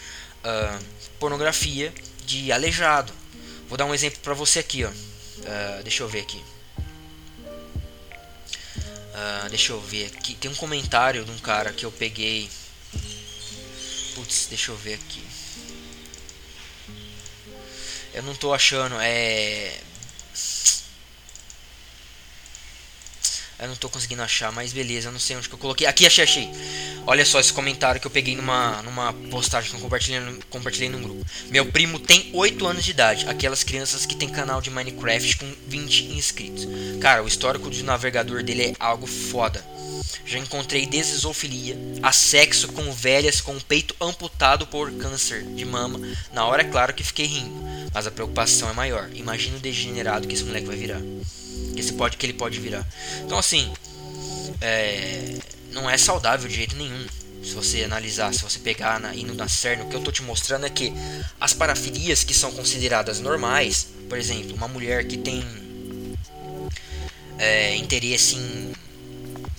uh, 0.45 0.85
pornografia 1.19 1.93
de 2.27 2.53
aleijado. 2.53 3.13
Vou 3.69 3.79
dar 3.79 3.87
um 3.87 3.95
exemplo 3.95 4.21
para 4.21 4.35
você 4.35 4.59
aqui, 4.59 4.85
ó. 4.85 4.91
Uh, 5.43 5.83
deixa 5.83 6.03
eu 6.03 6.09
ver 6.09 6.21
aqui. 6.21 6.43
Uh, 9.13 9.49
deixa 9.51 9.73
eu 9.73 9.81
ver 9.81 10.07
aqui. 10.07 10.35
Tem 10.37 10.51
um 10.51 10.55
comentário 10.55 11.25
de 11.25 11.31
um 11.31 11.39
cara 11.39 11.73
que 11.73 11.85
eu 11.85 11.93
peguei. 11.93 12.49
Putz, 14.15 14.47
deixa 14.49 14.71
eu 14.71 14.77
ver 14.77 14.95
aqui. 14.95 15.25
Eu 18.15 18.23
não 18.23 18.35
tô 18.35 18.55
achando. 18.55 18.97
É. 19.01 19.81
Eu 23.63 23.69
não 23.69 23.77
tô 23.77 23.89
conseguindo 23.89 24.21
achar, 24.23 24.51
mas 24.51 24.73
beleza, 24.73 25.07
eu 25.07 25.13
não 25.13 25.21
sei 25.21 25.37
onde 25.37 25.49
que 25.49 25.55
eu 25.55 25.59
coloquei. 25.59 25.87
Aqui 25.87 26.05
achei, 26.05 26.25
achei. 26.25 26.51
Olha 27.07 27.25
só 27.25 27.39
esse 27.39 27.53
comentário 27.53 28.01
que 28.01 28.07
eu 28.09 28.11
peguei 28.11 28.35
numa, 28.35 28.83
numa 28.83 29.13
postagem 29.31 29.71
que 29.71 29.77
eu 29.77 29.81
compartilhei, 29.81 30.21
compartilhei 30.51 30.89
no 30.89 30.99
grupo. 30.99 31.25
Meu 31.49 31.67
primo 31.67 32.01
tem 32.01 32.29
8 32.33 32.67
anos 32.67 32.85
de 32.85 32.91
idade. 32.91 33.29
Aquelas 33.29 33.63
crianças 33.63 34.05
que 34.05 34.17
tem 34.17 34.29
canal 34.29 34.61
de 34.61 34.69
Minecraft 34.69 35.37
com 35.37 35.55
20 35.69 36.07
inscritos. 36.07 36.67
Cara, 37.01 37.23
o 37.23 37.29
histórico 37.29 37.71
de 37.71 37.85
navegador 37.85 38.43
dele 38.43 38.63
é 38.63 38.75
algo 38.81 39.07
foda. 39.07 39.65
Já 40.27 40.39
encontrei 40.39 40.85
desde 40.85 41.15
zoofilia 41.15 41.77
a 42.03 42.11
sexo 42.11 42.67
com 42.69 42.91
velhas 42.93 43.41
com 43.41 43.57
o 43.57 43.61
peito 43.61 43.95
amputado 44.01 44.67
por 44.67 44.91
câncer 44.95 45.45
de 45.45 45.65
mama. 45.65 46.01
Na 46.33 46.45
hora, 46.47 46.63
é 46.63 46.69
claro 46.69 46.93
que 46.95 47.05
fiquei 47.05 47.27
rindo, 47.27 47.63
mas 47.95 48.09
a 48.09 48.11
preocupação 48.11 48.69
é 48.69 48.73
maior. 48.73 49.09
Imagina 49.15 49.57
o 49.57 49.61
degenerado 49.61 50.27
que 50.27 50.35
esse 50.35 50.45
moleque 50.45 50.67
vai 50.67 50.77
virar. 50.77 51.01
Pode, 51.97 52.17
que 52.17 52.27
ele 52.27 52.33
pode 52.33 52.59
virar. 52.61 52.87
Então, 53.25 53.39
assim, 53.39 53.73
é, 54.61 55.37
não 55.73 55.89
é 55.89 55.97
saudável 55.97 56.49
de 56.49 56.55
jeito 56.55 56.77
nenhum. 56.77 57.07
Se 57.43 57.55
você 57.55 57.83
analisar, 57.83 58.33
se 58.33 58.43
você 58.43 58.61
pegar 58.61 59.01
na, 59.01 59.15
indo 59.15 59.35
na 59.35 59.49
CERN, 59.49 59.83
o 59.83 59.89
que 59.89 59.97
eu 59.97 60.01
tô 60.01 60.13
te 60.13 60.23
mostrando 60.23 60.65
é 60.65 60.71
que 60.71 60.93
as 61.41 61.53
parafilias 61.53 62.23
que 62.23 62.33
são 62.33 62.53
consideradas 62.53 63.19
normais, 63.19 63.89
por 64.09 64.17
exemplo, 64.17 64.55
uma 64.55 64.69
mulher 64.69 65.07
que 65.07 65.17
tem 65.17 65.45
é, 67.39 67.75
interesse 67.77 68.37
em 68.37 68.73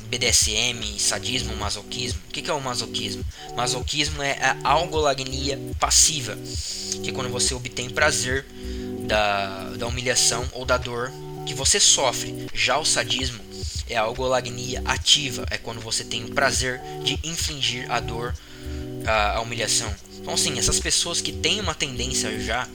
BDSM, 0.08 0.98
sadismo, 0.98 1.56
masoquismo. 1.58 2.22
O 2.30 2.32
que 2.32 2.50
é 2.50 2.54
o 2.54 2.62
masoquismo? 2.62 3.26
Masoquismo 3.56 4.22
é 4.22 4.38
a 4.40 4.70
algolagnia 4.70 5.60
passiva, 5.80 6.38
que 7.04 7.10
é 7.10 7.12
quando 7.12 7.30
você 7.30 7.54
obtém 7.54 7.90
prazer 7.90 8.46
da, 9.08 9.72
da 9.72 9.88
humilhação 9.88 10.48
ou 10.54 10.64
da 10.66 10.78
dor 10.78 11.12
que 11.46 11.54
você 11.54 11.80
sofre. 11.80 12.48
Já 12.54 12.78
o 12.78 12.86
sadismo 12.86 13.44
é 13.88 13.96
a 13.96 14.02
algolagnia 14.02 14.82
ativa, 14.86 15.46
é 15.50 15.58
quando 15.58 15.82
você 15.82 16.04
tem 16.04 16.24
o 16.24 16.34
prazer 16.34 16.82
de 17.04 17.20
infligir 17.24 17.90
a 17.92 18.00
dor, 18.00 18.34
a, 19.06 19.38
a 19.38 19.42
humilhação. 19.42 19.94
Então, 20.20 20.34
assim, 20.34 20.58
essas 20.58 20.80
pessoas 20.80 21.22
que 21.22 21.32
têm 21.32 21.60
uma 21.60 21.76
tendência 21.76 22.40
já 22.40 22.68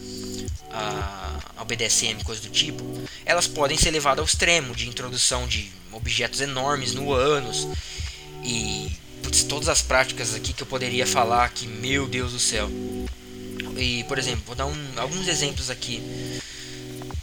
ao 1.56 1.64
BDSM, 1.64 2.22
coisa 2.24 2.42
do 2.42 2.50
tipo, 2.50 2.84
elas 3.24 3.46
podem 3.46 3.76
ser 3.76 3.90
levadas 3.90 4.20
ao 4.20 4.26
extremo 4.26 4.74
de 4.74 4.88
introdução 4.88 5.46
de 5.46 5.70
objetos 5.92 6.40
enormes 6.40 6.94
no 6.94 7.12
ânus 7.12 7.66
e 8.44 8.92
putz, 9.22 9.42
todas 9.42 9.68
as 9.68 9.82
práticas 9.82 10.34
aqui 10.34 10.52
que 10.52 10.62
eu 10.62 10.66
poderia 10.66 11.06
falar 11.06 11.48
que 11.50 11.66
meu 11.66 12.06
Deus 12.06 12.32
do 12.32 12.38
céu. 12.38 12.70
E 13.76 14.04
por 14.04 14.18
exemplo, 14.18 14.42
vou 14.46 14.54
dar 14.54 14.66
um, 14.66 14.76
alguns 14.96 15.26
exemplos 15.26 15.70
aqui 15.70 16.02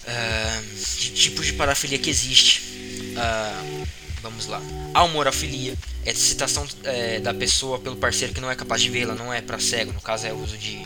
uh, 0.08 1.00
de 1.00 1.10
tipos 1.12 1.46
de 1.48 1.54
parafilia 1.54 1.98
que 1.98 2.10
existe. 2.10 2.62
Uh, 3.14 3.86
vamos 4.22 4.48
lá. 4.48 4.62
A 4.94 5.04
humorafilia 5.04 5.76
é 6.06 6.12
a 6.12 6.16
citação 6.16 6.68
é, 6.84 7.20
da 7.20 7.34
pessoa 7.34 7.80
pelo 7.80 7.96
parceiro 7.96 8.34
que 8.34 8.42
não 8.42 8.50
é 8.50 8.56
capaz 8.56 8.82
de 8.82 8.90
vê-la, 8.90 9.14
não 9.14 9.34
é 9.34 9.42
para 9.42 9.60
cego, 9.60 9.92
no 9.94 10.02
caso 10.02 10.26
é 10.26 10.34
o 10.34 10.38
uso 10.38 10.58
de, 10.58 10.86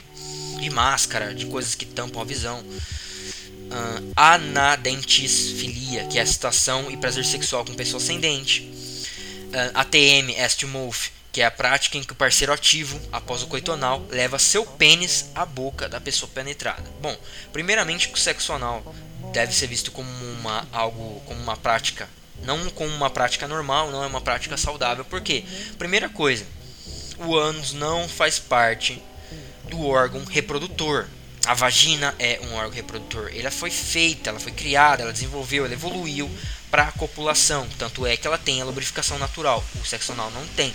de 0.59 0.69
máscara, 0.69 1.33
de 1.33 1.45
coisas 1.45 1.75
que 1.75 1.85
tampam 1.85 2.21
a 2.21 2.25
visão 2.25 2.59
uh, 2.59 4.11
anadentisfilia, 4.15 6.05
que 6.05 6.17
é 6.17 6.21
a 6.21 6.23
excitação 6.23 6.89
e 6.91 6.97
prazer 6.97 7.25
sexual 7.25 7.63
com 7.63 7.73
pessoas 7.73 8.03
sem 8.03 8.19
dente. 8.19 8.61
Uh, 8.61 9.71
ATM, 9.73 10.31
estimouth, 10.37 11.11
que 11.31 11.41
é 11.41 11.45
a 11.45 11.51
prática 11.51 11.97
em 11.97 12.03
que 12.03 12.13
o 12.13 12.15
parceiro 12.15 12.51
ativo, 12.51 12.99
após 13.11 13.43
o 13.43 13.47
coitonal, 13.47 14.05
leva 14.09 14.39
seu 14.39 14.65
pênis 14.65 15.29
à 15.35 15.45
boca 15.45 15.87
da 15.87 16.01
pessoa 16.01 16.29
penetrada. 16.33 16.83
Bom, 17.01 17.15
primeiramente 17.53 18.11
o 18.11 18.17
sexo 18.17 18.51
anal 18.51 18.95
deve 19.31 19.53
ser 19.53 19.67
visto 19.67 19.91
como 19.91 20.09
uma 20.33 20.67
algo 20.71 21.21
como 21.25 21.41
uma 21.41 21.55
prática, 21.55 22.09
não 22.43 22.69
como 22.71 22.93
uma 22.93 23.09
prática 23.09 23.47
normal, 23.47 23.91
não 23.91 24.03
é 24.03 24.07
uma 24.07 24.21
prática 24.21 24.57
saudável. 24.57 25.05
Por 25.05 25.21
quê? 25.21 25.43
Primeira 25.77 26.09
coisa, 26.09 26.45
o 27.19 27.35
ânus 27.35 27.73
não 27.73 28.07
faz 28.07 28.39
parte 28.39 29.01
do 29.69 29.85
órgão 29.85 30.23
reprodutor. 30.25 31.07
A 31.45 31.53
vagina 31.53 32.13
é 32.19 32.39
um 32.43 32.53
órgão 32.53 32.75
reprodutor. 32.75 33.31
Ela 33.33 33.49
foi 33.49 33.71
feita, 33.71 34.29
ela 34.29 34.39
foi 34.39 34.51
criada, 34.51 35.03
ela 35.03 35.13
desenvolveu, 35.13 35.65
ela 35.65 35.73
evoluiu 35.73 36.29
para 36.69 36.83
a 36.83 36.91
copulação. 36.91 37.67
Tanto 37.77 38.05
é 38.05 38.17
que 38.17 38.27
ela 38.27 38.37
tem 38.37 38.61
a 38.61 38.65
lubrificação 38.65 39.17
natural. 39.17 39.63
O 39.81 39.85
sexo 39.85 40.11
anal 40.11 40.31
não 40.31 40.45
tem. 40.47 40.73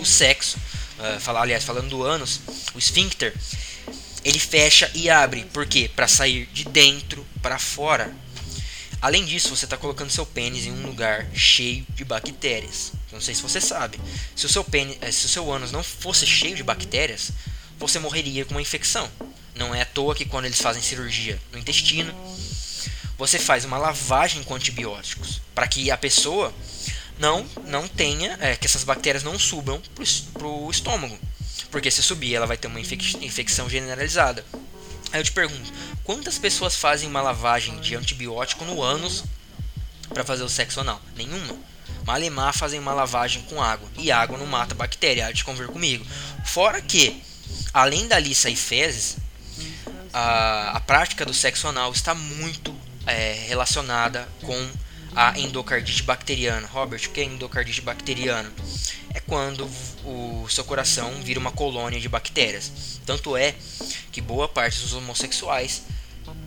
O 0.00 0.06
sexo, 0.06 0.56
uh, 0.98 1.20
falar, 1.20 1.42
aliás, 1.42 1.62
falando 1.62 1.90
do 1.90 2.02
ânus, 2.02 2.40
o 2.74 2.78
esfíncter, 2.78 3.34
ele 4.24 4.38
fecha 4.38 4.90
e 4.94 5.10
abre. 5.10 5.44
Por 5.52 5.66
quê? 5.66 5.90
Para 5.94 6.08
sair 6.08 6.46
de 6.46 6.64
dentro 6.64 7.26
para 7.42 7.58
fora. 7.58 8.12
Além 9.02 9.24
disso, 9.24 9.54
você 9.54 9.64
está 9.64 9.76
colocando 9.76 10.10
seu 10.10 10.26
pênis 10.26 10.66
em 10.66 10.72
um 10.72 10.86
lugar 10.86 11.26
cheio 11.34 11.86
de 11.90 12.04
bactérias. 12.04 12.92
Não 13.12 13.20
sei 13.20 13.34
se 13.34 13.42
você 13.42 13.60
sabe. 13.60 13.98
Se 14.36 14.46
o 14.46 14.48
seu 14.48 14.62
pênis, 14.62 14.96
eh, 15.00 15.10
se 15.10 15.26
o 15.26 15.28
seu 15.28 15.50
ânus 15.50 15.72
não 15.72 15.82
fosse 15.82 16.26
cheio 16.26 16.54
de 16.54 16.62
bactérias, 16.62 17.30
você 17.78 17.98
morreria 17.98 18.44
com 18.44 18.52
uma 18.52 18.62
infecção. 18.62 19.10
Não 19.54 19.74
é 19.74 19.82
à 19.82 19.86
toa 19.86 20.14
que 20.14 20.26
quando 20.26 20.44
eles 20.44 20.60
fazem 20.60 20.82
cirurgia 20.82 21.40
no 21.50 21.58
intestino, 21.58 22.14
você 23.16 23.38
faz 23.38 23.64
uma 23.64 23.78
lavagem 23.78 24.42
com 24.42 24.54
antibióticos 24.54 25.40
para 25.54 25.66
que 25.66 25.90
a 25.90 25.96
pessoa 25.96 26.54
não 27.20 27.46
não 27.66 27.86
tenha 27.86 28.36
é, 28.40 28.56
que 28.56 28.66
essas 28.66 28.82
bactérias 28.82 29.22
não 29.22 29.38
subam 29.38 29.80
para 30.32 30.46
o 30.46 30.70
estômago, 30.70 31.16
porque 31.70 31.90
se 31.90 32.02
subir 32.02 32.34
ela 32.34 32.46
vai 32.46 32.56
ter 32.56 32.66
uma 32.66 32.80
infecção 32.80 33.68
generalizada. 33.68 34.44
Aí 35.12 35.20
eu 35.20 35.24
te 35.24 35.32
pergunto, 35.32 35.72
quantas 36.02 36.38
pessoas 36.38 36.76
fazem 36.76 37.08
uma 37.08 37.20
lavagem 37.20 37.78
de 37.80 37.94
antibiótico 37.94 38.64
no 38.64 38.82
ânus 38.82 39.24
para 40.08 40.24
fazer 40.24 40.42
o 40.42 40.48
sexo 40.48 40.80
anal? 40.80 41.00
Nenhuma. 41.16 41.56
Malemar 42.06 42.56
fazem 42.56 42.80
uma 42.80 42.94
lavagem 42.94 43.42
com 43.42 43.62
água 43.62 43.88
e 43.98 44.10
água 44.10 44.38
não 44.38 44.46
mata 44.46 44.74
bactéria, 44.74 45.32
de 45.32 45.44
convir 45.44 45.66
comigo. 45.66 46.06
Fora 46.44 46.80
que, 46.80 47.22
além 47.74 48.08
da 48.08 48.18
lista 48.18 48.48
e 48.48 48.56
fezes, 48.56 49.16
a, 50.12 50.76
a 50.76 50.80
prática 50.80 51.26
do 51.26 51.34
sexo 51.34 51.68
anal 51.68 51.92
está 51.92 52.14
muito 52.14 52.74
é, 53.06 53.44
relacionada 53.48 54.28
com 54.42 54.70
a 55.14 55.38
endocardite 55.38 56.02
bacteriana. 56.02 56.66
Robert, 56.66 57.02
o 57.06 57.10
que 57.10 57.20
é 57.20 57.24
endocardite 57.24 57.80
bacteriana? 57.80 58.50
É 59.12 59.20
quando 59.20 59.68
o 60.04 60.46
seu 60.48 60.64
coração 60.64 61.12
vira 61.22 61.40
uma 61.40 61.50
colônia 61.50 62.00
de 62.00 62.08
bactérias. 62.08 63.00
Tanto 63.04 63.36
é 63.36 63.54
que 64.12 64.20
boa 64.20 64.48
parte 64.48 64.80
dos 64.80 64.92
homossexuais, 64.92 65.82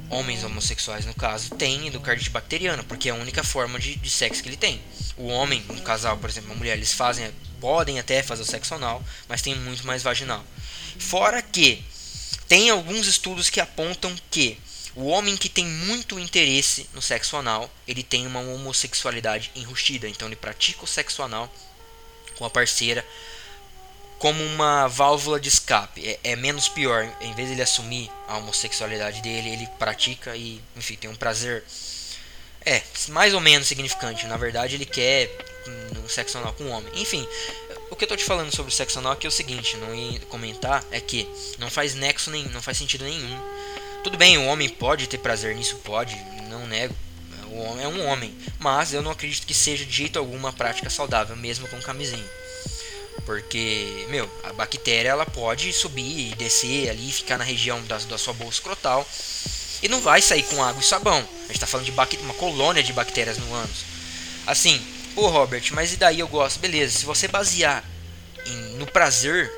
homens 0.09 0.43
homossexuais 0.43 1.05
no 1.05 1.13
caso, 1.13 1.55
tem 1.55 1.87
endocardite 1.87 2.29
bacteriana, 2.29 2.83
porque 2.83 3.09
é 3.09 3.11
a 3.11 3.15
única 3.15 3.43
forma 3.43 3.79
de, 3.79 3.95
de 3.95 4.09
sexo 4.09 4.41
que 4.41 4.49
ele 4.49 4.57
tem. 4.57 4.81
O 5.17 5.27
homem, 5.27 5.63
um 5.69 5.79
casal, 5.79 6.17
por 6.17 6.29
exemplo, 6.29 6.51
uma 6.51 6.57
mulher, 6.57 6.77
eles 6.77 6.93
fazem, 6.93 7.29
podem 7.59 7.99
até 7.99 8.23
fazer 8.23 8.43
o 8.43 8.45
sexo 8.45 8.75
anal, 8.75 9.03
mas 9.27 9.41
tem 9.41 9.55
muito 9.55 9.85
mais 9.85 10.01
vaginal. 10.01 10.43
Fora 10.97 11.41
que 11.41 11.83
tem 12.47 12.69
alguns 12.69 13.07
estudos 13.07 13.49
que 13.49 13.59
apontam 13.59 14.13
que 14.31 14.57
o 14.95 15.07
homem 15.07 15.35
que 15.35 15.49
tem 15.49 15.65
muito 15.65 16.19
interesse 16.19 16.89
no 16.93 17.01
sexo 17.01 17.35
anal, 17.35 17.69
ele 17.87 18.03
tem 18.03 18.27
uma 18.27 18.39
homossexualidade 18.39 19.51
enrustida, 19.55 20.07
então 20.07 20.27
ele 20.27 20.35
pratica 20.35 20.83
o 20.83 20.87
sexo 20.87 21.23
anal 21.23 21.51
com 22.35 22.45
a 22.45 22.49
parceira 22.49 23.05
como 24.19 24.41
uma 24.41 24.87
válvula 24.87 25.39
de 25.39 25.49
escape. 25.49 26.07
É, 26.07 26.19
é, 26.23 26.35
menos 26.35 26.69
pior, 26.69 27.03
em 27.19 27.33
vez 27.33 27.49
de 27.49 27.55
ele 27.55 27.61
assumir 27.61 28.09
a 28.27 28.37
homossexualidade 28.37 29.21
dele, 29.21 29.49
ele 29.49 29.67
pratica 29.77 30.35
e, 30.35 30.61
enfim, 30.77 30.95
tem 30.95 31.09
um 31.09 31.15
prazer 31.15 31.63
é, 32.65 32.81
mais 33.09 33.33
ou 33.33 33.41
menos 33.41 33.67
significante. 33.67 34.25
Na 34.27 34.37
verdade, 34.37 34.75
ele 34.75 34.85
quer 34.85 35.29
um 36.03 36.07
sexo 36.07 36.37
anal 36.37 36.53
com 36.53 36.63
um 36.65 36.71
homem. 36.71 36.91
Enfim, 36.95 37.27
o 37.89 37.95
que 37.95 38.05
eu 38.05 38.07
tô 38.07 38.15
te 38.15 38.23
falando 38.23 38.55
sobre 38.55 38.71
o 38.71 38.75
sexo 38.75 38.99
anal 38.99 39.13
aqui 39.13 39.25
é 39.25 39.29
o 39.29 39.31
seguinte, 39.31 39.75
não 39.77 39.93
ia 39.93 40.19
comentar, 40.21 40.83
é 40.91 41.01
que 41.01 41.27
não 41.59 41.69
faz 41.69 41.93
nexo 41.93 42.31
nenhum, 42.31 42.49
não 42.49 42.61
faz 42.61 42.77
sentido 42.77 43.03
nenhum. 43.03 43.39
Tudo 44.03 44.17
bem, 44.17 44.37
o 44.37 44.45
homem 44.45 44.69
pode 44.69 45.07
ter 45.07 45.17
prazer 45.17 45.55
nisso, 45.55 45.77
pode, 45.77 46.15
não 46.49 46.67
nego. 46.67 46.95
O 47.47 47.59
homem 47.59 47.85
é 47.85 47.87
um 47.87 48.05
homem, 48.07 48.35
mas 48.59 48.93
eu 48.93 49.01
não 49.01 49.11
acredito 49.11 49.45
que 49.45 49.53
seja 49.53 49.85
de 49.85 49.91
jeito 49.91 50.17
algum 50.17 50.35
uma 50.35 50.51
prática 50.51 50.89
saudável, 50.89 51.35
mesmo 51.35 51.67
com 51.67 51.79
camisinha. 51.81 52.29
Porque, 53.25 54.05
meu, 54.09 54.29
a 54.43 54.53
bactéria 54.53 55.09
ela 55.09 55.25
pode 55.25 55.71
subir 55.71 56.31
e 56.31 56.35
descer 56.35 56.89
ali, 56.89 57.11
ficar 57.11 57.37
na 57.37 57.43
região 57.43 57.81
da, 57.83 57.97
da 57.99 58.17
sua 58.17 58.33
bolsa 58.33 58.57
escrotal 58.57 59.07
e 59.81 59.87
não 59.87 60.01
vai 60.01 60.21
sair 60.21 60.43
com 60.43 60.63
água 60.63 60.81
e 60.81 60.85
sabão. 60.85 61.27
A 61.45 61.47
gente 61.47 61.59
tá 61.59 61.67
falando 61.67 61.85
de 61.85 61.91
uma 61.91 62.33
colônia 62.33 62.83
de 62.83 62.91
bactérias 62.91 63.37
no 63.37 63.53
ânus. 63.53 63.85
Assim, 64.45 64.83
Pô, 65.15 65.27
Robert, 65.27 65.63
mas 65.73 65.93
e 65.93 65.97
daí 65.97 66.19
eu 66.19 66.27
gosto? 66.27 66.59
Beleza, 66.59 66.97
se 66.97 67.05
você 67.05 67.27
basear 67.27 67.83
em, 68.47 68.77
no 68.77 68.87
prazer, 68.87 69.51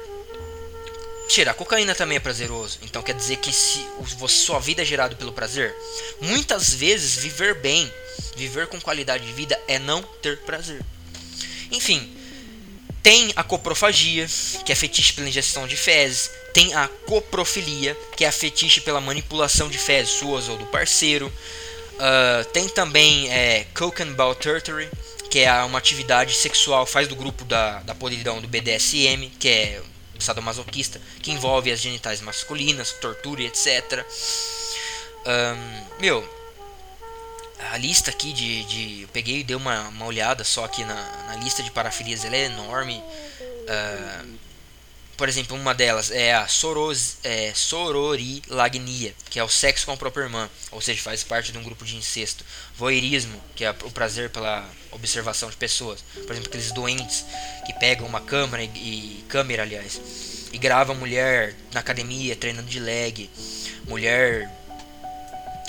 tirar 1.28 1.54
cocaína 1.54 1.96
também 1.96 2.18
é 2.18 2.20
prazeroso. 2.20 2.80
Então 2.84 3.02
quer 3.02 3.14
dizer 3.14 3.38
que 3.38 3.52
se 3.52 3.86
sua 4.28 4.60
vida 4.60 4.82
é 4.82 4.86
gerada 4.86 5.16
pelo 5.16 5.34
prazer, 5.34 5.76
muitas 6.22 6.74
vezes 6.74 7.16
viver 7.16 7.56
bem, 7.56 7.92
viver 8.36 8.68
com 8.68 8.80
qualidade 8.80 9.26
de 9.26 9.34
vida 9.34 9.60
é 9.68 9.80
não 9.80 10.02
ter 10.22 10.40
prazer. 10.40 10.82
Enfim, 11.72 12.16
tem 13.06 13.32
a 13.36 13.44
coprofagia, 13.44 14.28
que 14.66 14.72
é 14.72 14.76
fetiche 14.76 15.14
pela 15.14 15.28
ingestão 15.28 15.68
de 15.68 15.76
fezes. 15.76 16.32
Tem 16.54 16.74
a 16.74 16.88
coprofilia, 17.06 17.96
que 18.16 18.26
é 18.26 18.28
a 18.28 18.32
fetiche 18.32 18.82
pela 18.82 19.00
manipulação 19.00 19.70
de 19.70 19.78
fezes 19.78 20.14
suas 20.14 20.50
ou 20.50 20.58
do 20.58 20.66
parceiro. 20.66 21.32
Uh, 21.96 22.44
tem 22.52 22.68
também 22.68 23.32
é, 23.32 23.68
ball 24.16 24.34
tertory, 24.34 24.90
que 25.30 25.40
é 25.40 25.54
uma 25.64 25.78
atividade 25.78 26.34
sexual, 26.34 26.86
faz 26.86 27.08
do 27.08 27.16
grupo 27.16 27.46
da, 27.46 27.80
da 27.82 27.94
podridão 27.94 28.42
do 28.42 28.48
BDSM, 28.48 29.30
que 29.38 29.50
é 29.50 29.82
sadomasoquista, 30.20 31.00
que 31.22 31.32
envolve 31.32 31.72
as 31.72 31.80
genitais 31.80 32.22
masculinas, 32.22 32.92
tortura 32.94 33.42
e 33.42 33.48
etc. 33.48 34.06
Um, 35.26 36.00
meu, 36.00 36.36
a 37.72 37.78
lista 37.78 38.12
aqui 38.12 38.34
de, 38.34 38.64
de. 38.66 39.02
Eu 39.04 39.08
peguei 39.10 39.40
e 39.40 39.44
dei 39.44 39.56
uma, 39.56 39.90
uma 39.90 40.06
olhada 40.06 40.44
só 40.44 40.66
aqui 40.66 40.84
na, 40.84 40.96
na 41.28 41.36
lista 41.38 41.64
de 41.64 41.72
parafilias, 41.72 42.24
ela 42.26 42.36
é 42.36 42.46
enorme. 42.46 42.98
Uh, 42.98 44.45
por 45.18 45.30
exemplo, 45.30 45.56
uma 45.56 45.74
delas 45.74 46.12
é 46.12 46.34
a 46.34 46.48
soros, 46.48 47.18
é, 47.24 47.54
sororilagnia, 47.54 49.14
que 49.30 49.40
é 49.40 49.44
o 49.44 49.50
sexo 49.50 49.86
com 49.86 49.94
a 49.94 49.98
própria 49.98 50.24
irmã, 50.24 50.50
ou 50.72 50.82
seja, 50.82 51.02
faz 51.02 51.24
parte 51.24 51.52
de 51.52 51.58
um 51.58 51.64
grupo 51.64 51.86
de 51.86 51.96
incesto. 51.96 52.44
Voyeurismo, 52.76 53.42
que 53.56 53.64
é 53.64 53.70
o 53.70 53.92
prazer 53.92 54.30
pela 54.30 54.70
observação 54.92 55.50
de 55.50 55.56
pessoas. 55.56 56.04
Por 56.14 56.32
exemplo, 56.32 56.50
aqueles 56.50 56.72
doentes 56.72 57.26
que 57.66 57.74
pegam 57.74 58.06
uma 58.06 58.20
câmera 58.20 58.64
e, 58.64 58.68
e 58.68 59.26
câmera, 59.30 59.64
aliás, 59.64 60.02
e 60.52 60.58
gravam 60.58 60.96
mulher 60.96 61.56
na 61.74 61.80
academia 61.80 62.36
treinando 62.36 62.70
de 62.70 62.80
leg, 62.80 63.30
mulher 63.88 64.50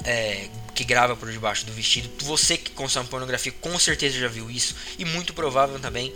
é, 0.04 0.48
que 0.74 0.84
grava 0.84 1.16
por 1.16 1.30
debaixo 1.30 1.64
do 1.66 1.72
vestido. 1.72 2.10
Você 2.24 2.56
que 2.56 2.70
consome 2.72 3.08
pornografia 3.08 3.52
com 3.52 3.78
certeza 3.78 4.18
já 4.18 4.28
viu 4.28 4.50
isso 4.50 4.74
e 4.98 5.04
muito 5.04 5.32
provável 5.32 5.78
também 5.78 6.12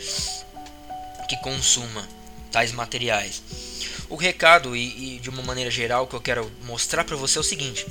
que 1.29 1.37
consuma 1.39 2.07
tais 2.51 2.73
materiais. 2.73 3.43
O 4.11 4.17
recado 4.17 4.75
e, 4.75 5.17
e, 5.17 5.19
de 5.21 5.31
uma 5.31 5.43
maneira 5.43 5.71
geral 5.71 6.07
que 6.07 6.15
eu 6.15 6.21
quero 6.21 6.51
mostrar 6.65 7.05
para 7.05 7.17
você 7.17 7.39
é 7.39 7.41
o 7.41 7.45
seguinte: 7.45 7.87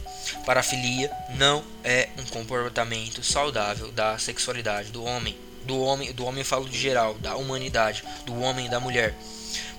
parafilia 0.45 1.09
não 1.35 1.63
é 1.81 2.09
um 2.17 2.25
comportamento 2.25 3.23
saudável 3.23 3.89
da 3.91 4.17
sexualidade 4.17 4.91
do 4.91 5.03
homem. 5.03 5.37
Do 5.63 5.79
homem, 5.79 6.11
do 6.11 6.25
homem 6.25 6.41
eu 6.41 6.45
falo 6.45 6.67
de 6.67 6.77
geral, 6.77 7.13
da 7.15 7.35
humanidade, 7.35 8.03
do 8.25 8.37
homem 8.41 8.65
e 8.65 8.69
da 8.69 8.81
mulher. 8.81 9.15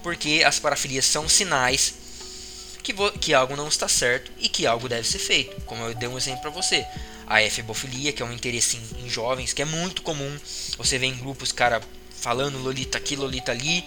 Porque 0.03 0.43
as 0.47 0.59
parafilias 0.59 1.05
são 1.05 1.29
sinais 1.29 1.95
que, 2.83 2.95
que 3.19 3.35
algo 3.35 3.55
não 3.55 3.69
está 3.69 3.87
certo 3.87 4.33
e 4.39 4.49
que 4.49 4.67
algo 4.67 4.89
deve 4.89 5.07
ser 5.07 5.19
feito. 5.19 5.61
Como 5.67 5.85
eu 5.85 5.95
dei 5.95 6.09
um 6.09 6.17
exemplo 6.17 6.41
para 6.41 6.51
você. 6.51 6.87
A 7.27 7.43
efebofilia, 7.43 8.13
que 8.13 8.23
é 8.23 8.27
um 8.27 8.33
interesse 8.33 8.79
em, 8.79 9.05
em 9.05 9.09
jovens, 9.11 9.53
que 9.53 9.63
é 9.63 9.65
muito 9.65 10.01
comum. 10.03 10.39
Você 10.79 10.99
vê 10.99 11.07
em 11.07 11.17
grupos, 11.17 11.53
cara, 11.53 11.83
falando 12.11 12.59
Lolita 12.59 12.99
aqui, 12.99 13.15
Lolita 13.15 13.53
ali 13.53 13.85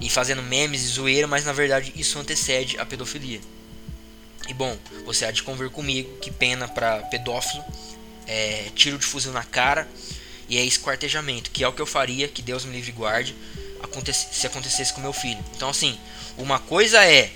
e 0.00 0.08
fazendo 0.10 0.42
memes 0.42 0.82
e 0.82 0.86
zoeira, 0.88 1.26
mas 1.26 1.44
na 1.44 1.52
verdade 1.52 1.92
isso 1.96 2.18
antecede 2.18 2.78
a 2.78 2.86
pedofilia. 2.86 3.40
E 4.48 4.54
bom, 4.54 4.76
você 5.04 5.24
há 5.24 5.30
de 5.30 5.42
convir 5.42 5.70
comigo 5.70 6.16
que 6.18 6.30
pena 6.30 6.66
para 6.66 6.98
pedófilo 7.02 7.64
é 8.26 8.66
tiro 8.74 8.98
de 8.98 9.06
fuzil 9.06 9.32
na 9.32 9.44
cara 9.44 9.88
e 10.48 10.58
é 10.58 10.64
esquartejamento, 10.64 11.50
que 11.50 11.62
é 11.62 11.68
o 11.68 11.72
que 11.72 11.80
eu 11.80 11.86
faria, 11.86 12.28
que 12.28 12.42
Deus 12.42 12.64
me 12.64 12.72
livre 12.72 12.90
e 12.90 12.94
guarde, 12.94 13.36
se 14.12 14.46
acontecesse 14.46 14.92
com 14.92 15.00
meu 15.00 15.12
filho. 15.12 15.42
Então 15.54 15.68
assim, 15.68 15.98
uma 16.36 16.58
coisa 16.58 17.04
é 17.04 17.30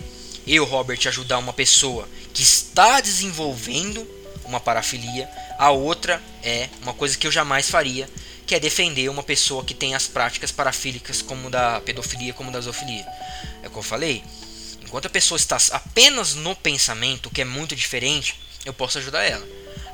eu, 0.47 0.65
Robert, 0.65 1.01
ajudar 1.07 1.39
uma 1.39 1.53
pessoa 1.53 2.09
que 2.33 2.43
está 2.43 3.01
desenvolvendo 3.01 4.07
uma 4.45 4.61
parafilia, 4.61 5.29
a 5.59 5.71
outra 5.71 6.23
é 6.43 6.69
uma 6.83 6.95
coisa 6.95 7.19
que 7.19 7.27
eu 7.27 7.33
jamais 7.33 7.69
faria, 7.69 8.09
que 8.47 8.55
é 8.55 8.61
defender 8.61 9.09
uma 9.09 9.23
pessoa 9.23 9.65
que 9.65 9.75
tem 9.75 9.95
as 9.95 10.07
práticas 10.07 10.53
parafílicas 10.53 11.21
como 11.21 11.51
da 11.51 11.81
pedofilia, 11.81 12.33
como 12.33 12.53
da 12.53 12.61
zoofilia. 12.61 13.05
É 13.63 13.67
o 13.67 13.71
que 13.71 13.77
eu 13.77 13.83
falei. 13.83 14.23
Enquanto 14.83 15.07
a 15.07 15.11
pessoa 15.11 15.37
está 15.37 15.59
apenas 15.73 16.35
no 16.35 16.55
pensamento, 16.55 17.29
que 17.29 17.43
é 17.43 17.45
muito 17.45 17.75
diferente, 17.75 18.39
eu 18.65 18.73
posso 18.73 18.99
ajudar 18.99 19.25
ela. 19.25 19.47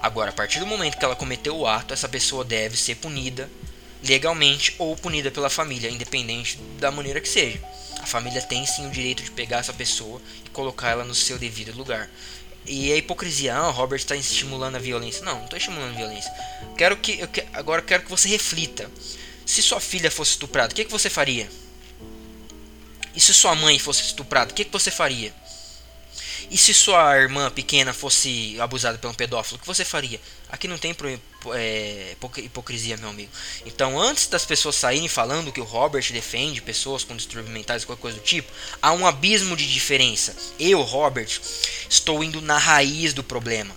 Agora, 0.02 0.30
a 0.30 0.34
partir 0.34 0.58
do 0.58 0.66
momento 0.66 0.98
que 0.98 1.04
ela 1.04 1.16
cometeu 1.16 1.56
o 1.56 1.66
ato, 1.66 1.94
essa 1.94 2.08
pessoa 2.08 2.44
deve 2.44 2.76
ser 2.76 2.96
punida 2.96 3.48
legalmente 4.02 4.74
ou 4.78 4.96
punida 4.96 5.30
pela 5.30 5.48
família, 5.48 5.90
independente 5.90 6.58
da 6.78 6.90
maneira 6.90 7.20
que 7.20 7.28
seja. 7.28 7.60
A 8.00 8.06
família 8.06 8.42
tem 8.42 8.66
sim 8.66 8.86
o 8.86 8.90
direito 8.90 9.22
de 9.22 9.30
pegar 9.30 9.58
essa 9.58 9.72
pessoa 9.72 10.20
e 10.44 10.50
colocar 10.50 10.90
ela 10.90 11.04
no 11.04 11.14
seu 11.14 11.38
devido 11.38 11.74
lugar. 11.76 12.10
E 12.64 12.92
a 12.92 12.96
hipocrisia, 12.96 13.54
ah, 13.54 13.68
o 13.68 13.72
Robert 13.72 13.98
está 13.98 14.14
estimulando 14.14 14.76
a 14.76 14.78
violência. 14.78 15.24
Não, 15.24 15.36
não 15.36 15.44
estou 15.44 15.56
estimulando 15.56 15.94
a 15.94 15.96
violência. 15.96 16.32
Quero 16.76 16.96
que, 16.96 17.18
eu 17.18 17.28
que, 17.28 17.44
agora 17.52 17.82
quero 17.82 18.04
que 18.04 18.10
você 18.10 18.28
reflita. 18.28 18.90
Se 19.44 19.60
sua 19.60 19.80
filha 19.80 20.10
fosse 20.10 20.32
estuprada, 20.32 20.72
o 20.72 20.76
que, 20.76 20.84
que 20.84 20.90
você 20.90 21.10
faria? 21.10 21.48
E 23.14 23.20
se 23.20 23.34
sua 23.34 23.54
mãe 23.54 23.78
fosse 23.78 24.02
estuprada, 24.02 24.52
o 24.52 24.54
que, 24.54 24.64
que 24.64 24.72
você 24.72 24.90
faria? 24.90 25.34
E 26.50 26.58
se 26.58 26.74
sua 26.74 27.16
irmã 27.18 27.50
pequena 27.50 27.92
fosse 27.92 28.60
abusada 28.60 28.98
por 28.98 29.10
um 29.10 29.14
pedófilo, 29.14 29.56
o 29.56 29.60
que 29.60 29.66
você 29.66 29.84
faria? 29.84 30.20
Aqui 30.48 30.68
não 30.68 30.76
tem 30.78 30.94
é, 31.54 32.16
hipocrisia, 32.38 32.96
meu 32.96 33.08
amigo. 33.08 33.30
Então, 33.64 33.98
antes 33.98 34.26
das 34.26 34.44
pessoas 34.44 34.76
saírem 34.76 35.08
falando 35.08 35.52
que 35.52 35.60
o 35.60 35.64
Robert 35.64 36.04
defende 36.12 36.60
pessoas 36.60 37.04
com 37.04 37.16
distúrbios 37.16 37.52
mentais, 37.52 37.84
qualquer 37.84 38.02
coisa 38.02 38.18
do 38.18 38.24
tipo, 38.24 38.52
há 38.80 38.92
um 38.92 39.06
abismo 39.06 39.56
de 39.56 39.70
diferença. 39.70 40.36
Eu, 40.58 40.82
Robert, 40.82 41.40
estou 41.88 42.22
indo 42.22 42.40
na 42.40 42.58
raiz 42.58 43.14
do 43.14 43.24
problema. 43.24 43.74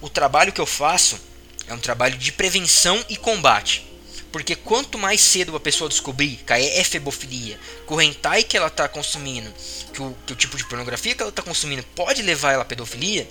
O 0.00 0.08
trabalho 0.08 0.52
que 0.52 0.60
eu 0.60 0.66
faço 0.66 1.20
é 1.66 1.74
um 1.74 1.78
trabalho 1.78 2.16
de 2.16 2.32
prevenção 2.32 3.04
e 3.08 3.16
combate. 3.16 3.91
Porque 4.32 4.56
quanto 4.56 4.98
mais 4.98 5.20
cedo 5.20 5.54
a 5.54 5.60
pessoa 5.60 5.90
descobrir 5.90 6.38
que 6.46 6.52
a 6.54 6.58
efebofilia, 6.58 7.60
que 7.86 7.92
o 7.92 8.00
hentai 8.00 8.42
que 8.42 8.56
ela 8.56 8.68
está 8.68 8.88
consumindo, 8.88 9.52
que 9.92 10.00
o, 10.00 10.16
que 10.26 10.32
o 10.32 10.36
tipo 10.36 10.56
de 10.56 10.64
pornografia 10.64 11.14
que 11.14 11.20
ela 11.20 11.28
está 11.28 11.42
consumindo 11.42 11.84
pode 11.94 12.22
levar 12.22 12.52
ela 12.52 12.62
à 12.62 12.64
pedofilia, 12.64 13.28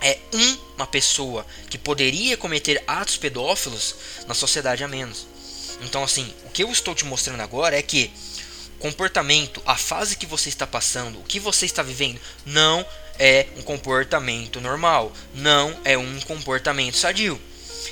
é 0.00 0.18
uma 0.76 0.88
pessoa 0.88 1.46
que 1.70 1.78
poderia 1.78 2.36
cometer 2.36 2.82
atos 2.84 3.16
pedófilos 3.16 3.94
na 4.26 4.34
sociedade 4.34 4.82
a 4.82 4.88
menos. 4.88 5.26
Então, 5.82 6.02
assim, 6.02 6.34
o 6.44 6.50
que 6.50 6.64
eu 6.64 6.70
estou 6.70 6.96
te 6.96 7.04
mostrando 7.04 7.40
agora 7.40 7.78
é 7.78 7.82
que 7.82 8.10
comportamento, 8.80 9.62
a 9.64 9.76
fase 9.76 10.16
que 10.16 10.26
você 10.26 10.48
está 10.48 10.66
passando, 10.66 11.20
o 11.20 11.22
que 11.24 11.38
você 11.38 11.64
está 11.64 11.82
vivendo, 11.82 12.20
não 12.44 12.84
é 13.18 13.46
um 13.56 13.62
comportamento 13.62 14.60
normal, 14.60 15.12
não 15.32 15.78
é 15.84 15.96
um 15.96 16.20
comportamento 16.22 16.96
sadio 16.96 17.40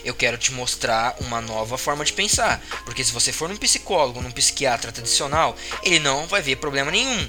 eu 0.05 0.15
quero 0.15 0.39
te 0.39 0.53
mostrar 0.53 1.17
uma 1.21 1.41
nova 1.41 1.77
forma 1.79 2.05
de 2.05 2.13
pensar. 2.13 2.63
Porque 2.85 3.05
se 3.05 3.13
você 3.13 3.33
for 3.33 3.49
num 3.49 3.57
psicólogo, 3.57 4.21
num 4.21 4.31
psiquiatra 4.31 4.93
tradicional, 4.93 5.57
ele 5.83 5.99
não 5.99 6.27
vai 6.27 6.43
ver 6.43 6.57
problema 6.57 6.91
nenhum. 6.91 7.29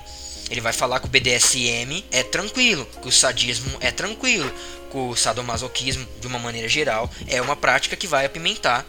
Ele 0.49 0.61
vai 0.61 0.73
falar 0.73 0.99
que 0.99 1.05
o 1.05 1.09
BDSM 1.09 2.03
é 2.11 2.21
tranquilo, 2.23 2.85
que 3.01 3.07
o 3.07 3.11
sadismo 3.11 3.77
é 3.79 3.91
tranquilo, 3.91 4.51
que 4.91 4.97
o 4.97 5.15
sadomasoquismo, 5.15 6.05
de 6.19 6.27
uma 6.27 6.37
maneira 6.37 6.67
geral, 6.67 7.09
é 7.27 7.41
uma 7.41 7.55
prática 7.55 7.95
que 7.95 8.07
vai 8.07 8.25
apimentar 8.25 8.85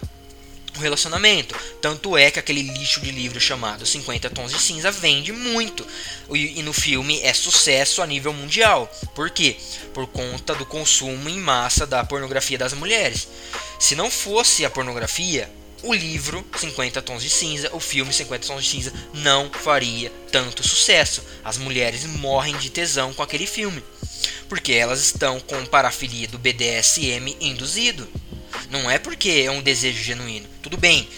o 0.77 0.83
relacionamento. 0.83 1.55
Tanto 1.81 2.17
é 2.17 2.31
que 2.31 2.39
aquele 2.39 2.63
lixo 2.63 3.01
de 3.01 3.11
livro 3.11 3.41
chamado 3.41 3.87
50 3.87 4.31
Tons 4.31 4.53
de 4.53 4.59
Cinza 4.59 4.91
vende 4.91 5.33
muito. 5.33 5.87
E, 6.33 6.59
e, 6.59 6.63
no 6.63 6.73
filme 6.73 7.21
é 7.21 7.33
sucesso 7.33 8.03
a 8.03 8.07
nível 8.07 8.33
mundial. 8.33 8.91
Por 9.15 9.31
quê? 9.31 9.57
Por 9.93 10.07
conta 10.07 10.55
do 10.55 10.67
consumo 10.67 11.29
em 11.29 11.39
massa 11.39 11.87
da 11.87 12.05
pornografia 12.05 12.59
das 12.59 12.73
mulheres. 12.73 13.29
Se 13.79 13.95
não 13.95 14.11
fosse 14.11 14.65
a 14.65 14.71
pornografia, 14.71 15.51
o 15.85 15.93
livro 15.93 16.45
50 16.57 17.03
Tons 17.03 17.23
de 17.23 17.29
Cinza, 17.29 17.69
o 17.75 17.81
filme 17.81 18.13
50 18.13 18.47
Tons 18.47 18.65
de 18.65 18.71
Cinza, 18.71 18.93
não 19.13 19.51
faria 19.51 20.11
tanto 20.33 20.67
sucesso. 20.67 21.23
As 21.45 21.59
mulheres 21.59 22.05
morrem 22.07 22.57
de 22.57 22.71
tesão 22.71 23.13
com 23.13 23.23
aquele 23.23 23.47
filme. 23.47 23.83
Porque 24.49 24.73
elas 24.73 25.01
estão 25.01 25.39
com 25.41 25.65
parafilia 25.67 26.29
do 26.29 26.39
BDSM 26.39 27.37
induzido. 27.41 28.09
Não 28.75 28.91
é 28.91 28.99
porque 28.99 29.45
é 29.47 29.51
um 29.53 29.63
desejo 29.63 30.03
genuíno. 30.03 30.49
Tudo 30.61 30.77
bem. 30.77 31.09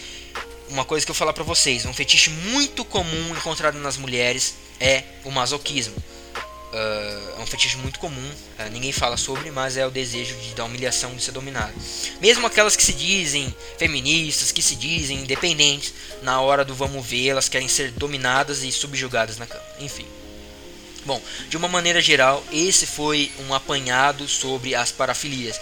Uma 0.69 0.85
coisa 0.85 1.07
que 1.07 1.11
eu 1.11 1.15
vou 1.15 1.19
falar 1.19 1.33
para 1.33 1.43
vocês, 1.43 1.87
um 1.87 1.95
fetiche 1.95 2.29
muito 2.29 2.85
comum 2.85 3.31
encontrado 3.31 3.79
nas 3.79 3.97
mulheres 3.97 4.57
é 4.79 5.05
o 5.25 5.31
masoquismo. 5.31 5.97
Uh, 5.97 7.39
é 7.39 7.41
um 7.41 7.47
fetiche 7.47 7.79
muito 7.79 7.99
comum, 7.99 8.31
uh, 8.59 8.71
ninguém 8.71 8.93
fala 8.93 9.17
sobre, 9.17 9.51
mas 9.51 9.79
é 9.79 9.87
o 9.87 9.91
desejo 9.91 10.35
de, 10.37 10.55
da 10.55 10.65
humilhação 10.65 11.15
de 11.15 11.23
ser 11.23 11.33
dominado. 11.33 11.73
Mesmo 12.21 12.47
aquelas 12.47 12.77
que 12.77 12.83
se 12.83 12.93
dizem 12.93 13.55
feministas, 13.79 14.53
que 14.53 14.61
se 14.61 14.77
dizem 14.77 15.21
independentes, 15.21 15.95
na 16.23 16.39
hora 16.43 16.63
do 16.63 16.75
vamos 16.75 17.07
ver, 17.07 17.29
elas 17.29 17.49
querem 17.49 17.69
ser 17.69 17.91
dominadas 17.93 18.65
e 18.65 18.71
subjugadas 18.71 19.39
na 19.39 19.47
cama. 19.47 19.65
Enfim. 19.81 20.05
Bom, 21.07 21.23
de 21.49 21.57
uma 21.57 21.69
maneira 21.69 22.01
geral, 22.01 22.45
esse 22.51 22.85
foi 22.85 23.31
um 23.49 23.55
apanhado 23.55 24.27
sobre 24.27 24.75
as 24.75 24.91
parafilias. 24.91 25.59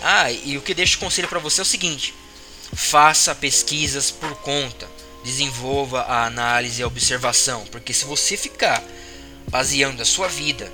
Ah, 0.00 0.30
e 0.30 0.56
o 0.56 0.62
que 0.62 0.72
deixo 0.72 0.92
de 0.92 0.98
conselho 0.98 1.26
para 1.26 1.40
você 1.40 1.60
é 1.60 1.62
o 1.62 1.66
seguinte: 1.66 2.14
faça 2.72 3.34
pesquisas 3.34 4.12
por 4.12 4.36
conta, 4.36 4.88
desenvolva 5.24 6.02
a 6.02 6.26
análise 6.26 6.80
e 6.80 6.84
a 6.84 6.86
observação, 6.86 7.66
porque 7.72 7.92
se 7.92 8.04
você 8.04 8.36
ficar 8.36 8.80
baseando 9.48 10.00
a 10.00 10.04
sua 10.04 10.28
vida, 10.28 10.72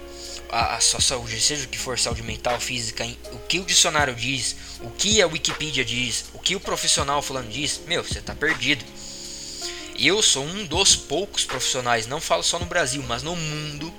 a, 0.51 0.77
a 0.77 0.81
sua 0.81 1.01
saúde, 1.01 1.41
seja 1.41 1.65
o 1.65 1.69
que 1.69 1.79
for 1.79 1.99
saúde 1.99 2.23
mental, 2.23 2.61
física, 2.61 3.05
em, 3.05 3.17
o 3.33 3.39
que 3.39 3.59
o 3.59 3.65
dicionário 3.65 4.15
diz, 4.15 4.55
o 4.81 4.91
que 4.91 5.23
a 5.23 5.27
Wikipedia 5.27 5.85
diz, 5.85 6.27
o 6.35 6.39
que 6.39 6.55
o 6.55 6.61
profissional 6.61 7.23
falando 7.23 7.49
diz, 7.49 7.81
meu, 7.87 8.05
você 8.05 8.19
está 8.19 8.35
perdido. 8.35 8.85
Eu 9.99 10.23
sou 10.23 10.45
um 10.45 10.65
dos 10.65 10.97
poucos 10.97 11.45
profissionais, 11.45 12.07
não 12.07 12.21
falo 12.21 12.43
só 12.43 12.59
no 12.59 12.65
Brasil, 12.67 13.03
mas 13.07 13.23
no 13.23 13.37
mundo, 13.37 13.93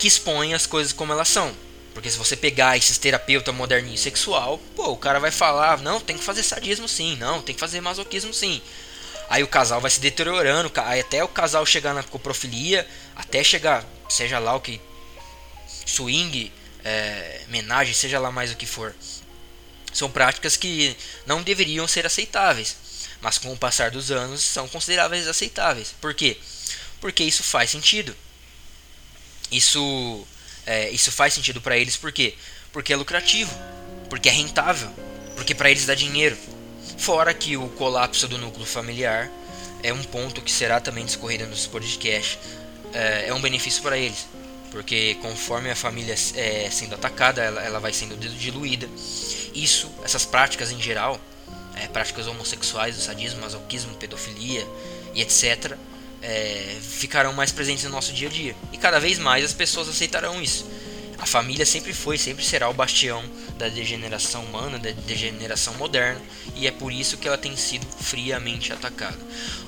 que 0.00 0.08
expõe 0.08 0.54
as 0.54 0.66
coisas 0.66 0.92
como 0.92 1.12
elas 1.12 1.28
são. 1.28 1.54
Porque 1.92 2.10
se 2.10 2.16
você 2.16 2.34
pegar 2.34 2.76
esses 2.76 2.96
terapeuta 2.96 3.52
moderninho 3.52 3.98
sexual, 3.98 4.58
pô, 4.74 4.90
o 4.90 4.96
cara 4.96 5.20
vai 5.20 5.30
falar, 5.30 5.78
não, 5.78 6.00
tem 6.00 6.16
que 6.16 6.24
fazer 6.24 6.42
sadismo 6.42 6.88
sim, 6.88 7.16
não, 7.16 7.42
tem 7.42 7.54
que 7.54 7.60
fazer 7.60 7.80
masoquismo 7.82 8.32
sim. 8.32 8.62
Aí 9.28 9.42
o 9.42 9.48
casal 9.48 9.80
vai 9.80 9.90
se 9.90 10.00
deteriorando, 10.00 10.72
até 10.74 11.22
o 11.22 11.28
casal 11.28 11.66
chegar 11.66 11.92
na 11.92 12.02
coprofilia, 12.02 12.88
até 13.14 13.44
chegar, 13.44 13.84
seja 14.08 14.38
lá 14.38 14.56
o 14.56 14.60
que 14.60 14.80
swing, 15.86 16.50
é, 16.82 17.42
menagem, 17.48 17.92
seja 17.92 18.18
lá 18.18 18.32
mais 18.32 18.50
o 18.50 18.56
que 18.56 18.66
for. 18.66 18.94
São 19.92 20.10
práticas 20.10 20.56
que 20.56 20.96
não 21.26 21.42
deveriam 21.42 21.86
ser 21.86 22.06
aceitáveis, 22.06 22.76
mas 23.20 23.36
com 23.36 23.52
o 23.52 23.58
passar 23.58 23.90
dos 23.90 24.10
anos 24.10 24.40
são 24.40 24.66
consideráveis 24.68 25.28
aceitáveis. 25.28 25.94
Por 26.00 26.14
quê? 26.14 26.38
Porque 27.00 27.22
isso 27.22 27.42
faz 27.42 27.70
sentido. 27.70 28.16
Isso, 29.50 30.26
é, 30.66 30.90
isso 30.90 31.10
faz 31.10 31.34
sentido 31.34 31.60
para 31.60 31.76
eles 31.76 31.96
por 31.96 32.12
quê? 32.12 32.34
Porque 32.72 32.92
é 32.92 32.96
lucrativo, 32.96 33.52
porque 34.08 34.28
é 34.28 34.32
rentável, 34.32 34.88
porque 35.34 35.54
para 35.54 35.70
eles 35.70 35.86
dá 35.86 35.94
dinheiro. 35.94 36.36
Fora 36.98 37.32
que 37.32 37.56
o 37.56 37.68
colapso 37.70 38.28
do 38.28 38.38
núcleo 38.38 38.66
familiar 38.66 39.30
é 39.82 39.92
um 39.92 40.02
ponto 40.02 40.42
que 40.42 40.52
será 40.52 40.80
também 40.80 41.04
discorrido 41.04 41.46
nos 41.46 41.66
podcasts. 41.66 42.38
É, 42.92 43.28
é 43.28 43.34
um 43.34 43.40
benefício 43.40 43.82
para 43.82 43.96
eles, 43.96 44.26
porque 44.70 45.16
conforme 45.22 45.70
a 45.70 45.76
família 45.76 46.14
é 46.34 46.68
sendo 46.70 46.94
atacada, 46.94 47.42
ela, 47.42 47.62
ela 47.62 47.80
vai 47.80 47.92
sendo 47.92 48.16
diluída. 48.16 48.88
Isso, 49.54 49.90
essas 50.04 50.24
práticas 50.24 50.70
em 50.70 50.80
geral, 50.80 51.20
é, 51.74 51.88
práticas 51.88 52.26
homossexuais, 52.26 52.96
o 52.96 53.00
sadismo, 53.00 53.40
masoquismo, 53.40 53.94
pedofilia 53.94 54.66
e 55.14 55.22
etc., 55.22 55.76
é, 56.22 56.76
ficarão 56.80 57.32
mais 57.32 57.52
presentes 57.52 57.84
no 57.84 57.90
nosso 57.90 58.12
dia 58.12 58.28
a 58.28 58.30
dia. 58.30 58.56
E 58.72 58.78
cada 58.78 58.98
vez 58.98 59.18
mais 59.18 59.44
as 59.44 59.52
pessoas 59.52 59.88
aceitarão 59.88 60.42
isso. 60.42 60.66
A 61.20 61.26
família 61.26 61.66
sempre 61.66 61.92
foi, 61.92 62.16
sempre 62.16 62.42
será 62.42 62.68
o 62.70 62.72
bastião 62.72 63.22
da 63.58 63.68
degeneração 63.68 64.42
humana, 64.42 64.78
da 64.78 64.90
degeneração 64.90 65.74
moderna, 65.74 66.20
e 66.56 66.66
é 66.66 66.70
por 66.70 66.90
isso 66.90 67.18
que 67.18 67.28
ela 67.28 67.36
tem 67.36 67.54
sido 67.58 67.86
friamente 67.86 68.72
atacada. 68.72 69.18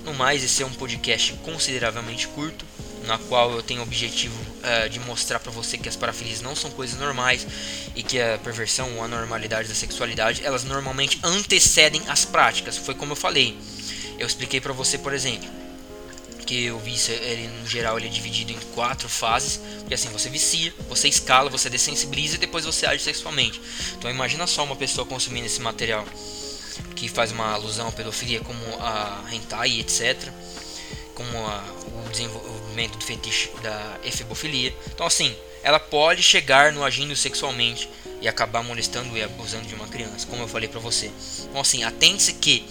No 0.02 0.14
mais, 0.14 0.42
esse 0.42 0.62
é 0.62 0.66
um 0.66 0.72
podcast 0.72 1.34
consideravelmente 1.44 2.26
curto, 2.28 2.64
na 3.06 3.18
qual 3.18 3.52
eu 3.52 3.62
tenho 3.62 3.80
o 3.80 3.82
objetivo 3.82 4.34
uh, 4.40 4.88
de 4.88 4.98
mostrar 5.00 5.40
para 5.40 5.52
você 5.52 5.76
que 5.76 5.88
as 5.88 5.96
parafilias 5.96 6.40
não 6.40 6.56
são 6.56 6.70
coisas 6.70 6.98
normais 6.98 7.46
e 7.94 8.02
que 8.02 8.18
a 8.18 8.38
perversão 8.38 8.96
ou 8.96 9.04
a 9.04 9.08
normalidade 9.08 9.68
da 9.68 9.74
sexualidade 9.74 10.42
elas 10.44 10.64
normalmente 10.64 11.18
antecedem 11.22 12.00
as 12.08 12.24
práticas. 12.24 12.78
Foi 12.78 12.94
como 12.94 13.12
eu 13.12 13.16
falei. 13.16 13.58
Eu 14.18 14.26
expliquei 14.26 14.60
para 14.60 14.72
você, 14.72 14.96
por 14.96 15.12
exemplo, 15.12 15.48
que 16.46 16.70
o 16.70 16.78
vício, 16.78 17.14
ele, 17.14 17.48
no 17.48 17.66
geral, 17.66 17.98
ele 17.98 18.08
é 18.08 18.10
dividido 18.10 18.52
em 18.52 18.58
quatro 18.74 19.08
fases. 19.08 19.60
Porque 19.80 19.94
assim, 19.94 20.08
você 20.08 20.28
vicia, 20.28 20.72
você 20.88 21.08
escala, 21.08 21.50
você 21.50 21.70
dessensibiliza 21.70 22.36
e 22.36 22.38
depois 22.38 22.64
você 22.64 22.86
age 22.86 23.02
sexualmente. 23.02 23.60
Então 23.96 24.10
imagina 24.10 24.46
só 24.46 24.64
uma 24.64 24.76
pessoa 24.76 25.06
consumindo 25.06 25.46
esse 25.46 25.60
material 25.60 26.06
que 26.96 27.08
faz 27.08 27.32
uma 27.32 27.52
alusão 27.52 27.88
à 27.88 27.92
pedofilia, 27.92 28.40
como 28.40 28.60
a 28.80 29.24
hentai, 29.32 29.80
etc. 29.80 30.28
Como 31.14 31.38
a, 31.38 31.62
o 32.06 32.10
desenvolvimento 32.10 32.98
do 32.98 33.04
fetiche 33.04 33.50
da 33.62 33.98
efebofilia. 34.04 34.74
Então 34.94 35.06
assim, 35.06 35.34
ela 35.62 35.78
pode 35.78 36.22
chegar 36.22 36.72
no 36.72 36.84
agindo 36.84 37.14
sexualmente 37.14 37.88
e 38.20 38.28
acabar 38.28 38.62
molestando 38.62 39.16
e 39.16 39.22
abusando 39.22 39.66
de 39.66 39.74
uma 39.74 39.88
criança, 39.88 40.26
como 40.26 40.42
eu 40.42 40.48
falei 40.48 40.68
pra 40.68 40.80
você. 40.80 41.10
Então 41.48 41.60
assim, 41.60 41.84
atente-se 41.84 42.34
que 42.34 42.64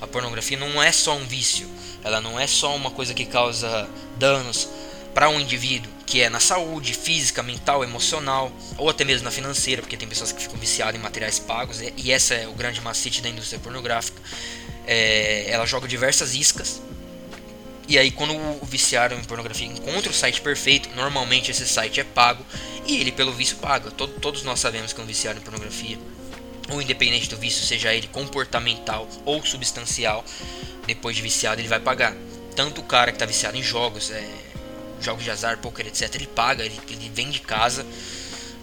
a 0.00 0.06
pornografia 0.06 0.58
não 0.58 0.82
é 0.82 0.92
só 0.92 1.16
um 1.16 1.26
vício, 1.26 1.68
ela 2.04 2.20
não 2.20 2.38
é 2.38 2.46
só 2.46 2.74
uma 2.74 2.90
coisa 2.90 3.14
que 3.14 3.24
causa 3.24 3.88
danos 4.16 4.68
para 5.14 5.28
um 5.28 5.40
indivíduo, 5.40 5.90
que 6.06 6.22
é 6.22 6.30
na 6.30 6.38
saúde 6.38 6.94
física, 6.94 7.42
mental, 7.42 7.82
emocional, 7.82 8.52
ou 8.76 8.88
até 8.88 9.04
mesmo 9.04 9.24
na 9.24 9.30
financeira, 9.30 9.82
porque 9.82 9.96
tem 9.96 10.08
pessoas 10.08 10.30
que 10.30 10.40
ficam 10.40 10.56
viciadas 10.56 10.94
em 10.94 11.02
materiais 11.02 11.38
pagos, 11.38 11.80
e 11.80 12.12
essa 12.12 12.34
é 12.34 12.46
o 12.46 12.52
grande 12.52 12.80
macete 12.80 13.20
da 13.20 13.28
indústria 13.28 13.58
pornográfica. 13.58 14.20
É, 14.86 15.50
ela 15.50 15.66
joga 15.66 15.88
diversas 15.88 16.34
iscas, 16.34 16.80
e 17.88 17.98
aí 17.98 18.10
quando 18.10 18.34
o 18.36 18.64
viciado 18.64 19.14
em 19.14 19.24
pornografia 19.24 19.66
encontra 19.66 20.10
o 20.10 20.14
site 20.14 20.40
perfeito, 20.40 20.88
normalmente 20.94 21.50
esse 21.50 21.66
site 21.66 22.00
é 22.00 22.04
pago, 22.04 22.44
e 22.86 23.00
ele 23.00 23.10
pelo 23.10 23.32
vício 23.32 23.56
paga. 23.56 23.90
Todo, 23.90 24.20
todos 24.20 24.42
nós 24.44 24.60
sabemos 24.60 24.92
que 24.92 25.00
um 25.00 25.06
viciado 25.06 25.40
em 25.40 25.42
pornografia, 25.42 25.98
ou 26.70 26.80
independente 26.80 27.28
do 27.28 27.36
vício, 27.36 27.64
seja 27.66 27.92
ele 27.92 28.06
comportamental 28.06 29.08
ou 29.24 29.44
substancial, 29.44 30.24
depois 30.88 31.14
de 31.14 31.22
viciado 31.22 31.60
ele 31.60 31.68
vai 31.68 31.78
pagar. 31.78 32.14
Tanto 32.56 32.80
o 32.80 32.84
cara 32.84 33.12
que 33.12 33.16
está 33.16 33.26
viciado 33.26 33.56
em 33.56 33.62
jogos, 33.62 34.10
é, 34.10 34.26
jogos 35.00 35.22
de 35.22 35.30
azar, 35.30 35.58
poker, 35.58 35.86
etc, 35.86 36.12
ele 36.14 36.26
paga, 36.26 36.64
ele, 36.64 36.80
ele 36.90 37.10
vem 37.14 37.30
de 37.30 37.40
casa. 37.40 37.86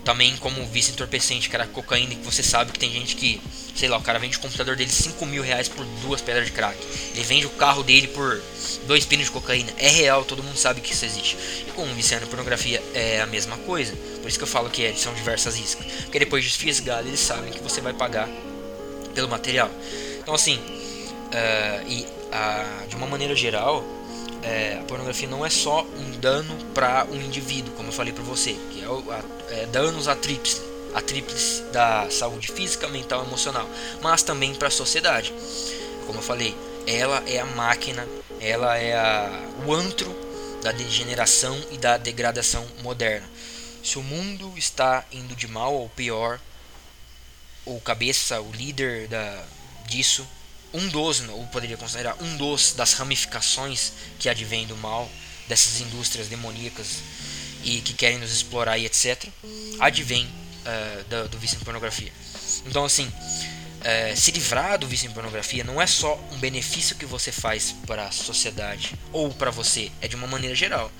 Também 0.03 0.37
como 0.37 0.63
vício 0.67 0.91
entorpecente, 0.91 1.49
cara, 1.49 1.65
cocaína, 1.65 2.13
que 2.13 2.21
você 2.21 2.43
sabe 2.43 2.71
que 2.71 2.77
tem 2.77 2.91
gente 2.91 3.15
que, 3.15 3.41
sei 3.75 3.89
lá, 3.89 3.97
o 3.97 4.01
cara 4.01 4.19
vende 4.19 4.37
o 4.37 4.39
computador 4.39 4.75
dele 4.75 4.91
5 4.91 5.25
mil 5.25 5.41
reais 5.41 5.67
por 5.67 5.83
duas 6.03 6.21
pedras 6.21 6.45
de 6.45 6.51
crack. 6.51 6.77
Ele 7.15 7.23
vende 7.23 7.47
o 7.47 7.49
carro 7.51 7.81
dele 7.81 8.07
por 8.09 8.39
dois 8.85 9.03
pinos 9.03 9.25
de 9.25 9.31
cocaína. 9.31 9.71
É 9.77 9.89
real, 9.89 10.23
todo 10.23 10.43
mundo 10.43 10.57
sabe 10.57 10.79
que 10.79 10.93
isso 10.93 11.05
existe. 11.05 11.35
E 11.67 11.71
com 11.71 11.81
o 11.81 11.95
viciado 11.95 12.23
em 12.23 12.27
pornografia 12.27 12.83
é 12.93 13.19
a 13.19 13.25
mesma 13.25 13.57
coisa. 13.57 13.95
Por 14.21 14.27
isso 14.27 14.37
que 14.37 14.43
eu 14.43 14.47
falo 14.47 14.69
que 14.69 14.85
é, 14.85 14.93
são 14.93 15.11
diversas 15.15 15.57
iscas. 15.57 15.87
Porque 16.03 16.19
depois 16.19 16.43
de 16.43 16.51
fisgado, 16.51 17.07
eles 17.07 17.19
sabem 17.19 17.51
que 17.51 17.63
você 17.63 17.81
vai 17.81 17.93
pagar 17.93 18.29
pelo 19.15 19.27
material. 19.27 19.71
Então 20.19 20.35
assim, 20.35 20.59
uh, 21.35 21.87
e 21.87 22.07
de 22.87 22.95
uma 22.95 23.07
maneira 23.07 23.35
geral, 23.35 23.83
é, 24.43 24.77
a 24.79 24.83
pornografia 24.83 25.27
não 25.27 25.45
é 25.45 25.49
só 25.49 25.83
um 25.83 26.11
dano 26.19 26.55
para 26.73 27.05
um 27.05 27.15
indivíduo, 27.15 27.73
como 27.75 27.89
eu 27.89 27.93
falei 27.93 28.13
para 28.13 28.23
você, 28.23 28.53
que 28.71 28.83
é, 28.83 28.87
o, 28.87 29.11
a, 29.11 29.21
é 29.49 29.65
danos 29.67 30.07
a 30.07 30.15
tríplice, 30.15 30.61
a 30.93 31.01
tríplice 31.01 31.63
da 31.71 32.09
saúde 32.09 32.51
física, 32.51 32.87
mental 32.87 33.23
e 33.23 33.27
emocional, 33.27 33.67
mas 34.01 34.21
também 34.21 34.53
para 34.53 34.67
a 34.67 34.71
sociedade. 34.71 35.33
Como 36.05 36.19
eu 36.19 36.23
falei, 36.23 36.55
ela 36.85 37.23
é 37.27 37.39
a 37.39 37.45
máquina, 37.45 38.07
ela 38.39 38.77
é 38.77 38.95
a, 38.95 39.49
o 39.65 39.73
antro 39.73 40.13
da 40.61 40.71
degeneração 40.71 41.59
e 41.71 41.77
da 41.77 41.97
degradação 41.97 42.65
moderna. 42.83 43.27
Se 43.83 43.97
o 43.97 44.03
mundo 44.03 44.51
está 44.57 45.05
indo 45.11 45.35
de 45.35 45.47
mal 45.47 45.75
ao 45.75 45.89
pior, 45.89 46.39
o 47.65 47.79
cabeça, 47.79 48.41
o 48.41 48.51
líder 48.51 49.07
da, 49.07 49.43
disso 49.87 50.27
um 50.75 50.87
dos, 50.89 51.21
ou 51.29 51.45
poderia 51.47 51.77
considerar 51.77 52.15
um 52.21 52.37
dos 52.37 52.73
das 52.73 52.93
ramificações 52.93 53.93
que 54.19 54.29
advém 54.29 54.67
do 54.67 54.75
mal, 54.77 55.09
dessas 55.47 55.79
indústrias 55.81 56.27
demoníacas 56.27 56.99
e 57.63 57.81
que 57.81 57.93
querem 57.93 58.17
nos 58.19 58.31
explorar 58.31 58.77
e 58.77 58.85
etc., 58.85 59.27
advém 59.79 60.25
uh, 60.25 61.03
do, 61.05 61.29
do 61.29 61.39
vício 61.39 61.57
em 61.59 61.63
pornografia. 61.63 62.11
Então, 62.65 62.85
assim, 62.85 63.07
uh, 63.07 64.15
se 64.15 64.31
livrar 64.31 64.77
do 64.77 64.87
vício 64.87 65.07
em 65.07 65.11
pornografia 65.11 65.63
não 65.63 65.81
é 65.81 65.87
só 65.87 66.19
um 66.31 66.37
benefício 66.37 66.95
que 66.95 67.05
você 67.05 67.31
faz 67.31 67.73
para 67.87 68.07
a 68.07 68.11
sociedade 68.11 68.95
ou 69.11 69.33
para 69.33 69.51
você, 69.51 69.91
é 70.01 70.07
de 70.07 70.15
uma 70.15 70.27
maneira 70.27 70.55
geral. 70.55 70.91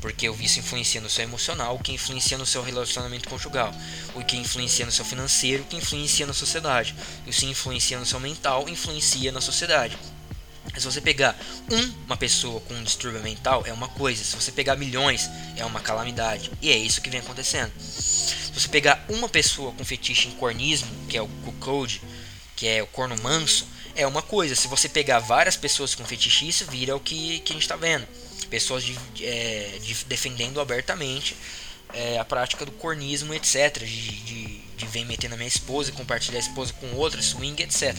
Porque 0.00 0.28
o 0.28 0.34
vício 0.34 0.60
influencia 0.60 1.00
no 1.00 1.08
seu 1.08 1.22
emocional, 1.24 1.76
o 1.76 1.78
que 1.78 1.92
influencia 1.92 2.36
no 2.36 2.44
seu 2.44 2.62
relacionamento 2.62 3.28
conjugal, 3.28 3.72
o 4.14 4.24
que 4.24 4.36
influencia 4.36 4.84
no 4.84 4.92
seu 4.92 5.04
financeiro, 5.04 5.62
o 5.62 5.66
que 5.66 5.76
influencia 5.76 6.26
na 6.26 6.32
sociedade, 6.32 6.94
o 7.26 7.30
que 7.30 7.46
influencia 7.46 7.98
no 7.98 8.06
seu 8.06 8.18
mental, 8.18 8.68
influencia 8.68 9.30
na 9.30 9.40
sociedade. 9.40 9.96
Se 10.76 10.84
você 10.86 11.00
pegar 11.00 11.38
uma 12.06 12.16
pessoa 12.16 12.60
com 12.60 12.74
um 12.74 12.82
distúrbio 12.82 13.22
mental 13.22 13.62
é 13.66 13.72
uma 13.72 13.88
coisa, 13.88 14.24
se 14.24 14.34
você 14.34 14.50
pegar 14.50 14.76
milhões 14.76 15.28
é 15.56 15.64
uma 15.64 15.80
calamidade. 15.80 16.50
E 16.62 16.70
é 16.70 16.76
isso 16.76 17.00
que 17.00 17.10
vem 17.10 17.20
acontecendo. 17.20 17.72
Se 17.78 18.52
você 18.52 18.68
pegar 18.68 19.04
uma 19.08 19.28
pessoa 19.28 19.72
com 19.72 19.84
fetiche 19.84 20.28
em 20.28 20.32
cornismo, 20.32 20.88
que 21.08 21.16
é 21.16 21.22
o 21.22 21.28
code, 21.60 22.00
que 22.56 22.66
é 22.66 22.82
o 22.82 22.86
corno 22.86 23.16
manso, 23.22 23.66
é 23.94 24.06
uma 24.06 24.22
coisa. 24.22 24.54
Se 24.54 24.68
você 24.68 24.88
pegar 24.88 25.18
várias 25.18 25.56
pessoas 25.56 25.94
com 25.94 26.04
fetiche, 26.04 26.48
isso 26.48 26.64
vira 26.66 26.96
o 26.96 27.00
que, 27.00 27.40
que 27.40 27.52
a 27.52 27.54
gente 27.54 27.62
está 27.62 27.76
vendo 27.76 28.06
pessoas 28.52 28.84
de, 28.84 28.94
é, 29.22 29.78
de, 29.82 30.04
defendendo 30.04 30.60
abertamente 30.60 31.34
é, 31.94 32.18
a 32.18 32.24
prática 32.24 32.66
do 32.66 32.72
cornismo, 32.72 33.32
etc. 33.32 33.78
De, 33.78 33.86
de, 33.86 34.58
de 34.76 34.86
vem 34.88 35.06
meter 35.06 35.30
na 35.30 35.38
minha 35.38 35.48
esposa 35.48 35.88
e 35.88 35.92
compartilhar 35.94 36.36
a 36.36 36.42
esposa 36.42 36.70
com 36.74 36.92
outra, 36.92 37.22
swing, 37.22 37.62
etc. 37.62 37.96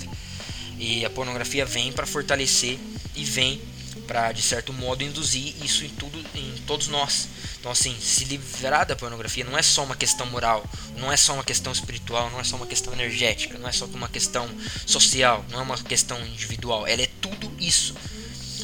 E 0.78 1.04
a 1.04 1.10
pornografia 1.10 1.66
vem 1.66 1.92
para 1.92 2.06
fortalecer 2.06 2.78
e 3.16 3.26
vem 3.26 3.60
para 4.08 4.32
de 4.32 4.42
certo 4.44 4.72
modo 4.74 5.04
induzir 5.04 5.56
isso 5.64 5.86
em 5.86 5.90
tudo 5.90 6.24
em 6.36 6.54
todos 6.68 6.88
nós. 6.88 7.28
Então 7.60 7.72
assim, 7.72 7.96
se 8.00 8.26
livrar 8.26 8.86
da 8.86 8.96
pornografia 8.96 9.44
não 9.44 9.58
é 9.58 9.64
só 9.64 9.84
uma 9.84 9.96
questão 9.96 10.28
moral, 10.28 10.64
não 10.98 11.12
é 11.12 11.18
só 11.18 11.34
uma 11.34 11.44
questão 11.44 11.74
espiritual, 11.74 12.30
não 12.30 12.40
é 12.40 12.44
só 12.44 12.58
uma 12.58 12.68
questão 12.68 12.94
energética, 12.94 13.58
não 13.58 13.68
é 13.68 13.72
só 13.72 13.86
uma 13.86 14.10
questão 14.10 14.48
social, 14.86 15.44
não 15.50 15.60
é 15.60 15.64
uma 15.64 15.78
questão 15.78 16.24
individual, 16.28 16.86
ela 16.86 17.02
é 17.02 17.10
tudo 17.22 17.52
isso. 17.60 17.96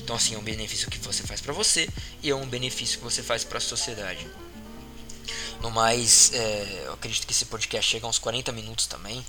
Então, 0.10 0.18
assim, 0.18 0.34
é 0.34 0.40
um 0.40 0.42
benefício 0.42 0.90
que 0.90 0.98
você 0.98 1.22
faz 1.22 1.40
para 1.40 1.54
você 1.54 1.88
e 2.24 2.32
é 2.32 2.36
um 2.36 2.48
benefício 2.48 2.98
que 2.98 3.04
você 3.04 3.22
faz 3.22 3.44
para 3.44 3.60
a 3.60 3.62
sociedade. 3.62 4.28
No 5.62 5.70
mais, 5.70 6.34
é, 6.34 6.84
eu 6.88 6.94
acredito 6.94 7.28
que 7.28 7.32
esse 7.32 7.46
podcast 7.46 7.92
chega 7.92 8.08
a 8.08 8.10
uns 8.10 8.18
40 8.18 8.52
minutos 8.52 8.88
também. 8.88 9.24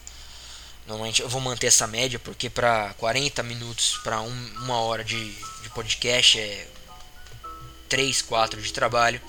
Normalmente 0.86 1.20
eu 1.20 1.28
vou 1.28 1.38
manter 1.38 1.66
essa 1.66 1.86
média 1.86 2.18
porque 2.18 2.48
para 2.48 2.94
40 2.94 3.42
minutos 3.42 4.00
para 4.02 4.22
um, 4.22 4.46
uma 4.62 4.80
hora 4.80 5.04
de, 5.04 5.34
de 5.62 5.68
podcast 5.74 6.40
é 6.40 6.66
3, 7.90 8.22
4 8.22 8.62
de 8.62 8.72
trabalho. 8.72 9.20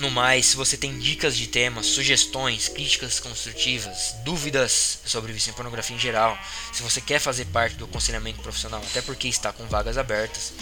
No 0.00 0.10
mais, 0.10 0.46
se 0.46 0.56
você 0.56 0.78
tem 0.78 0.98
dicas 0.98 1.36
de 1.36 1.46
temas, 1.46 1.84
sugestões, 1.84 2.68
críticas 2.68 3.20
construtivas, 3.20 4.14
dúvidas 4.24 4.98
sobre 5.04 5.30
vício 5.30 5.50
em 5.50 5.52
pornografia 5.52 5.94
em 5.94 5.98
geral, 5.98 6.38
se 6.72 6.82
você 6.82 7.02
quer 7.02 7.18
fazer 7.20 7.44
parte 7.46 7.76
do 7.76 7.84
aconselhamento 7.84 8.40
profissional, 8.40 8.82
até 8.82 9.02
porque 9.02 9.28
está 9.28 9.52
com 9.52 9.66
vagas 9.66 9.98
abertas, 9.98 10.54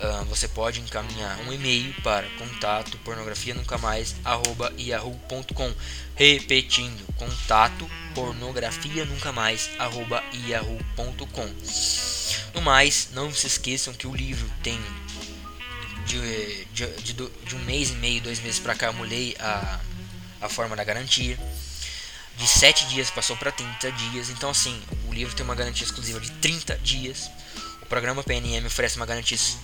uh, 0.00 0.24
você 0.24 0.48
pode 0.48 0.80
encaminhar 0.80 1.38
um 1.46 1.52
e-mail 1.52 1.94
para 2.02 2.28
contato 2.30 2.98
pornografia 2.98 3.54
nunca 3.54 3.78
mais 3.78 4.16
yahoo.com 4.76 5.72
repetindo 6.16 7.06
contato 7.14 7.88
pornografia 8.12 9.04
nunca 9.04 9.30
mais 9.30 9.70
yahoo.com 10.48 11.48
no 12.52 12.60
mais 12.60 13.10
não 13.12 13.32
se 13.32 13.46
esqueçam 13.46 13.94
que 13.94 14.08
o 14.08 14.14
livro 14.14 14.50
tem 14.64 14.80
de, 16.06 16.64
de, 16.66 16.86
de, 17.02 17.12
de, 17.12 17.56
um 17.56 17.64
mês 17.64 17.90
e 17.90 17.94
meio, 17.94 18.20
dois 18.20 18.40
meses 18.40 18.58
para 18.58 18.74
cá, 18.74 18.86
eu 18.86 18.92
mudei 18.92 19.36
a, 19.38 19.80
a 20.40 20.48
forma 20.48 20.76
da 20.76 20.84
garantia. 20.84 21.38
De 22.36 22.46
7 22.46 22.86
dias 22.88 23.10
passou 23.10 23.36
para 23.36 23.52
30 23.52 23.92
dias. 23.92 24.30
Então, 24.30 24.50
assim, 24.50 24.80
o 25.08 25.12
livro 25.12 25.34
tem 25.34 25.44
uma 25.44 25.54
garantia 25.54 25.84
exclusiva 25.84 26.20
de 26.20 26.30
30 26.32 26.78
dias. 26.78 27.30
O 27.82 27.86
programa 27.86 28.22
PNM 28.22 28.66
oferece 28.66 28.96
uma 28.96 29.06
garantia 29.06 29.36
de 29.36 29.56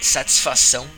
satisfação 0.00 0.88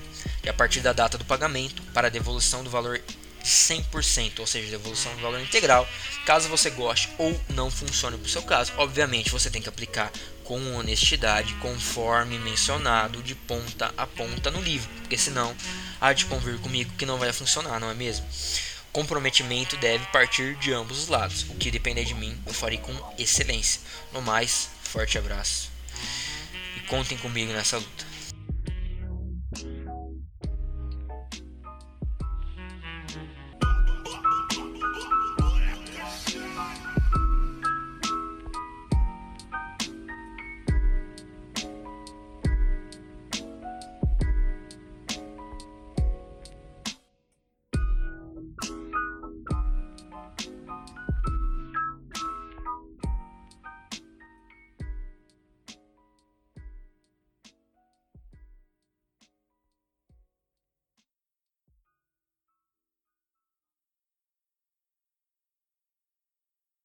a 0.48 0.52
partir 0.52 0.80
da 0.80 0.92
data 0.92 1.18
do 1.18 1.24
pagamento 1.24 1.82
para 1.94 2.10
devolução 2.10 2.64
do 2.64 2.70
valor 2.70 3.00
100%, 3.44 4.40
ou 4.40 4.46
seja, 4.46 4.70
devolução 4.70 5.14
do 5.14 5.22
valor 5.22 5.40
integral, 5.40 5.88
caso 6.26 6.48
você 6.48 6.70
goste 6.70 7.08
ou 7.18 7.38
não 7.50 7.70
funcione 7.70 8.16
para 8.16 8.26
o 8.26 8.30
seu 8.30 8.42
caso. 8.42 8.72
Obviamente, 8.76 9.30
você 9.30 9.50
tem 9.50 9.62
que 9.62 9.68
aplicar 9.68 10.12
com 10.44 10.74
honestidade, 10.74 11.54
conforme 11.54 12.38
mencionado 12.38 13.22
de 13.22 13.34
ponta 13.34 13.94
a 13.96 14.06
ponta 14.06 14.50
no 14.50 14.60
livro, 14.60 14.90
porque 14.96 15.16
senão 15.16 15.54
há 16.00 16.12
de 16.12 16.26
convir 16.26 16.58
comigo 16.58 16.92
que 16.98 17.06
não 17.06 17.18
vai 17.18 17.32
funcionar, 17.32 17.78
não 17.78 17.90
é 17.90 17.94
mesmo? 17.94 18.26
Comprometimento 18.92 19.76
deve 19.76 20.04
partir 20.06 20.56
de 20.56 20.72
ambos 20.72 20.98
os 20.98 21.08
lados. 21.08 21.42
O 21.48 21.54
que 21.54 21.70
depender 21.70 22.04
de 22.04 22.14
mim, 22.14 22.36
eu 22.44 22.52
farei 22.52 22.78
com 22.78 22.92
excelência. 23.16 23.80
No 24.12 24.20
mais, 24.20 24.68
forte 24.82 25.16
abraço 25.16 25.70
e 26.76 26.80
contem 26.80 27.16
comigo 27.18 27.52
nessa 27.52 27.76
luta. 27.76 28.09